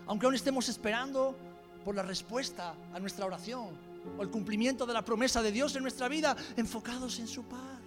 aunque 0.08 0.24
aún 0.24 0.34
estemos 0.34 0.68
esperando 0.68 1.36
por 1.84 1.94
la 1.94 2.02
respuesta 2.02 2.74
a 2.92 2.98
nuestra 2.98 3.26
oración 3.26 3.76
o 4.18 4.22
el 4.22 4.30
cumplimiento 4.30 4.86
de 4.86 4.94
la 4.94 5.04
promesa 5.04 5.42
de 5.42 5.52
Dios 5.52 5.76
en 5.76 5.82
nuestra 5.82 6.08
vida, 6.08 6.34
enfocados 6.56 7.18
en 7.18 7.28
su 7.28 7.44
paz. 7.44 7.77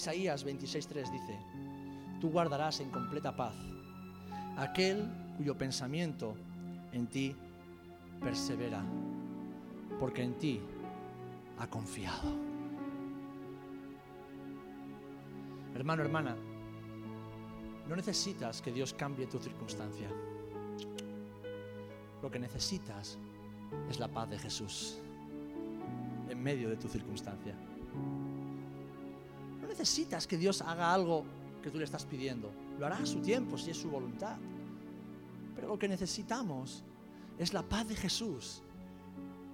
Isaías 0.00 0.46
26:3 0.46 1.10
dice, 1.10 1.38
tú 2.22 2.30
guardarás 2.30 2.80
en 2.80 2.88
completa 2.88 3.36
paz 3.36 3.54
aquel 4.56 5.06
cuyo 5.36 5.58
pensamiento 5.58 6.34
en 6.90 7.06
ti 7.06 7.36
persevera, 8.18 8.82
porque 9.98 10.22
en 10.22 10.38
ti 10.38 10.58
ha 11.58 11.66
confiado. 11.66 12.34
Hermano, 15.74 16.02
hermana, 16.02 16.34
no 17.86 17.94
necesitas 17.94 18.62
que 18.62 18.72
Dios 18.72 18.94
cambie 18.94 19.26
tu 19.26 19.38
circunstancia. 19.38 20.08
Lo 22.22 22.30
que 22.30 22.38
necesitas 22.38 23.18
es 23.90 24.00
la 24.00 24.08
paz 24.08 24.30
de 24.30 24.38
Jesús 24.38 24.98
en 26.30 26.42
medio 26.42 26.70
de 26.70 26.78
tu 26.78 26.88
circunstancia. 26.88 27.54
Necesitas 29.80 30.26
que 30.26 30.36
Dios 30.36 30.60
haga 30.60 30.92
algo 30.92 31.24
que 31.62 31.70
tú 31.70 31.78
le 31.78 31.84
estás 31.84 32.04
pidiendo. 32.04 32.52
Lo 32.78 32.84
hará 32.84 32.98
a 32.98 33.06
su 33.06 33.22
tiempo, 33.22 33.56
si 33.56 33.70
es 33.70 33.78
su 33.78 33.88
voluntad. 33.88 34.36
Pero 35.54 35.68
lo 35.68 35.78
que 35.78 35.88
necesitamos 35.88 36.84
es 37.38 37.54
la 37.54 37.62
paz 37.62 37.88
de 37.88 37.96
Jesús 37.96 38.62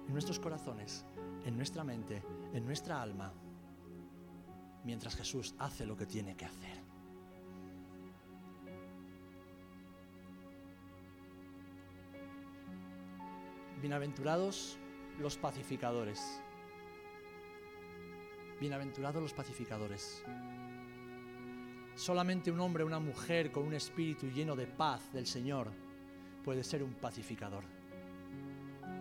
en 0.05 0.11
nuestros 0.11 0.37
corazones, 0.37 1.05
en 1.45 1.55
nuestra 1.55 1.85
mente, 1.85 2.21
en 2.53 2.65
nuestra 2.65 3.01
alma, 3.01 3.31
mientras 4.83 5.15
Jesús 5.15 5.55
hace 5.59 5.85
lo 5.85 5.95
que 5.95 6.05
tiene 6.05 6.35
que 6.35 6.43
hacer. 6.43 6.83
Bienaventurados 13.81 14.77
los 15.19 15.37
pacificadores. 15.37 16.41
Bienaventurados 18.59 19.21
los 19.21 19.33
pacificadores. 19.33 20.23
Solamente 21.93 22.51
un 22.51 22.59
hombre 22.59 22.83
o 22.83 22.87
una 22.87 22.99
mujer 22.99 23.51
con 23.51 23.67
un 23.67 23.73
espíritu 23.73 24.27
lleno 24.27 24.55
de 24.55 24.65
paz 24.65 25.13
del 25.13 25.27
Señor 25.27 25.71
puede 26.43 26.63
ser 26.63 26.81
un 26.81 26.93
pacificador. 26.95 27.63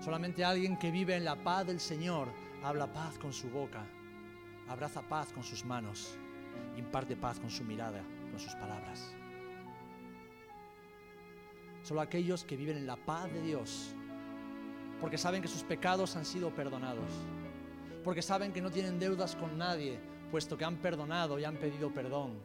Solamente 0.01 0.45
alguien 0.45 0.77
que 0.79 0.91
vive 0.91 1.17
en 1.17 1.25
la 1.25 1.43
paz 1.43 1.67
del 1.67 1.81
Señor 1.81 2.29
habla 2.63 2.93
paz 2.93 3.17
con 3.17 3.33
su 3.33 3.49
boca, 3.49 3.87
abraza 4.69 5.01
paz 5.01 5.33
con 5.33 5.43
sus 5.43 5.65
manos, 5.65 6.19
imparte 6.77 7.17
paz 7.17 7.41
con 7.41 7.51
su 7.51 7.65
mirada, 7.65 8.03
con 8.31 8.39
sus 8.39 8.55
palabras. 8.57 9.15
Solo 11.83 12.03
aquellos 12.03 12.45
que 12.45 12.57
viven 12.57 12.77
en 12.77 12.87
la 12.87 12.97
paz 12.97 13.33
de 13.33 13.41
Dios 13.41 13.95
porque 15.01 15.19
saben 15.19 15.43
que 15.43 15.49
sus 15.49 15.63
pecados 15.63 16.17
han 16.17 16.25
sido 16.25 16.51
perdonados, 16.51 17.11
porque 18.07 18.23
saben 18.23 18.53
que 18.53 18.63
no 18.63 18.71
tienen 18.71 19.01
deudas 19.01 19.35
con 19.35 19.59
nadie, 19.59 19.99
puesto 20.31 20.57
que 20.57 20.65
han 20.65 20.77
perdonado 20.77 21.41
y 21.41 21.45
han 21.45 21.57
pedido 21.57 21.93
perdón, 21.93 22.39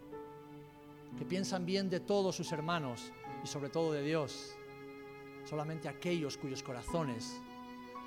que 1.20 1.24
piensan 1.24 1.68
bien 1.68 1.88
de 1.88 2.00
todos 2.00 2.36
sus 2.36 2.52
hermanos 2.52 3.12
y 3.44 3.48
sobre 3.48 3.70
todo 3.70 3.94
de 3.94 4.02
Dios. 4.02 4.56
Solamente 5.46 5.88
aquellos 5.88 6.36
cuyos 6.36 6.64
corazones 6.64 7.40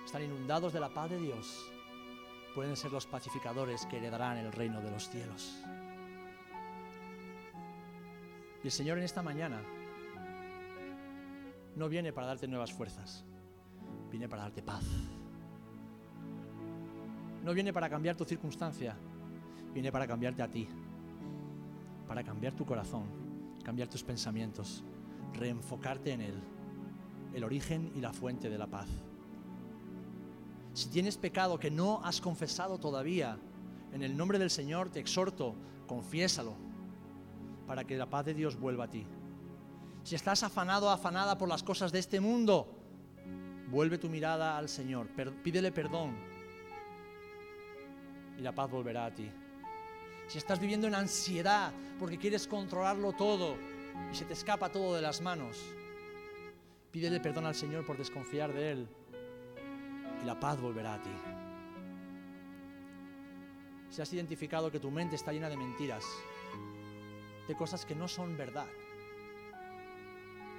están 0.04 0.24
inundados 0.24 0.72
de 0.72 0.80
la 0.80 0.92
paz 0.92 1.10
de 1.10 1.20
Dios 1.20 1.70
pueden 2.56 2.76
ser 2.76 2.90
los 2.90 3.06
pacificadores 3.06 3.86
que 3.86 3.98
heredarán 3.98 4.36
el 4.38 4.50
reino 4.50 4.80
de 4.80 4.90
los 4.90 5.08
cielos. 5.08 5.54
Y 8.64 8.66
el 8.66 8.72
Señor 8.72 8.98
en 8.98 9.04
esta 9.04 9.22
mañana 9.22 9.62
no 11.76 11.88
viene 11.88 12.12
para 12.12 12.26
darte 12.26 12.48
nuevas 12.48 12.72
fuerzas 12.72 13.24
vine 14.10 14.28
para 14.28 14.42
darte 14.42 14.60
paz. 14.60 14.84
No 17.44 17.52
viene 17.52 17.74
para 17.74 17.90
cambiar 17.90 18.16
tu 18.16 18.24
circunstancia, 18.24 18.96
viene 19.74 19.92
para 19.92 20.06
cambiarte 20.06 20.42
a 20.42 20.48
ti, 20.48 20.66
para 22.08 22.24
cambiar 22.24 22.54
tu 22.54 22.64
corazón, 22.64 23.04
cambiar 23.62 23.86
tus 23.88 24.02
pensamientos, 24.02 24.82
reenfocarte 25.34 26.12
en 26.12 26.22
Él, 26.22 26.34
el 27.34 27.44
origen 27.44 27.92
y 27.94 28.00
la 28.00 28.14
fuente 28.14 28.48
de 28.48 28.56
la 28.56 28.66
paz. 28.66 28.88
Si 30.72 30.88
tienes 30.88 31.18
pecado 31.18 31.58
que 31.58 31.70
no 31.70 32.00
has 32.02 32.22
confesado 32.22 32.78
todavía, 32.78 33.38
en 33.92 34.02
el 34.02 34.16
nombre 34.16 34.38
del 34.38 34.50
Señor 34.50 34.88
te 34.88 35.00
exhorto, 35.00 35.54
confiésalo, 35.86 36.54
para 37.66 37.84
que 37.84 37.98
la 37.98 38.08
paz 38.08 38.24
de 38.24 38.32
Dios 38.32 38.58
vuelva 38.58 38.84
a 38.84 38.90
ti. 38.90 39.04
Si 40.02 40.14
estás 40.14 40.42
afanado 40.44 40.88
afanada 40.88 41.36
por 41.36 41.50
las 41.50 41.62
cosas 41.62 41.92
de 41.92 41.98
este 41.98 42.20
mundo, 42.20 42.74
vuelve 43.70 43.98
tu 43.98 44.08
mirada 44.08 44.56
al 44.56 44.70
Señor, 44.70 45.08
pídele 45.42 45.70
perdón 45.70 46.33
y 48.38 48.42
la 48.42 48.52
paz 48.52 48.70
volverá 48.70 49.06
a 49.06 49.14
ti. 49.14 49.30
Si 50.26 50.38
estás 50.38 50.58
viviendo 50.58 50.86
en 50.86 50.94
ansiedad 50.94 51.72
porque 51.98 52.18
quieres 52.18 52.46
controlarlo 52.46 53.12
todo 53.12 53.56
y 54.12 54.16
se 54.16 54.24
te 54.24 54.32
escapa 54.32 54.70
todo 54.70 54.94
de 54.94 55.02
las 55.02 55.20
manos, 55.20 55.62
pídele 56.90 57.20
perdón 57.20 57.46
al 57.46 57.54
Señor 57.54 57.84
por 57.84 57.98
desconfiar 57.98 58.52
de 58.52 58.72
Él 58.72 58.88
y 60.22 60.24
la 60.24 60.38
paz 60.38 60.60
volverá 60.60 60.94
a 60.94 61.02
ti. 61.02 61.10
Si 63.90 64.02
has 64.02 64.12
identificado 64.12 64.70
que 64.70 64.80
tu 64.80 64.90
mente 64.90 65.14
está 65.16 65.32
llena 65.32 65.48
de 65.48 65.56
mentiras, 65.56 66.04
de 67.46 67.54
cosas 67.54 67.84
que 67.84 67.94
no 67.94 68.08
son 68.08 68.36
verdad, 68.36 68.66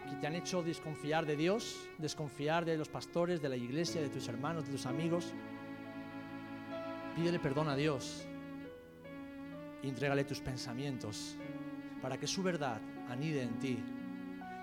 que 0.10 0.16
te 0.18 0.28
han 0.28 0.36
hecho 0.36 0.62
desconfiar 0.62 1.26
de 1.26 1.36
Dios, 1.36 1.88
desconfiar 1.98 2.64
de 2.64 2.78
los 2.78 2.90
pastores, 2.90 3.42
de 3.42 3.50
la 3.50 3.58
iglesia, 3.58 4.02
de 4.02 4.10
tus 4.10 4.28
hermanos, 4.28 4.66
de 4.66 4.72
tus 4.72 4.86
amigos, 4.86 5.34
pídele 7.16 7.40
perdón 7.40 7.70
a 7.70 7.76
Dios 7.76 8.28
y 9.82 9.88
entrégale 9.88 10.26
tus 10.26 10.42
pensamientos 10.42 11.38
para 12.02 12.18
que 12.20 12.28
su 12.28 12.44
verdad 12.44 12.82
anide 13.10 13.42
en 13.42 13.58
ti 13.60 13.84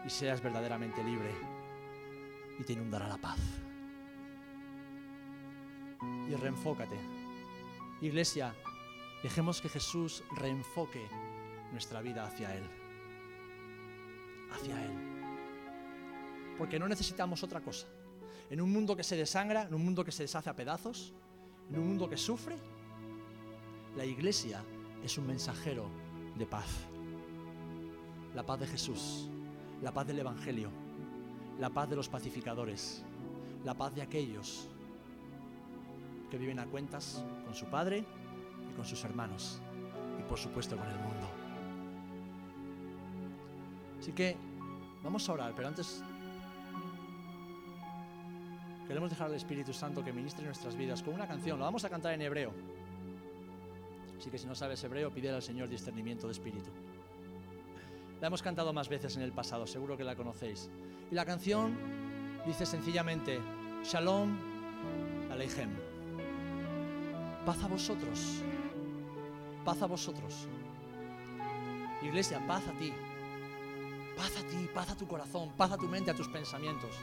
y 0.04 0.10
seas 0.10 0.42
verdaderamente 0.42 1.02
libre 1.02 1.30
y 2.58 2.62
te 2.64 2.74
inundará 2.74 3.08
la 3.08 3.16
paz. 3.16 3.38
Y 6.28 6.34
reenfócate. 6.34 6.98
Iglesia, 8.00 8.54
dejemos 9.22 9.60
que 9.60 9.68
Jesús 9.68 10.22
reenfoque 10.36 11.08
nuestra 11.72 12.02
vida 12.02 12.24
hacia 12.24 12.54
Él. 12.54 12.64
Hacia 14.52 14.84
Él. 14.84 14.92
Porque 16.58 16.78
no 16.78 16.88
necesitamos 16.88 17.42
otra 17.42 17.60
cosa. 17.60 17.86
En 18.50 18.60
un 18.60 18.70
mundo 18.70 18.94
que 18.94 19.04
se 19.04 19.16
desangra, 19.16 19.62
en 19.62 19.74
un 19.74 19.84
mundo 19.84 20.04
que 20.04 20.12
se 20.12 20.24
deshace 20.24 20.50
a 20.50 20.56
pedazos, 20.56 21.14
en 21.70 21.78
un 21.78 21.88
mundo 21.88 22.08
que 22.08 22.16
sufre, 22.16 22.56
la 23.96 24.04
iglesia 24.04 24.62
es 25.04 25.18
un 25.18 25.26
mensajero 25.26 25.86
de 26.36 26.46
paz. 26.46 26.86
La 28.34 28.44
paz 28.44 28.60
de 28.60 28.66
Jesús, 28.66 29.28
la 29.82 29.92
paz 29.92 30.06
del 30.06 30.18
Evangelio, 30.18 30.70
la 31.58 31.70
paz 31.70 31.90
de 31.90 31.96
los 31.96 32.08
pacificadores, 32.08 33.04
la 33.64 33.74
paz 33.74 33.94
de 33.94 34.02
aquellos 34.02 34.68
que 36.30 36.38
viven 36.38 36.58
a 36.58 36.66
cuentas 36.66 37.22
con 37.44 37.54
su 37.54 37.66
Padre 37.66 38.04
y 38.70 38.74
con 38.74 38.84
sus 38.84 39.04
hermanos 39.04 39.60
y 40.18 40.22
por 40.22 40.38
supuesto 40.38 40.76
con 40.76 40.88
el 40.88 40.98
mundo. 40.98 41.28
Así 44.00 44.12
que 44.12 44.36
vamos 45.02 45.28
a 45.28 45.32
orar, 45.32 45.52
pero 45.54 45.68
antes 45.68 46.02
queremos 48.86 49.10
dejar 49.10 49.28
al 49.28 49.34
Espíritu 49.34 49.72
Santo 49.72 50.04
que 50.04 50.12
ministre 50.12 50.44
nuestras 50.44 50.76
vidas 50.76 51.02
con 51.02 51.14
una 51.14 51.26
canción. 51.26 51.58
Lo 51.58 51.64
vamos 51.64 51.84
a 51.84 51.90
cantar 51.90 52.14
en 52.14 52.22
hebreo. 52.22 52.52
Así 54.18 54.30
que 54.30 54.38
si 54.38 54.46
no 54.46 54.54
sabes 54.54 54.82
hebreo, 54.84 55.10
pide 55.10 55.30
al 55.30 55.42
Señor 55.42 55.68
discernimiento 55.68 56.26
de 56.26 56.32
espíritu. 56.32 56.70
La 58.20 58.28
hemos 58.28 58.40
cantado 58.40 58.72
más 58.72 58.88
veces 58.88 59.16
en 59.16 59.22
el 59.22 59.32
pasado, 59.32 59.66
seguro 59.66 59.96
que 59.96 60.04
la 60.04 60.14
conocéis. 60.14 60.70
Y 61.10 61.14
la 61.14 61.24
canción 61.24 61.76
dice 62.46 62.64
sencillamente, 62.64 63.40
Shalom 63.82 64.38
Aleichem. 65.32 65.70
Paz 67.44 67.64
a 67.64 67.66
vosotros. 67.66 68.42
Paz 69.64 69.82
a 69.82 69.86
vosotros. 69.86 70.46
Iglesia, 72.00 72.40
paz 72.46 72.62
a 72.68 72.72
ti. 72.78 72.92
Paz 74.16 74.36
a 74.38 74.42
ti, 74.46 74.68
paz 74.72 74.90
a 74.90 74.96
tu 74.96 75.08
corazón, 75.08 75.50
paz 75.56 75.72
a 75.72 75.76
tu 75.76 75.88
mente, 75.88 76.12
a 76.12 76.14
tus 76.14 76.28
pensamientos. 76.28 76.94